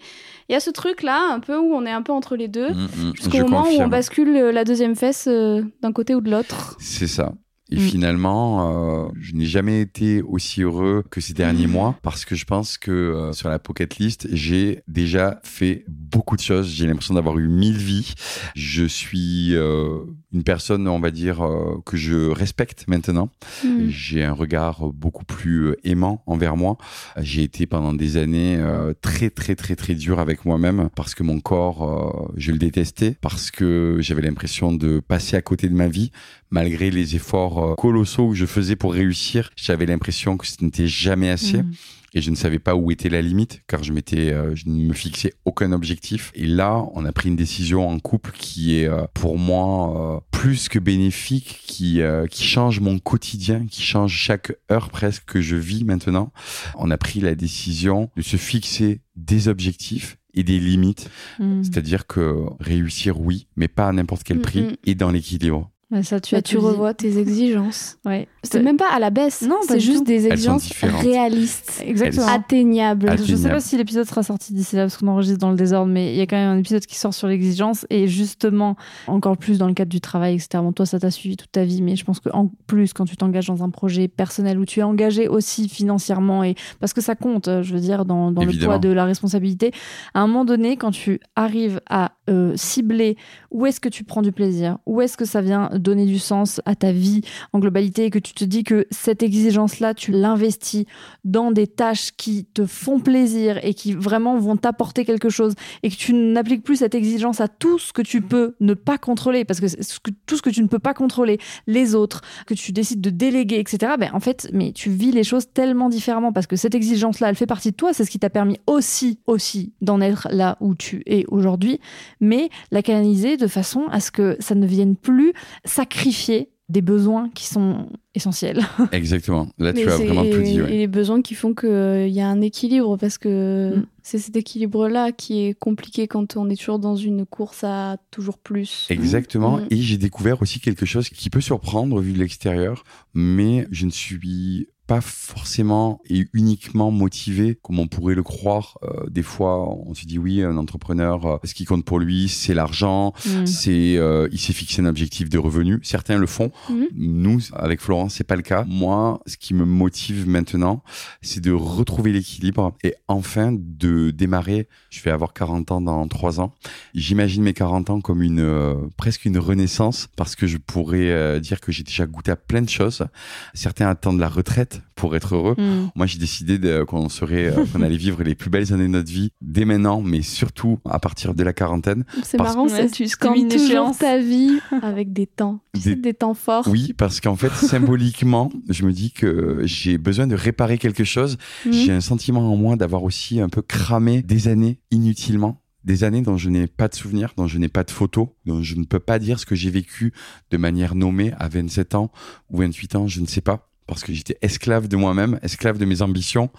il 0.49 0.53
y 0.53 0.57
a 0.57 0.61
ce 0.61 0.71
truc 0.71 1.03
là 1.03 1.33
un 1.33 1.41
peu 1.41 1.57
où 1.59 1.75
on 1.75 1.85
est 1.87 1.91
un 1.91 2.03
peu 2.03 2.13
entre 2.13 2.37
les 2.37 2.49
deux 2.49 2.73
Mm, 2.73 2.85
mm, 3.09 3.13
jusqu'au 3.17 3.39
moment 3.49 3.65
où 3.65 3.81
on 3.83 3.89
bascule 3.89 4.37
euh, 4.37 4.53
la 4.53 4.65
deuxième 4.65 4.95
fesse 4.97 5.27
euh, 5.29 5.63
d'un 5.83 5.93
côté 5.93 6.15
ou 6.15 6.21
de 6.21 6.31
l'autre 6.31 6.77
C'est 6.81 7.07
ça. 7.09 7.33
Et 7.69 7.77
Mm. 7.79 7.81
finalement, 7.81 9.07
euh, 9.07 9.09
je 9.21 9.35
n'ai 9.35 9.45
jamais 9.45 9.81
été 9.81 10.23
aussi 10.23 10.63
heureux 10.63 11.03
que 11.11 11.21
ces 11.21 11.33
derniers 11.35 11.67
mois 11.67 11.97
parce 12.03 12.25
que 12.25 12.37
je 12.37 12.45
pense 12.45 12.79
que 12.79 12.93
euh, 12.93 13.33
sur 13.33 13.49
la 13.49 13.59
pocket 13.59 13.97
list, 13.99 14.29
j'ai 14.33 14.83
déjà 14.87 15.41
fait 15.43 15.85
beaucoup 15.89 16.37
de 16.37 16.41
choses. 16.43 16.69
J'ai 16.69 16.87
l'impression 16.87 17.15
d'avoir 17.15 17.37
eu 17.39 17.49
mille 17.49 17.77
vies. 17.77 18.15
Je 18.55 18.85
suis 18.85 19.57
euh, 19.57 19.99
une 20.37 20.44
personne, 20.44 20.87
on 20.87 21.01
va 21.01 21.11
dire, 21.11 21.44
euh, 21.44 21.81
que 21.87 21.96
je 21.96 22.29
respecte 22.29 22.85
maintenant. 22.88 23.31
Mm. 23.64 23.88
J'ai 23.88 24.22
un 24.22 24.35
regard 24.35 24.87
beaucoup 24.92 25.25
plus 25.25 25.68
euh, 25.68 25.77
aimant 25.83 26.22
envers 26.27 26.57
moi. 26.57 26.77
J'ai 27.18 27.42
été 27.42 27.66
pendant 27.66 27.94
des 27.94 28.18
années 28.18 28.57
euh, 28.59 28.92
très 29.01 29.31
très 29.31 29.55
très 29.55 29.77
très 29.77 29.94
dur 29.94 30.20
avec 30.20 30.44
moi-même 30.44 30.90
parce 30.94 31.14
que 31.14 31.22
mon 31.22 31.40
corps, 31.40 31.83
euh, 31.83 32.33
je 32.37 32.53
le 32.53 32.59
détestais, 32.59 33.16
parce 33.20 33.51
que 33.51 33.96
j'avais 34.01 34.22
l'impression 34.22 34.72
de 34.72 35.01
passer 35.01 35.37
à 35.37 35.42
côté 35.42 35.68
de 35.70 35.75
ma 35.75 35.88
vie 35.88 36.11
malgré 36.51 36.90
les 36.90 37.16
efforts 37.16 37.75
colossaux 37.77 38.31
que 38.31 38.37
je 38.37 38.46
faisais 38.46 38.77
pour 38.77 38.92
réussir. 38.92 39.51
J'avais 39.57 39.87
l'impression 39.87 40.37
que 40.37 40.46
ce 40.46 40.62
n'était 40.62 40.87
jamais 40.87 41.31
assez. 41.31 41.62
Mm. 41.62 41.72
Et 42.16 42.22
je 42.22 42.31
ne 42.31 42.35
savais 42.35 42.59
pas 42.59 42.74
où 42.74 42.90
était 42.90 43.11
la 43.11 43.20
limite, 43.20 43.61
car 43.66 43.85
je 43.85 43.92
m'étais, 43.92 44.33
euh, 44.33 44.55
je 44.55 44.70
ne 44.70 44.87
me 44.87 44.94
fixais 44.94 45.35
aucun 45.44 45.70
objectif. 45.72 46.33
Et 46.35 46.46
là, 46.46 46.83
on 46.94 47.05
a 47.05 47.12
pris 47.12 47.29
une 47.29 47.37
décision 47.37 47.87
en 47.87 47.98
couple 47.98 48.31
qui 48.33 48.79
est, 48.79 48.88
euh, 48.88 49.02
pour 49.12 49.37
moi, 49.37 50.16
euh, 50.16 50.20
plus 50.31 50.70
que 50.70 50.79
bénéfique, 50.79 51.61
qui, 51.66 52.00
qui 52.31 52.44
change 52.44 52.81
mon 52.81 52.98
quotidien, 52.98 53.67
qui 53.67 53.83
change 53.83 54.14
chaque 54.14 54.56
heure 54.73 54.88
presque 54.88 55.25
que 55.27 55.42
je 55.42 55.56
vis 55.56 55.85
maintenant. 55.85 56.33
On 56.77 56.90
a 56.90 56.96
pris 56.96 57.21
la 57.21 57.35
décision 57.35 58.08
de 58.17 58.23
se 58.23 58.38
fixer 58.38 59.02
des 59.17 59.48
objectifs 59.48 60.17
et 60.33 60.42
des 60.42 60.58
limites. 60.58 61.10
Mm. 61.38 61.64
C'est-à-dire 61.64 62.06
que 62.06 62.44
réussir, 62.60 63.21
oui, 63.21 63.46
mais 63.56 63.69
pas 63.69 63.88
à 63.88 63.92
n'importe 63.92 64.23
quel 64.23 64.38
Mm, 64.38 64.42
prix 64.42 64.62
mm. 64.62 64.77
et 64.87 64.94
dans 64.94 65.10
l'équilibre. 65.10 65.71
Ouais, 65.93 66.03
ça, 66.03 66.19
tu 66.19 66.35
Bah, 66.35 66.43
tu 66.43 66.59
revois 66.59 66.95
tes 66.95 67.17
exigences. 67.21 67.97
Ouais. 68.05 68.27
C'est 68.43 68.61
même 68.61 68.77
pas 68.77 68.91
à 68.93 68.99
la 68.99 69.11
baisse. 69.11 69.43
Non, 69.43 69.59
c'est 69.69 69.79
juste 69.79 69.99
tout. 69.99 70.05
des 70.05 70.27
exigences 70.27 70.73
réalistes, 70.83 71.81
Exactement. 71.87 72.27
atteignables. 72.27 73.09
Att- 73.09 73.25
Je 73.25 73.37
sais 73.37 73.49
pas 73.49 73.61
si 73.61 73.77
l'épisode 73.77 74.05
sera 74.07 74.23
sorti 74.25 74.53
d'ici 74.53 74.75
là 74.77 74.83
parce 74.83 74.97
qu'on 74.97 75.07
enregistre 75.09 75.39
dans 75.39 75.51
le 75.51 75.57
désordre, 75.57 75.93
mais 75.93 76.13
il 76.13 76.17
y 76.17 76.21
a 76.21 76.27
quand 76.27 76.37
même 76.37 76.49
un 76.51 76.59
épisode 76.59 76.85
qui 76.87 76.97
sort 76.97 77.15
sur 77.15 77.29
l'exigence 77.29 77.87
et 77.91 78.09
justement 78.09 78.77
encore 79.07 79.37
plus 79.37 79.59
dans 79.59 79.69
le 79.69 79.75
cadre 79.75 79.91
du 79.91 80.01
travail, 80.01 80.35
etc. 80.35 80.49
Bon, 80.55 80.73
toi, 80.73 80.87
ça 80.87 80.99
t'a 80.99 81.11
suivi 81.13 81.37
toute 81.37 81.53
ta 81.53 81.65
vie, 81.65 81.83
mais 81.83 81.95
je 81.95 82.05
pense 82.05 82.19
qu'en 82.21 82.51
plus, 82.67 82.93
quand 82.93 83.05
tu 83.05 83.17
t'engages 83.17 83.47
dans 83.47 83.63
un 83.63 83.71
projet 83.71 84.09
personnel 84.09 84.59
où 84.59 84.65
tu 84.65 84.81
es 84.81 84.83
engagé 84.83 85.29
aussi 85.29 85.69
financièrement 85.69 86.43
et 86.43 86.57
parce 86.81 86.93
que 86.95 87.01
ça 87.01 87.15
compte, 87.15 87.49
je 87.63 87.73
veux 87.73 87.81
dire, 87.81 88.05
dans, 88.05 88.33
dans 88.33 88.45
le 88.45 88.53
poids 88.53 88.79
de 88.79 88.89
la 88.89 89.05
responsabilité, 89.05 89.71
à 90.15 90.21
un 90.23 90.27
moment 90.27 90.45
donné, 90.45 90.77
quand 90.77 90.91
tu 90.91 91.21
arrives 91.37 91.81
à 91.89 92.13
euh, 92.29 92.53
cibler 92.57 93.17
où 93.53 93.67
est-ce 93.67 93.79
que 93.81 93.89
tu 93.89 94.03
prends 94.03 94.23
du 94.23 94.33
plaisir, 94.33 94.79
où 94.87 95.01
est-ce 95.01 95.17
que 95.17 95.25
ça 95.25 95.41
vient 95.41 95.71
donner 95.79 96.06
du 96.06 96.18
sens 96.18 96.60
à 96.64 96.74
ta 96.74 96.92
vie 96.92 97.20
en 97.52 97.58
globalité 97.58 98.04
et 98.06 98.10
que 98.10 98.18
tu 98.18 98.35
te 98.35 98.44
dis 98.44 98.64
que 98.64 98.87
cette 98.90 99.22
exigence-là, 99.22 99.94
tu 99.94 100.10
l'investis 100.12 100.85
dans 101.24 101.50
des 101.50 101.66
tâches 101.66 102.12
qui 102.16 102.44
te 102.44 102.66
font 102.66 103.00
plaisir 103.00 103.58
et 103.64 103.74
qui 103.74 103.92
vraiment 103.92 104.38
vont 104.38 104.56
t'apporter 104.56 105.04
quelque 105.04 105.29
chose 105.29 105.54
et 105.83 105.90
que 105.90 105.96
tu 105.96 106.12
n'appliques 106.12 106.62
plus 106.62 106.77
cette 106.77 106.94
exigence 106.94 107.40
à 107.40 107.48
tout 107.48 107.79
ce 107.79 107.92
que 107.92 108.02
tu 108.02 108.20
peux 108.22 108.54
ne 108.60 108.74
pas 108.74 108.98
contrôler 108.98 109.44
parce 109.44 109.60
que, 109.60 109.68
c'est 109.68 109.83
ce 109.83 110.00
que- 110.00 110.10
tout 110.27 110.37
ce 110.37 110.42
que 110.42 110.50
tu 110.50 110.62
ne 110.62 110.68
peux 110.68 110.79
pas 110.79 110.94
contrôler, 110.94 111.38
les 111.66 111.94
autres, 111.94 112.22
que 112.46 112.54
tu 112.54 112.72
décides 112.72 113.00
de 113.00 113.10
déléguer, 113.10 113.58
etc. 113.58 113.94
Ben, 113.98 114.10
en 114.12 114.20
fait, 114.20 114.48
mais 114.52 114.72
tu 114.72 114.90
vis 114.90 115.12
les 115.12 115.24
choses 115.24 115.46
tellement 115.52 115.88
différemment 115.88 116.33
parce 116.33 116.46
que 116.46 116.56
cette 116.56 116.74
exigence-là, 116.74 117.29
elle 117.29 117.35
fait 117.37 117.46
partie 117.46 117.70
de 117.70 117.77
toi. 117.77 117.92
C'est 117.92 118.04
ce 118.04 118.10
qui 118.10 118.18
t'a 118.18 118.31
permis 118.31 118.58
aussi, 118.66 119.18
aussi 119.27 119.72
d'en 119.81 120.00
être 120.00 120.29
là 120.31 120.56
où 120.60 120.74
tu 120.74 121.02
es 121.06 121.24
aujourd'hui, 121.29 121.81
mais 122.20 122.48
la 122.70 122.83
canaliser 122.83 123.37
de 123.37 123.46
façon 123.46 123.85
à 123.90 124.00
ce 124.00 124.10
que 124.10 124.37
ça 124.40 124.54
ne 124.54 124.66
vienne 124.66 124.96
plus 124.96 125.33
sacrifier 125.67 126.48
des 126.69 126.81
besoins 126.81 127.31
qui 127.33 127.46
sont 127.46 127.87
essentiels. 128.17 128.60
Exactement. 128.92 129.46
Là, 129.58 129.73
Mais 129.73 129.83
tu 129.83 129.88
as 129.88 129.98
vraiment 129.98 130.25
tout 130.25 130.42
dit. 130.42 130.58
et 130.58 130.79
les 130.79 130.87
besoins 130.88 131.23
qui 131.23 131.35
font 131.35 131.54
qu'il 131.54 132.08
y 132.08 132.21
a 132.21 132.29
un 132.29 132.40
équilibre 132.40 132.96
parce 132.96 133.19
que 133.19 133.77
Mm. 133.77 133.87
c'est 134.02 134.19
cet 134.19 134.35
équilibre-là 134.37 135.12
qui 135.12 135.44
est 135.46 135.54
compliqué 135.54 136.08
quand 136.08 136.37
on 136.37 136.50
est 136.50 136.56
toujours 136.56 136.81
dans 136.81 136.96
une 136.96 137.25
course 137.25 137.62
à 137.62 137.98
toujours 138.10 138.38
plus. 138.38 138.87
Exactement. 138.90 139.58
Mm. 139.58 139.67
Et 139.71 139.77
j'ai 139.77 139.96
découvert 139.96 140.42
aussi 140.42 140.58
quelque 140.58 140.87
chose 140.87 141.08
qui 141.08 141.31
peut 141.31 141.40
surprendre 141.40 142.00
vu 142.00 142.12
de 142.14 142.19
l'extérieur, 142.19 142.83
mais 143.14 143.69
je 143.71 143.87
ne 143.87 143.90
suis 143.92 144.69
pas 144.87 145.01
forcément 145.01 146.01
et 146.09 146.27
uniquement 146.33 146.91
motivé 146.91 147.59
comme 147.61 147.81
on 147.81 147.89
pourrait 147.89 148.15
le 148.15 148.23
croire. 148.23 148.79
Euh, 148.83 149.09
des 149.11 149.23
fois, 149.23 149.69
on 149.69 149.95
se 149.95 150.07
dit 150.07 150.19
oui, 150.19 150.43
un 150.43 150.57
entrepreneur, 150.57 151.27
euh, 151.27 151.39
ce 151.45 151.55
qui 151.55 151.65
compte 151.65 151.85
pour 151.85 151.99
lui, 151.99 152.29
c'est 152.29 152.55
l'argent, 152.55 153.13
Mm. 153.27 153.47
c'est 153.47 153.97
euh, 153.97 154.29
il 154.31 154.39
s'est 154.39 154.53
fixé 154.53 154.81
un 154.83 154.87
objectif 154.87 155.29
de 155.29 155.39
revenu. 155.39 155.81
Certains 155.83 156.19
le 156.19 156.27
font. 156.27 156.51
Mhm. 156.71 156.87
Nous, 156.95 157.41
avec 157.53 157.81
Florence, 157.81 158.15
c'est 158.15 158.25
pas 158.25 158.37
le 158.37 158.43
cas. 158.43 158.65
Moi, 158.69 159.21
ce 159.27 159.37
qui 159.37 159.55
me 159.55 159.65
motive 159.65 160.29
maintenant, 160.29 160.83
c'est 161.23 161.41
de 161.41 161.53
retrouver 161.53 162.13
l'équilibre 162.13 162.73
et 162.85 162.95
enfin 163.09 163.53
de 163.53 164.11
démarrer. 164.11 164.69
Je 164.91 165.01
vais 165.03 165.11
avoir 165.11 165.33
40 165.33 165.73
ans 165.73 165.81
dans 165.81 166.07
3 166.07 166.41
ans. 166.41 166.55
J'imagine 166.95 167.43
mes 167.43 167.53
40 167.55 167.91
ans 167.91 168.01
comme 168.01 168.23
une 168.23 168.91
presque 168.97 169.25
une 169.25 169.39
renaissance 169.39 170.09
parce 170.17 170.37
que 170.37 170.47
je 170.47 170.59
pourrais 170.59 171.41
dire 171.41 171.61
que 171.61 171.73
j'ai 171.73 171.83
déjà 171.83 172.07
goûté 172.07 172.31
à 172.31 172.37
plein 172.37 172.63
de 172.63 172.69
choses. 172.69 173.07
Certains 173.55 173.89
attendent 173.89 174.21
la 174.21 174.29
retraite 174.29 174.75
pour 174.94 175.14
être 175.16 175.35
heureux. 175.35 175.54
Mm. 175.58 175.90
Moi, 175.94 176.06
j'ai 176.06 176.18
décidé 176.18 176.58
qu'on 176.87 177.08
serait, 177.08 177.46
euh, 177.46 177.64
qu'on 177.72 177.83
allait 177.83 177.96
vivre 177.96 178.22
les 178.22 178.35
plus 178.35 178.50
belles 178.50 178.72
années 178.72 178.85
de 178.85 178.92
notre 178.92 179.10
vie 179.10 179.31
dès 179.40 179.64
maintenant, 179.64 180.00
mais 180.00 180.22
surtout 180.22 180.79
à 180.88 180.98
partir 180.98 181.35
de 181.35 181.42
la 181.42 181.52
quarantaine. 181.52 182.04
C'est 182.22 182.38
marrant, 182.38 182.68
ça, 182.68 182.88
tu 182.88 183.04
une 183.37 183.48
toujours 183.48 183.96
ta 183.96 184.18
vie 184.18 184.58
avec 184.83 185.12
des 185.12 185.27
temps. 185.27 185.60
Tu 185.74 185.81
sais, 185.81 185.94
Des- 185.94 186.02
des 186.02 186.14
temps 186.14 186.35
forts. 186.35 186.66
Oui, 186.68 186.94
parce 186.96 187.20
qu'en 187.20 187.37
fait, 187.37 187.52
symboliquement, 187.54 188.50
je 188.68 188.85
me 188.85 188.92
dis 188.92 189.12
que 189.12 189.60
j'ai 189.64 189.98
besoin 189.98 190.27
de 190.27 190.35
réparer 190.35 190.79
quelque 190.79 191.04
chose. 191.04 191.37
Mhm. 191.64 191.72
J'ai 191.72 191.92
un 191.92 192.00
sentiment 192.00 192.52
en 192.52 192.56
moi 192.56 192.77
d'avoir 192.77 193.02
aussi 193.02 193.40
un 193.40 193.48
peu 193.48 193.62
cramé 193.62 194.22
des 194.22 194.48
années 194.48 194.79
inutilement. 194.90 195.60
Des 195.85 196.02
années 196.02 196.22
dont 196.22 196.37
je 196.37 196.50
n'ai 196.50 196.66
pas 196.66 196.88
de 196.88 196.96
souvenirs, 196.96 197.33
dont 197.37 197.46
je 197.46 197.58
n'ai 197.58 197.68
pas 197.68 197.85
de 197.85 197.92
photos, 197.92 198.29
dont 198.44 198.60
je 198.60 198.74
ne 198.74 198.83
peux 198.85 198.98
pas 198.98 199.20
dire 199.20 199.38
ce 199.38 199.46
que 199.46 199.54
j'ai 199.54 199.70
vécu 199.70 200.12
de 200.50 200.56
manière 200.56 200.96
nommée 200.96 201.33
à 201.38 201.48
27 201.48 201.94
ans 201.94 202.10
ou 202.50 202.58
28 202.58 202.96
ans, 202.96 203.06
je 203.06 203.20
ne 203.20 203.27
sais 203.27 203.40
pas. 203.40 203.68
Parce 203.87 204.03
que 204.03 204.13
j'étais 204.13 204.37
esclave 204.43 204.89
de 204.89 204.97
moi-même, 204.97 205.39
esclave 205.43 205.79
de 205.79 205.85
mes 205.85 206.03
ambitions. 206.03 206.51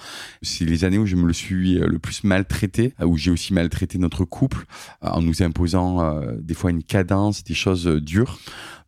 C'est 0.42 0.66
les 0.66 0.86
années 0.86 0.98
où 0.98 1.06
je 1.06 1.16
me 1.16 1.26
le 1.28 1.34
suis 1.34 1.78
euh, 1.78 1.88
le 1.88 2.00
plus 2.00 2.24
maltraité, 2.24 2.94
euh, 3.02 3.06
où 3.06 3.18
j'ai 3.18 3.32
aussi 3.32 3.54
maltraité 3.54 3.98
notre 3.98 4.24
couple, 4.24 4.66
euh, 5.04 5.10
en 5.10 5.22
nous 5.22 5.44
imposant 5.44 6.02
euh, 6.02 6.36
des 6.40 6.54
fois 6.54 6.72
une 6.72 6.84
cadence, 6.84 7.44
des 7.44 7.54
choses 7.54 7.86
dures. 7.86 8.40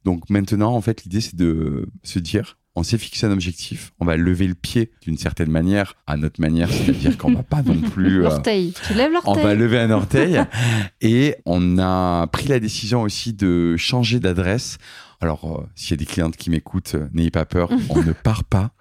Donc 0.06 0.30
maintenant, 0.30 0.74
en 0.74 0.82
fait, 0.82 1.04
l'idée, 1.04 1.22
c'est 1.22 1.36
de 1.36 1.90
se 2.04 2.20
dire, 2.20 2.58
on 2.76 2.84
s'est 2.84 2.98
fixé 2.98 3.26
un 3.26 3.32
objectif, 3.32 3.92
on 4.00 4.06
va 4.06 4.16
lever 4.16 4.48
le 4.48 4.56
pied 4.56 4.92
d'une 5.02 5.18
certaine 5.18 5.52
manière, 5.52 5.96
à 6.08 6.16
notre 6.16 6.40
manière, 6.40 6.72
c'est-à-dire 6.72 7.18
qu'on 7.18 7.34
va 7.34 7.44
pas 7.44 7.62
non 7.62 7.82
plus... 7.82 8.20
euh, 8.20 8.24
L'orteil. 8.24 8.74
Tu 8.88 8.94
lèves 8.94 9.10
on 9.26 9.34
l'orteil. 9.34 9.44
va 9.44 9.56
lever 9.56 9.80
un 9.80 9.92
orteil. 9.92 10.42
et 11.02 11.36
on 11.46 11.78
a 11.78 12.26
pris 12.28 12.48
la 12.48 12.60
décision 12.60 13.02
aussi 13.02 13.34
de 13.34 13.76
changer 13.78 14.20
d'adresse. 14.20 14.78
Alors, 15.22 15.60
euh, 15.60 15.68
s'il 15.76 15.92
y 15.92 15.94
a 15.96 15.98
des 15.98 16.06
clientes 16.06 16.38
qui 16.38 16.50
m'écoutent, 16.50 16.94
euh, 16.96 17.10
n'ayez 17.14 17.30
pas 17.32 17.44
peur, 17.46 17.70
on 17.90 18.02
ne 18.04 18.14
part 18.14 18.46
pas. 18.46 18.72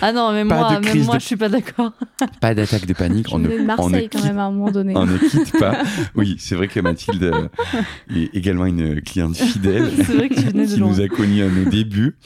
Ah 0.00 0.12
non, 0.12 0.32
mais 0.32 0.42
Pas 0.46 0.56
moi, 0.58 0.80
de 0.80 0.84
même 0.86 1.04
moi, 1.04 1.16
de- 1.16 1.20
je 1.20 1.26
suis 1.26 1.36
pas 1.36 1.50
d'accord. 1.50 1.92
Pas 2.40 2.54
d'attaque 2.54 2.86
de 2.86 2.94
panique. 2.94 3.26
On 3.32 3.38
ne, 3.38 3.48
de 3.48 3.52
on 3.54 3.58
ne 3.58 3.64
Marseille 3.64 4.08
quand 4.10 4.18
quitte 4.18 4.24
même 4.28 4.38
à 4.38 4.44
un 4.44 4.50
moment 4.50 4.70
donné. 4.70 4.94
on 4.96 5.04
ne 5.04 5.18
quitte 5.18 5.58
pas. 5.58 5.82
Oui, 6.14 6.36
c'est 6.38 6.54
vrai 6.54 6.68
que 6.68 6.80
Mathilde 6.80 7.22
euh, 7.24 7.48
est 8.14 8.34
également 8.34 8.64
une 8.66 9.02
cliente 9.02 9.36
fidèle 9.36 9.90
C'est 9.96 10.14
vrai 10.14 10.28
que 10.30 10.34
tu 10.34 10.40
venais 10.46 10.66
de 10.66 10.72
qui 10.72 10.80
loin. 10.80 10.88
nous 10.90 11.00
a 11.00 11.08
connus 11.08 11.42
à 11.42 11.48
nos 11.50 11.68
débuts. 11.68 12.16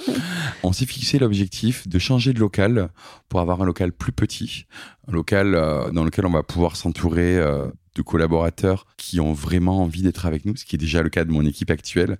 On 0.62 0.72
s'est 0.72 0.86
fixé 0.86 1.18
l'objectif 1.18 1.88
de 1.88 1.98
changer 1.98 2.32
de 2.34 2.38
local 2.40 2.90
pour 3.28 3.40
avoir 3.40 3.60
un 3.62 3.64
local 3.66 3.90
plus 3.92 4.12
petit, 4.12 4.66
un 5.08 5.12
local 5.12 5.54
euh, 5.54 5.90
dans 5.90 6.04
lequel 6.04 6.24
on 6.26 6.30
va 6.30 6.42
pouvoir 6.44 6.76
s'entourer 6.76 7.44
de 7.96 8.02
collaborateurs 8.02 8.86
qui 8.96 9.18
ont 9.20 9.32
vraiment 9.32 9.82
envie 9.82 10.02
d'être 10.02 10.26
avec 10.26 10.44
nous, 10.44 10.54
ce 10.56 10.64
qui 10.64 10.76
est 10.76 10.78
déjà 10.78 11.02
le 11.02 11.08
cas 11.08 11.24
de 11.24 11.32
mon 11.32 11.44
équipe 11.46 11.70
actuelle, 11.70 12.18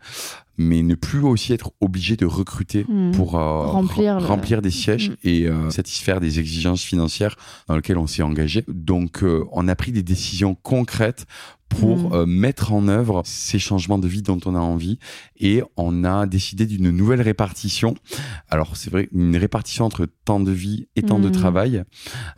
mais 0.59 0.83
ne 0.83 0.95
plus 0.95 1.21
aussi 1.21 1.53
être 1.53 1.73
obligé 1.83 2.17
de 2.17 2.25
recruter 2.25 2.87
Mhm. 2.89 3.13
pour 3.13 3.37
euh, 3.39 3.67
Remplir 3.67 4.19
le- 4.19 4.27
remplir 4.27 4.63
des 4.63 4.71
sièges 4.71 5.11
Mhm. 5.11 5.17
et 5.25 5.47
euh, 5.47 5.71
satisfaire 5.71 6.19
des 6.21 6.39
exigences 6.41 6.83
financières 6.83 7.37
dans 7.69 7.77
lesquelles 7.77 7.99
on 7.99 8.07
s'est 8.07 8.23
engagé. 8.23 8.65
Donc, 8.69 9.23
euh, 9.23 9.45
on 9.53 9.69
a 9.69 9.75
pris 9.77 9.93
des 9.93 10.03
décisions 10.03 10.55
concrètes 10.55 11.27
pour 11.69 11.99
Mhm. 12.11 12.13
euh, 12.13 12.27
mettre 12.27 12.73
en 12.73 12.89
œuvre 12.89 13.23
ces 13.25 13.59
changements 13.59 13.99
de 13.99 14.09
vie 14.09 14.23
dont 14.23 14.39
on 14.47 14.55
a 14.55 14.59
envie 14.61 14.99
et 15.39 15.63
on 15.77 16.05
a 16.05 16.27
décidé 16.27 16.65
d'une 16.67 16.91
nouvelle 16.91 17.21
répartition. 17.21 17.95
Alors 18.49 18.77
c'est 18.77 18.91
vrai, 18.91 19.09
une 19.13 19.37
répartition 19.37 19.85
entre 19.85 20.07
temps 20.25 20.41
de 20.41 20.53
vie 20.53 20.87
et 20.97 21.03
temps 21.03 21.19
de 21.19 21.27
Mhm. 21.27 21.33
travail. 21.33 21.83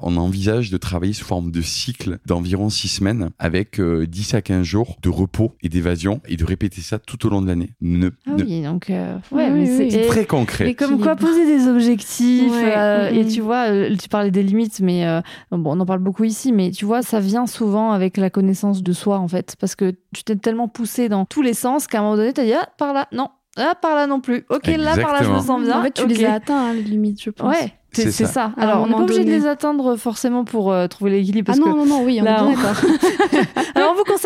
On 0.00 0.16
envisage 0.16 0.70
de 0.70 0.76
travailler 0.76 1.12
sous 1.12 1.24
forme 1.24 1.50
de 1.52 1.60
cycle 1.62 2.18
d'environ 2.26 2.68
six 2.70 2.88
semaines 2.88 3.30
avec 3.38 3.78
euh, 3.80 4.06
10 4.06 4.34
à 4.34 4.42
15 4.42 4.64
jours 4.64 4.96
de 5.02 5.08
repos 5.08 5.54
et 5.62 5.68
d'évasion 5.68 6.20
et 6.26 6.36
de 6.36 6.44
répéter 6.44 6.80
ça 6.80 6.98
tout 6.98 7.24
au 7.26 7.30
long 7.30 7.40
de 7.42 7.46
l'année. 7.46 7.74
Ne, 7.80 8.10
Ah 8.26 8.30
ne- 8.36 8.44
oui, 8.44 8.62
donc 8.62 8.90
euh, 8.90 9.18
Oui, 9.30 9.38
ouais, 9.42 9.50
oui, 9.52 9.60
mais 9.68 9.78
oui. 9.84 9.90
c'est 9.92 10.06
Très 10.06 10.24
concret. 10.26 10.70
Et 10.70 10.74
comme 10.74 11.00
quoi 11.00 11.14
poser 11.16 11.44
des 11.46 11.68
objectifs 11.68 12.50
Ouais, 12.50 12.74
euh, 12.76 13.10
mm, 13.12 13.14
et 13.14 13.24
mm. 13.24 13.28
tu 13.28 13.40
vois 13.40 13.68
euh, 13.70 13.96
tu 13.96 14.08
parlais 14.08 14.30
des 14.30 14.42
limites 14.42 14.80
mais 14.80 15.06
euh, 15.06 15.20
bon 15.50 15.76
on 15.76 15.80
en 15.80 15.86
parle 15.86 16.00
beaucoup 16.00 16.24
ici 16.24 16.50
mais 16.52 16.70
tu 16.70 16.84
vois 16.84 17.02
ça 17.02 17.20
vient 17.20 17.46
souvent 17.46 17.92
avec 17.92 18.16
la 18.16 18.30
connaissance 18.30 18.82
de 18.82 18.92
soi 18.92 19.17
en 19.18 19.28
fait 19.28 19.56
parce 19.60 19.74
que 19.74 19.92
tu 20.14 20.24
t'es 20.24 20.36
tellement 20.36 20.68
poussé 20.68 21.08
dans 21.08 21.24
tous 21.24 21.42
les 21.42 21.54
sens 21.54 21.86
qu'à 21.86 21.98
un 21.98 22.02
moment 22.02 22.16
donné 22.16 22.32
tu 22.32 22.40
as 22.40 22.44
dit 22.44 22.54
ah 22.54 22.68
par 22.78 22.92
là 22.92 23.08
non 23.12 23.28
ah 23.56 23.74
par 23.80 23.94
là 23.94 24.06
non 24.06 24.20
plus 24.20 24.44
ok 24.48 24.66
là 24.66 24.96
par 24.96 25.12
là 25.12 25.22
je 25.22 25.30
me 25.30 25.40
sens 25.40 25.60
bien 25.62 25.80
En 25.80 25.82
fait, 25.82 25.92
tu 25.92 26.06
les 26.06 26.24
as 26.24 26.34
atteints, 26.34 26.68
hein, 26.68 26.72
les 26.74 26.82
limites, 26.82 27.22
je 27.22 27.30
pense. 27.30 27.48
ouais 27.54 27.72
C'est 27.92 28.10
ça. 28.10 28.52
Alors, 28.56 28.82
on 28.82 28.86
n'est 28.86 28.92
moment 28.92 28.98
pas 28.98 29.02
obligé 29.04 29.24
de 29.24 29.30
les 29.30 29.46
atteindre 29.46 29.96
forcément 29.96 30.44
pour 30.44 30.70
euh, 30.70 30.86
trouver 30.86 31.10
l'équilibre. 31.12 31.52
Ah 31.52 31.58
non, 31.58 31.64
que 31.64 31.70
non, 31.70 31.86
non, 31.86 32.04
oui, 32.04 32.18
on 32.20 32.24
là, 32.24 32.42
est 32.42 32.46
bien 32.46 32.56
d'accord. 32.56 33.64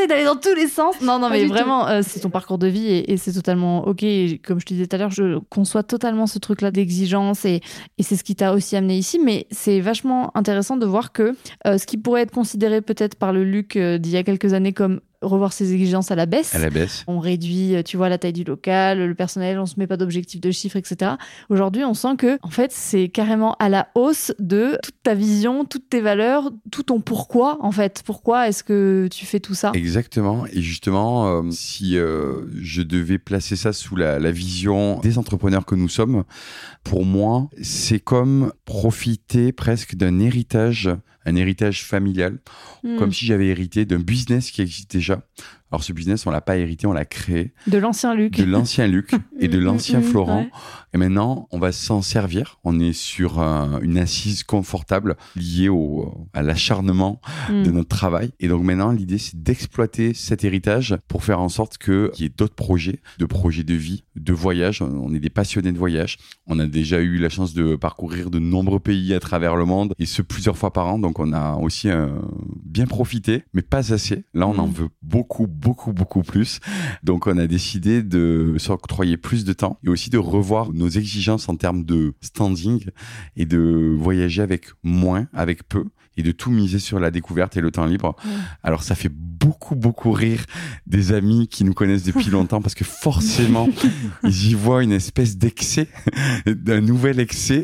Conseille 0.03 0.09
d'aller 0.09 0.25
dans 0.25 0.37
tous 0.37 0.55
les 0.55 0.69
sens. 0.69 1.01
Non, 1.01 1.19
non, 1.19 1.31
mais 1.31 1.47
vraiment, 1.47 1.87
euh, 1.89 2.01
c'est 2.03 2.21
ton 2.21 2.31
parcours 2.31 2.59
de 2.59 2.67
vie 2.67 2.87
et, 2.87 3.13
et 3.13 3.17
c'est 3.17 3.33
totalement 3.33 3.87
OK. 3.87 4.03
Et 4.03 4.41
comme 4.45 4.61
je 4.61 4.67
te 4.67 4.75
disais 4.75 4.87
tout 4.87 4.97
à 4.97 4.99
l'heure, 4.99 5.11
je 5.11 5.39
conçois 5.49 5.83
totalement 5.83 6.27
ce 6.27 6.39
truc-là 6.39 6.71
d'exigence 6.71 7.45
et, 7.45 7.61
et 7.99 8.03
c'est 8.03 8.17
ce 8.17 8.25
qui 8.25 8.35
t'a 8.35 8.53
aussi 8.53 8.77
amené 8.77 8.97
ici. 8.97 9.19
Mais 9.19 9.47
c'est 9.51 9.81
vachement 9.81 10.37
intéressant 10.37 10.77
de 10.77 10.87
voir 10.87 11.13
que 11.13 11.35
euh, 11.67 11.79
ce 11.79 11.87
qui 11.87 11.99
pourrait 11.99 12.23
être 12.23 12.33
considéré 12.33 12.81
peut-être 12.81 13.17
par 13.17 13.33
le 13.33 13.45
Luc 13.45 13.77
euh, 13.77 13.99
d'il 13.99 14.13
y 14.13 14.17
a 14.17 14.23
quelques 14.23 14.55
années 14.55 14.73
comme 14.73 15.01
revoir 15.23 15.53
ses 15.53 15.73
exigences 15.73 16.11
à 16.11 16.15
la 16.15 16.27
baisse. 16.27 16.55
À 16.55 16.59
la 16.59 16.71
baisse. 16.71 17.05
On 17.07 17.19
réduit, 17.19 17.75
euh, 17.75 17.83
tu 17.83 17.97
vois, 17.97 18.09
la 18.09 18.19
taille 18.19 18.33
du 18.33 18.45
local, 18.45 19.07
le 19.07 19.15
personnel, 19.15 19.59
on 19.59 19.67
se 19.67 19.75
met 19.79 19.87
pas 19.87 19.97
d'objectifs 19.97 20.41
de 20.41 20.51
chiffres, 20.51 20.77
etc. 20.77 21.13
Aujourd'hui, 21.49 21.85
on 21.85 21.95
sent 21.95 22.17
que, 22.19 22.39
en 22.43 22.51
fait, 22.51 22.73
c'est 22.73 23.09
carrément 23.09 23.55
à 23.59 23.69
la 23.69 23.89
hausse 23.95 24.33
de 24.39 24.79
toute 24.83 25.03
ta 25.03 25.15
vision, 25.15 25.65
toutes 25.65 25.89
tes 25.89 26.01
valeurs, 26.01 26.51
tout 26.71 26.83
ton 26.83 27.01
pourquoi, 27.01 27.59
en 27.61 27.73
fait. 27.73 28.03
Pourquoi 28.05 28.49
est-ce 28.49 28.65
que 28.65 29.09
tu 29.11 29.27
fais 29.27 29.41
tout 29.41 29.55
ça? 29.55 29.73
Exactement. 29.75 30.47
Et 30.53 30.61
justement, 30.61 31.27
euh, 31.27 31.51
si 31.51 31.97
euh, 31.97 32.43
je 32.61 32.83
devais 32.83 33.19
placer 33.19 33.57
ça 33.57 33.73
sous 33.73 33.97
la, 33.97 34.19
la 34.19 34.33
vision 34.33 35.01
des 35.01 35.19
entrepreneurs 35.19 35.65
que 35.65 35.75
nous 35.75 35.89
sommes, 35.89 36.25
pour 36.85 37.05
moi, 37.05 37.49
c'est 37.63 38.01
comme 38.01 38.53
profiter 38.65 39.53
presque 39.53 39.95
d'un 39.95 40.19
héritage, 40.19 40.91
un 41.25 41.37
héritage 41.37 41.85
familial, 41.85 42.39
Hmm. 42.85 42.97
comme 42.99 43.13
si 43.13 43.27
j'avais 43.27 43.47
hérité 43.47 43.85
d'un 43.85 44.01
business 44.01 44.51
qui 44.51 44.61
existe 44.63 44.91
déjà. 44.91 45.23
Alors 45.71 45.85
ce 45.85 45.93
business, 45.93 46.27
on 46.27 46.31
l'a 46.31 46.41
pas 46.41 46.57
hérité, 46.57 46.87
on 46.87 46.93
l'a 46.93 47.05
créé 47.05 47.55
De 47.67 47.79
l'ancien 47.79 48.15
Luc. 48.15 48.37
de 48.37 48.45
l'ancien 48.45 48.87
Luc 48.89 49.13
et 49.39 49.49
de 49.49 49.59
Mm, 49.61 49.63
l'ancien 49.65 50.01
mm, 50.01 50.03
mm, 50.03 50.07
Florent. 50.07 50.41
ouais. 50.43 50.51
Et 50.95 50.99
maintenant, 50.99 51.49
on 51.51 51.59
va 51.59 51.73
s'en 51.73 52.03
servir. 52.03 52.59
On 52.65 52.79
est 52.79 52.93
sur 52.93 53.41
euh, 53.41 53.79
une 53.81 53.97
assise 53.99 54.45
confortable 54.45 55.17
liée 55.37 55.69
au, 55.69 56.29
à 56.35 56.43
l'acharnement 56.43 57.21
de 57.49 57.71
notre 57.71 57.89
travail. 57.89 58.31
Et 58.41 58.49
donc 58.49 58.63
maintenant, 58.63 58.93
l'idée, 58.93 59.19
c'est 59.19 59.43
d'exploiter 59.43 60.13
cet 60.15 60.45
héritage 60.45 60.97
pour 61.09 61.25
faire 61.25 61.41
en 61.41 61.49
sorte 61.49 61.79
qu'il 61.79 62.11
y 62.19 62.25
ait 62.25 62.29
d'autres 62.37 62.55
projets, 62.55 63.01
de 63.19 63.25
projets 63.27 63.65
de 63.65 63.75
vie, 63.75 64.05
de 64.17 64.33
voyage. 64.33 64.83
On 64.83 65.15
est 65.15 65.21
des 65.21 65.31
passionnés 65.31 65.73
de 65.73 65.79
voyage. 65.79 66.19
On 66.47 66.59
a 66.59 66.67
déjà 66.67 67.01
eu 67.01 67.17
la 67.19 67.29
chance 67.29 67.55
de 67.55 67.77
parcourir 67.77 68.31
de 68.31 68.39
nombreux 68.39 68.81
pays 68.81 69.15
à 69.15 69.21
travers 69.21 69.57
le 69.57 69.65
monde, 69.65 69.95
et 69.99 70.07
ce 70.07 70.21
plusieurs 70.23 70.57
fois 70.59 70.73
par 70.73 70.87
an. 70.87 70.99
Donc 70.99 71.19
on 71.19 71.33
a 71.33 71.55
aussi 71.57 71.89
euh, 71.89 72.09
bien 72.65 72.87
profité, 72.87 73.45
mais 73.55 73.63
pas 73.63 73.93
assez. 73.93 74.25
Là, 74.35 74.47
on 74.47 74.59
en 74.59 74.69
Mm. 74.69 74.73
veut 74.73 74.89
beaucoup, 75.03 75.47
beaucoup, 75.47 75.93
beaucoup 75.93 76.23
plus. 76.23 76.61
Donc 77.03 77.27
on 77.27 77.37
a 77.39 77.47
décidé 77.47 78.03
de 78.03 78.55
s'octroyer 78.59 79.17
plus 79.17 79.45
de 79.45 79.53
temps 79.53 79.79
et 79.85 79.89
aussi 79.89 80.11
de 80.11 80.19
revoir 80.19 80.73
nos 80.73 80.82
exigences 80.89 81.49
en 81.49 81.57
termes 81.57 81.85
de 81.85 82.15
standing 82.21 82.85
et 83.37 83.45
de 83.47 83.95
voyager 83.99 84.43
avec 84.43 84.67
moins, 84.83 85.27
avec 85.33 85.69
peu 85.69 85.85
et 86.19 86.23
de 86.23 86.31
tout 86.31 86.51
miser 86.51 86.79
sur 86.79 87.01
la 87.01 87.11
découverte 87.11 87.57
et 87.57 87.63
le 87.63 87.71
temps 87.71 87.87
libre. 87.87 88.15
Alors 88.63 88.83
ça 88.83 88.95
fait 88.95 89.11
beaucoup 89.11 89.75
beaucoup 89.75 90.13
rire 90.13 90.45
des 90.87 91.13
amis 91.15 91.49
qui 91.49 91.65
nous 91.65 91.73
connaissent 91.73 92.03
depuis 92.03 92.29
longtemps 92.31 92.61
parce 92.61 92.75
que 92.75 92.85
forcément 92.85 93.67
ils 94.23 94.51
y 94.51 94.55
voient 94.55 94.83
une 94.83 94.93
espèce 94.93 95.39
d'excès, 95.39 95.89
d'un 96.47 96.83
nouvel 96.83 97.19
excès. 97.19 97.63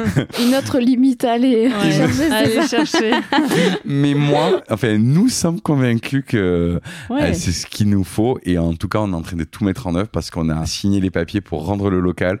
Une 0.42 0.54
autre 0.54 0.78
limite 0.78 1.24
à 1.24 1.32
aller 1.32 1.68
Ouais. 1.68 1.92
chercher, 1.92 2.28
ça 2.30 2.66
chercher. 2.66 3.10
Mais 3.84 4.14
moi, 4.14 4.62
enfin 4.70 4.96
nous 4.96 5.28
sommes 5.28 5.60
convaincus 5.60 6.24
que 6.26 6.80
Ouais. 7.10 7.22
Euh, 7.22 7.34
c'est 7.34 7.52
ce 7.52 7.66
qu'il 7.66 7.90
nous 7.90 8.04
faut 8.04 8.38
et 8.44 8.56
en 8.56 8.72
tout 8.72 8.88
cas 8.88 9.00
on 9.00 9.12
est 9.12 9.16
en 9.16 9.20
train 9.22 9.36
de 9.36 9.44
tout 9.44 9.62
mettre 9.64 9.86
en 9.86 9.94
œuvre 9.94 10.08
parce 10.08 10.30
qu'on 10.30 10.48
a 10.48 10.64
signé 10.64 11.00
les 11.00 11.10
papiers 11.10 11.42
pour 11.42 11.66
rendre 11.66 11.90
le 11.90 12.00
local. 12.00 12.40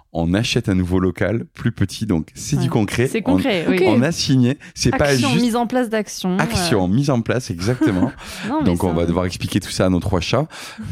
On 0.13 0.33
achète 0.33 0.67
un 0.67 0.75
nouveau 0.75 0.99
local 0.99 1.45
plus 1.53 1.71
petit 1.71 2.05
donc 2.05 2.27
c'est 2.35 2.57
Ouais. 2.57 2.63
du 2.63 2.69
concret. 2.69 3.07
C'est 3.07 3.21
On- 3.25 3.31
concret, 3.33 3.65
oui. 3.69 3.79
On, 3.87 4.01
a 4.01 4.11
signé, 4.11 4.57
c'est 4.75 4.91
pas 4.91 5.05
Action, 5.05 5.29
juste 5.29 5.41
mise 5.41 5.55
en 5.55 5.67
place 5.67 5.89
d'action. 5.89 6.37
action 6.37 6.87
mise 6.89 7.09
en 7.09 7.21
place 7.21 7.49
exactement. 7.49 8.11
Euh, 8.45 8.49
non, 8.49 8.61
donc 8.63 8.83
on 8.83 8.91
va 8.93 9.05
devoir 9.05 9.25
expliquer 9.25 9.59
tout 9.61 9.69
ça 9.71 9.85
à 9.85 9.89
nos 9.89 9.99
trois 10.01 10.19
chats 10.19 10.47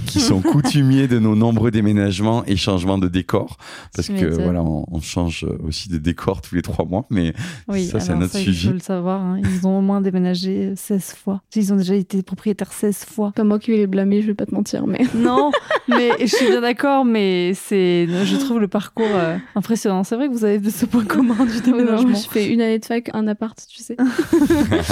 qui 0.05 0.19
sont 0.21 0.41
coutumiers 0.41 1.07
de 1.07 1.19
nos 1.19 1.35
nombreux 1.35 1.69
déménagements 1.71 2.45
et 2.45 2.55
changements 2.55 2.97
de 2.97 3.07
décor 3.09 3.57
parce 3.95 4.07
Tu 4.07 4.15
que 4.15 4.25
voilà 4.41 4.61
on, 4.63 4.85
on 4.89 5.01
change 5.01 5.45
aussi 5.65 5.89
de 5.89 5.97
décor 5.97 6.41
tous 6.41 6.55
les 6.55 6.61
trois 6.61 6.85
mois 6.85 7.05
mais 7.09 7.33
Oui, 7.67 7.87
ça 7.87 7.99
c'est 7.99 8.13
un 8.13 8.21
autre 8.21 8.31
ça, 8.33 8.39
Il 8.39 8.45
sujet. 8.45 8.67
faut 8.69 8.73
le 8.73 8.79
savoir. 8.79 9.21
hein. 9.21 9.39
Ils 9.43 9.67
ont 9.67 9.79
au 9.79 9.81
moins 9.81 9.99
déménagé 10.01 10.73
16 10.75 11.15
fois. 11.15 11.41
Ils 11.55 11.73
ont 11.73 11.75
déjà 11.75 11.95
été 11.95 12.23
propriétaires 12.23 12.71
16 12.71 13.03
fois. 13.05 13.31
Pas 13.35 13.43
moi 13.43 13.59
qui 13.59 13.71
vais 13.71 13.77
les 13.77 13.87
blâmer, 13.87 14.21
je 14.21 14.27
vais 14.27 14.33
pas 14.33 14.45
te 14.45 14.55
mentir, 14.55 14.87
mais. 14.87 15.01
Non, 15.15 15.51
mais 15.89 16.11
je 16.21 16.25
suis 16.27 16.45
bien 16.47 16.61
d'accord, 16.61 17.03
mais 17.03 17.53
c'est, 17.53 18.07
je 18.07 18.35
trouve 18.37 18.59
le 18.59 18.67
parcours 18.69 19.08
euh, 19.09 19.37
Impressionnant. 19.55 20.03
C'est 20.03 20.15
vrai 20.15 20.27
que 20.27 20.33
vous 20.33 20.45
avez 20.45 20.69
ce 20.69 20.85
point 20.85 21.05
commun 21.05 21.45
du 21.45 21.61
déménagement. 21.61 22.15
Je 22.15 22.29
fais 22.29 22.47
une 22.47 22.61
année 22.61 22.79
de 22.79 22.85
fac, 22.85 23.09
un 23.13 23.27
appart, 23.27 23.57
tu 23.69 23.83
sais. 23.83 23.97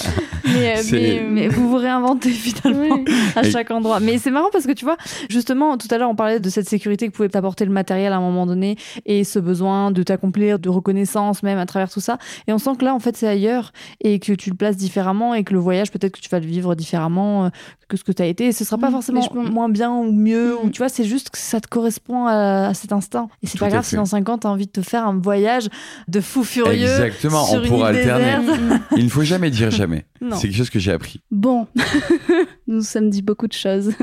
mais, 0.45 0.77
euh, 0.77 1.27
mais, 1.29 1.47
vous 1.47 1.69
vous 1.69 1.77
réinventez 1.77 2.29
finalement 2.29 2.99
à 3.35 3.43
chaque 3.43 3.71
endroit. 3.71 3.99
Mais 3.99 4.17
c'est 4.17 4.31
marrant 4.31 4.49
parce 4.51 4.65
que 4.65 4.71
tu 4.71 4.85
vois, 4.85 4.97
justement, 5.29 5.77
tout 5.77 5.87
à 5.91 5.97
l'heure, 5.97 6.09
on 6.09 6.15
parlait 6.15 6.39
de 6.39 6.49
cette 6.49 6.69
sécurité 6.69 7.07
que 7.07 7.13
pouvait 7.13 7.29
t'apporter 7.29 7.65
le 7.65 7.71
matériel 7.71 8.13
à 8.13 8.17
un 8.17 8.21
moment 8.21 8.45
donné 8.45 8.77
et 9.05 9.23
ce 9.23 9.39
besoin 9.39 9.91
de 9.91 10.03
t'accomplir, 10.03 10.59
de 10.59 10.69
reconnaissance 10.69 11.43
même 11.43 11.57
à 11.57 11.65
travers 11.65 11.89
tout 11.89 11.99
ça. 11.99 12.17
Et 12.47 12.53
on 12.53 12.57
sent 12.57 12.71
que 12.79 12.85
là, 12.85 12.93
en 12.93 12.99
fait, 12.99 13.17
c'est 13.17 13.27
ailleurs 13.27 13.71
et 14.01 14.19
que 14.19 14.33
tu 14.33 14.49
le 14.49 14.55
places 14.55 14.77
différemment 14.77 15.33
et 15.33 15.43
que 15.43 15.53
le 15.53 15.59
voyage, 15.59 15.91
peut-être 15.91 16.13
que 16.13 16.21
tu 16.21 16.29
vas 16.29 16.39
le 16.39 16.45
vivre 16.45 16.75
différemment 16.75 17.45
euh, 17.45 17.49
que 17.87 17.97
ce 17.97 18.03
que 18.03 18.11
tu 18.11 18.21
as 18.21 18.25
été. 18.25 18.47
Et 18.47 18.51
ce 18.51 18.63
sera 18.65 18.77
pas 18.77 18.91
forcément 18.91 19.21
moins 19.33 19.69
bien 19.69 19.91
ou 19.91 20.11
mieux. 20.11 20.57
Ou, 20.57 20.67
mm. 20.67 20.71
tu 20.71 20.79
vois, 20.79 20.89
c'est 20.89 21.03
juste 21.03 21.29
que 21.29 21.37
ça 21.37 21.59
te 21.59 21.67
correspond 21.67 22.25
à, 22.27 22.73
cet 22.73 22.91
instant. 22.91 23.29
Et 23.43 23.47
c'est 23.47 23.59
pas 23.59 23.69
grave 23.69 23.85
sinon 23.85 24.05
150 24.07 24.45
a 24.45 24.49
envie 24.49 24.65
de 24.65 24.71
te 24.71 24.81
faire 24.81 25.05
un 25.05 25.19
voyage 25.19 25.67
de 26.07 26.21
fou 26.21 26.43
furieux. 26.43 26.87
Exactement, 26.87 27.45
on 27.51 27.61
pourra 27.61 27.89
alterner. 27.89 28.79
Il 28.95 29.05
ne 29.05 29.09
faut 29.09 29.23
jamais 29.23 29.49
dire 29.49 29.71
jamais. 29.71 30.05
C'est 30.33 30.47
quelque 30.47 30.57
chose 30.57 30.69
que 30.69 30.79
j'ai 30.79 30.91
appris. 30.91 31.21
Bon, 31.31 31.67
nous 32.67 32.77
nous 32.77 32.81
sommes 32.81 33.09
dit 33.09 33.21
beaucoup 33.21 33.47
de 33.47 33.53
choses. 33.53 33.93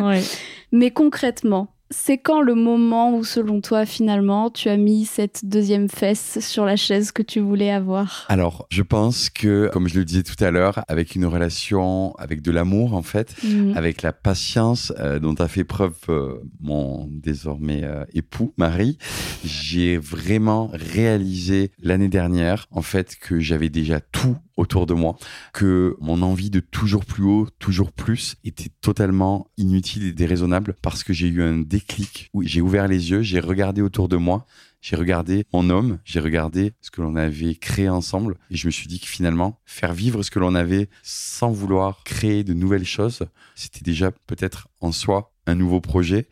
Mais 0.73 0.91
concrètement, 0.91 1.74
c'est 1.91 2.19
quand 2.19 2.41
le 2.41 2.55
moment 2.55 3.15
où, 3.15 3.25
selon 3.25 3.61
toi, 3.61 3.87
finalement, 3.87 4.51
tu 4.51 4.69
as 4.69 4.77
mis 4.77 5.05
cette 5.05 5.45
deuxième 5.45 5.89
fesse 5.89 6.39
sur 6.41 6.65
la 6.65 6.77
chaise 6.77 7.13
que 7.13 7.23
tu 7.23 7.41
voulais 7.41 7.71
avoir? 7.71 8.25
Alors, 8.29 8.67
je 8.71 8.83
pense 8.83 9.31
que, 9.31 9.71
comme 9.73 9.89
je 9.89 9.99
le 9.99 10.05
disais 10.05 10.23
tout 10.23 10.43
à 10.43 10.51
l'heure, 10.51 10.83
avec 10.89 11.15
une 11.15 11.27
relation, 11.27 12.15
avec 12.17 12.43
de 12.43 12.51
l'amour 12.51 12.95
en 12.95 13.03
fait, 13.03 13.35
Mm. 13.45 13.77
avec 13.77 14.03
la 14.03 14.13
patience 14.13 14.93
euh, 14.99 15.19
dont 15.19 15.35
a 15.35 15.49
fait 15.49 15.65
preuve 15.65 15.95
euh, 16.09 16.41
mon 16.61 17.09
désormais 17.11 17.83
euh, 17.85 18.05
époux, 18.15 18.53
Marie, 18.57 18.99
j'ai 19.45 19.97
vraiment 19.99 20.71
réalisé 20.73 21.71
l'année 21.83 22.09
dernière, 22.09 22.67
en 22.71 22.83
fait, 22.83 23.17
que 23.21 23.41
j'avais 23.41 23.69
déjà 23.69 24.01
tout 24.01 24.37
autour 24.57 24.87
de 24.87 24.95
moi, 24.95 25.17
que 25.53 25.97
mon 26.01 26.23
envie 26.23 26.51
de 26.51 26.61
toujours 26.61 27.05
plus 27.05 27.25
haut, 27.25 27.49
toujours 27.59 27.93
plus, 27.93 28.37
était 28.45 28.71
totalement 28.81 29.49
inutile 29.57 30.07
et 30.07 30.13
déraisonnable 30.13 30.77
parce 30.81 31.03
que 31.03 31.13
j'ai 31.13 31.29
eu 31.29 31.43
un 31.43 31.59
déclic 31.59 32.31
où 32.33 32.43
j'ai 32.43 32.61
ouvert 32.61 32.87
les 32.89 33.11
yeux, 33.11 33.23
j'ai 33.23 33.41
regardé 33.41 33.83
autour 33.83 34.09
de 34.09 34.17
moi 34.17 34.47
j'ai 34.85 34.97
regardé 34.97 35.47
mon 35.55 35.71
homme, 35.71 35.99
j'ai 36.05 36.21
regardé 36.21 36.75
ce 36.83 36.91
que 36.91 37.01
l'on 37.01 37.17
avait 37.17 37.55
créé 37.55 37.89
ensemble 37.89 38.37
et 38.51 38.57
je 38.57 38.67
me 38.67 38.71
suis 38.71 38.87
dit 38.87 39.01
que 39.01 39.07
finalement, 39.07 39.59
faire 39.65 39.95
vivre 39.95 40.23
ce 40.23 40.31
que 40.31 40.39
l'on 40.39 40.55
avait 40.55 40.91
sans 41.03 41.51
vouloir 41.51 42.05
créer 42.05 42.45
de 42.45 42.53
nouvelles 42.53 42.85
choses, 42.85 43.27
c'était 43.55 43.81
déjà 43.81 44.11
peut-être 44.27 44.69
en 44.83 44.93
soi 44.93 45.33
un 45.47 45.55
nouveau 45.55 45.81
projet. 45.81 46.29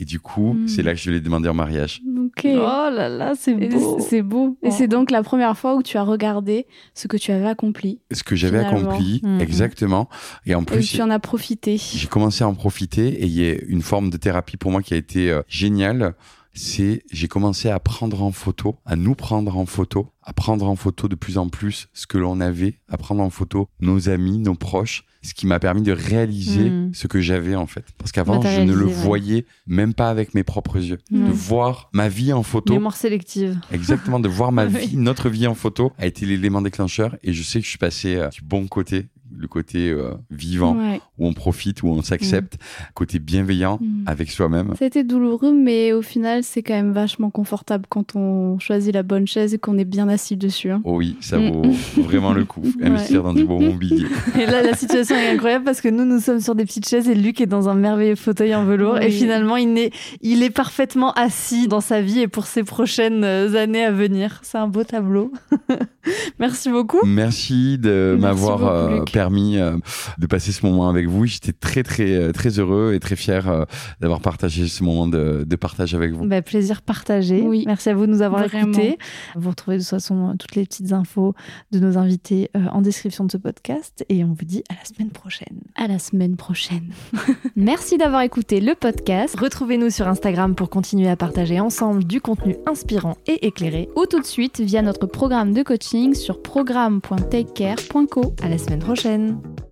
Et 0.00 0.06
du 0.06 0.18
coup, 0.18 0.56
c'est 0.66 0.82
là 0.82 0.94
que 0.94 0.98
je 0.98 1.10
l'ai 1.10 1.20
demandé 1.20 1.46
en 1.48 1.52
mariage. 1.54 2.00
Ok. 2.24 2.42
Oh 2.46 2.56
là 2.56 3.08
là, 3.10 3.34
c'est 3.36 3.50
Et 3.52 3.68
beau. 3.68 3.98
C'est 4.00 4.22
beau. 4.22 4.56
Et 4.62 4.68
Oh. 4.68 4.74
c'est 4.76 4.88
donc 4.88 5.10
la 5.10 5.22
première 5.22 5.58
fois 5.58 5.74
où 5.76 5.82
tu 5.82 5.98
as 5.98 6.02
regardé 6.02 6.66
ce 6.94 7.06
que 7.06 7.18
tu 7.18 7.32
avais 7.32 7.46
accompli 7.48 8.00
Ce 8.10 8.22
que 8.22 8.34
j'avais 8.34 8.58
accompli, 8.60 9.20
Mm, 9.22 9.40
exactement. 9.40 10.08
Et 10.46 10.54
en 10.54 10.62
et 10.62 10.64
plus, 10.64 10.90
tu 10.90 11.02
en 11.02 11.10
as 11.10 11.18
profité. 11.18 11.76
j'ai 11.76 12.06
commencé 12.06 12.42
à 12.44 12.48
en 12.48 12.54
profiter 12.54 13.08
et 13.08 13.26
il 13.26 13.32
y 13.38 13.50
a 13.50 13.54
une 13.68 13.82
forme 13.82 14.08
de 14.08 14.16
thérapie 14.16 14.56
pour 14.56 14.70
moi 14.70 14.80
qui 14.82 14.94
a 14.94 14.96
été 14.96 15.30
euh, 15.30 15.42
géniale. 15.48 16.14
C'est 16.52 17.02
j'ai 17.12 17.28
commencé 17.28 17.68
à 17.70 17.78
prendre 17.78 18.22
en 18.22 18.32
photo, 18.32 18.76
à 18.84 18.96
nous 18.96 19.14
prendre 19.14 19.56
en 19.56 19.66
photo, 19.66 20.10
à 20.22 20.32
prendre 20.32 20.68
en 20.68 20.76
photo 20.76 21.08
de 21.08 21.14
plus 21.14 21.38
en 21.38 21.48
plus 21.48 21.88
ce 21.92 22.06
que 22.06 22.18
l'on 22.18 22.40
avait, 22.40 22.80
à 22.88 22.96
prendre 22.96 23.22
en 23.22 23.30
photo 23.30 23.68
nos 23.80 24.08
amis, 24.08 24.38
nos 24.38 24.54
proches, 24.54 25.04
ce 25.22 25.32
qui 25.34 25.46
m'a 25.46 25.58
permis 25.60 25.82
de 25.82 25.92
réaliser 25.92 26.70
Mm. 26.70 26.90
ce 26.94 27.06
que 27.06 27.20
j'avais 27.20 27.54
en 27.54 27.66
fait. 27.66 27.84
Parce 27.98 28.10
qu'avant, 28.10 28.40
je 28.42 28.60
ne 28.62 28.72
le 28.72 28.86
voyais 28.86 29.44
même 29.66 29.94
pas 29.94 30.08
avec 30.10 30.34
mes 30.34 30.42
propres 30.44 30.78
yeux. 30.78 30.98
Mm. 31.10 31.26
De 31.28 31.32
voir 31.32 31.88
ma 31.92 32.08
vie 32.08 32.32
en 32.32 32.42
photo, 32.42 32.72
Mémoire 32.74 32.96
sélective. 32.96 33.58
exactement, 33.72 34.18
de 34.18 34.28
voir 34.28 34.50
ma 34.50 34.66
Oui. 34.66 34.86
vie, 34.88 34.96
notre 34.96 35.28
vie 35.28 35.46
en 35.46 35.54
photo, 35.54 35.92
a 35.98 36.06
été 36.06 36.26
l'élément 36.26 36.62
déclencheur. 36.62 37.16
Et 37.22 37.32
je 37.32 37.42
sais 37.42 37.58
que 37.60 37.64
je 37.64 37.70
suis 37.70 37.78
passé 37.78 38.16
euh, 38.16 38.28
du 38.28 38.42
bon 38.42 38.66
côté 38.66 39.08
le 39.40 39.48
côté 39.48 39.90
euh, 39.90 40.10
vivant, 40.30 40.76
Ouais. 40.76 41.00
où 41.18 41.26
on 41.26 41.32
profite, 41.32 41.82
où 41.82 41.88
on 41.88 42.02
s'accepte, 42.02 42.58
côté 42.94 43.18
bienveillant 43.18 43.78
Mm. 43.80 44.04
avec 44.06 44.30
soi-même. 44.30 44.74
C'était 44.78 45.04
douloureux, 45.04 45.52
mais 45.52 45.92
au 45.92 46.02
final, 46.02 46.42
c'est 46.44 46.62
quand 46.62 46.74
même 46.74 46.92
vachement 46.92 47.30
confortable 47.30 47.86
quand 47.88 48.14
on 48.16 48.58
choisit 48.58 48.92
la 48.94 49.02
bonne 49.02 49.26
chaise 49.26 49.54
et 49.54 49.58
qu'on 49.58 49.78
est 49.78 49.84
bien 49.84 50.08
assis 50.08 50.36
dessus. 50.36 50.70
hein. 50.70 50.80
Oh 50.84 50.96
oui, 50.96 51.16
ça 51.20 51.38
Mm. 51.38 51.50
vaut 51.52 52.02
vraiment 52.02 52.32
le 52.32 52.44
coup. 52.44 52.62
Investir 52.82 53.22
dans 53.22 53.32
du 53.32 53.44
bon 53.44 53.60
mobilier. 53.60 54.06
Et 54.40 54.46
là, 54.46 54.62
la 54.62 54.74
situation 54.76 55.16
est 55.16 55.30
incroyable 55.30 55.64
parce 55.64 55.80
que 55.80 55.88
nous, 55.88 56.04
nous 56.04 56.20
sommes 56.20 56.40
sur 56.40 56.54
des 56.54 56.64
petites 56.64 56.88
chaises 56.88 57.08
et 57.08 57.14
Luc 57.14 57.40
est 57.40 57.46
dans 57.46 57.68
un 57.68 57.74
merveilleux 57.74 58.14
fauteuil 58.16 58.54
en 58.54 58.64
velours. 58.64 58.94
Oui. 59.00 59.06
Et 59.06 59.10
finalement, 59.10 59.56
il 59.56 59.76
est, 59.78 59.92
il 60.20 60.42
est 60.42 60.50
parfaitement 60.50 61.12
assis 61.12 61.66
dans 61.68 61.80
sa 61.80 62.02
vie 62.02 62.20
et 62.20 62.28
pour 62.28 62.46
ses 62.46 62.62
prochaines 62.64 63.24
euh, 63.24 63.54
années 63.54 63.84
à 63.84 63.90
venir. 63.92 64.40
C'est 64.42 64.58
un 64.58 64.68
beau 64.68 64.84
tableau. 64.84 65.32
Merci 66.38 66.70
beaucoup. 66.70 67.00
Merci 67.06 67.78
de 67.78 68.16
m'avoir 68.18 68.66
euh, 68.66 68.98
Luc. 68.98 69.10
Permis 69.30 69.58
euh, 69.58 69.76
de 70.18 70.26
passer 70.26 70.50
ce 70.50 70.66
moment 70.66 70.88
avec 70.88 71.06
vous. 71.06 71.24
J'étais 71.26 71.52
très 71.52 71.82
très 71.82 72.12
euh, 72.14 72.32
très 72.32 72.58
heureux 72.58 72.92
et 72.94 73.00
très 73.00 73.14
fier 73.14 73.48
euh, 73.48 73.64
d'avoir 74.00 74.20
partagé 74.20 74.66
ce 74.66 74.82
moment 74.82 75.06
de, 75.06 75.44
de 75.46 75.56
partage 75.56 75.94
avec 75.94 76.12
vous. 76.12 76.26
Bah, 76.26 76.42
plaisir 76.42 76.82
partagé. 76.82 77.42
Oui. 77.42 77.62
Merci 77.66 77.90
à 77.90 77.94
vous 77.94 78.06
de 78.06 78.10
nous 78.10 78.22
avoir 78.22 78.42
écoutés. 78.44 78.98
Vous 79.36 79.50
retrouvez 79.50 79.76
de 79.76 79.82
toute 79.82 79.90
façon 79.90 80.34
toutes 80.38 80.56
les 80.56 80.64
petites 80.64 80.92
infos 80.92 81.34
de 81.70 81.78
nos 81.78 81.96
invités 81.96 82.50
euh, 82.56 82.66
en 82.72 82.82
description 82.82 83.24
de 83.24 83.30
ce 83.30 83.36
podcast. 83.36 84.04
Et 84.08 84.24
on 84.24 84.32
vous 84.32 84.44
dit 84.44 84.64
à 84.68 84.74
la 84.74 84.84
semaine 84.84 85.10
prochaine. 85.10 85.60
À 85.76 85.86
la 85.86 85.98
semaine 85.98 86.36
prochaine. 86.36 86.92
Merci 87.56 87.98
d'avoir 87.98 88.22
écouté 88.22 88.60
le 88.60 88.74
podcast. 88.74 89.38
Retrouvez-nous 89.38 89.90
sur 89.90 90.08
Instagram 90.08 90.56
pour 90.56 90.70
continuer 90.70 91.08
à 91.08 91.16
partager 91.16 91.60
ensemble 91.60 92.02
du 92.04 92.20
contenu 92.20 92.56
inspirant 92.66 93.16
et 93.26 93.46
éclairé. 93.46 93.88
Ou 93.96 94.06
tout 94.06 94.20
de 94.20 94.26
suite 94.26 94.60
via 94.60 94.82
notre 94.82 95.06
programme 95.06 95.52
de 95.52 95.62
coaching 95.62 96.14
sur 96.14 96.42
programme.takecare.co. 96.42 98.34
À 98.42 98.48
la 98.48 98.58
semaine 98.58 98.80
prochaine. 98.80 99.19
Dankeschön. 99.20 99.69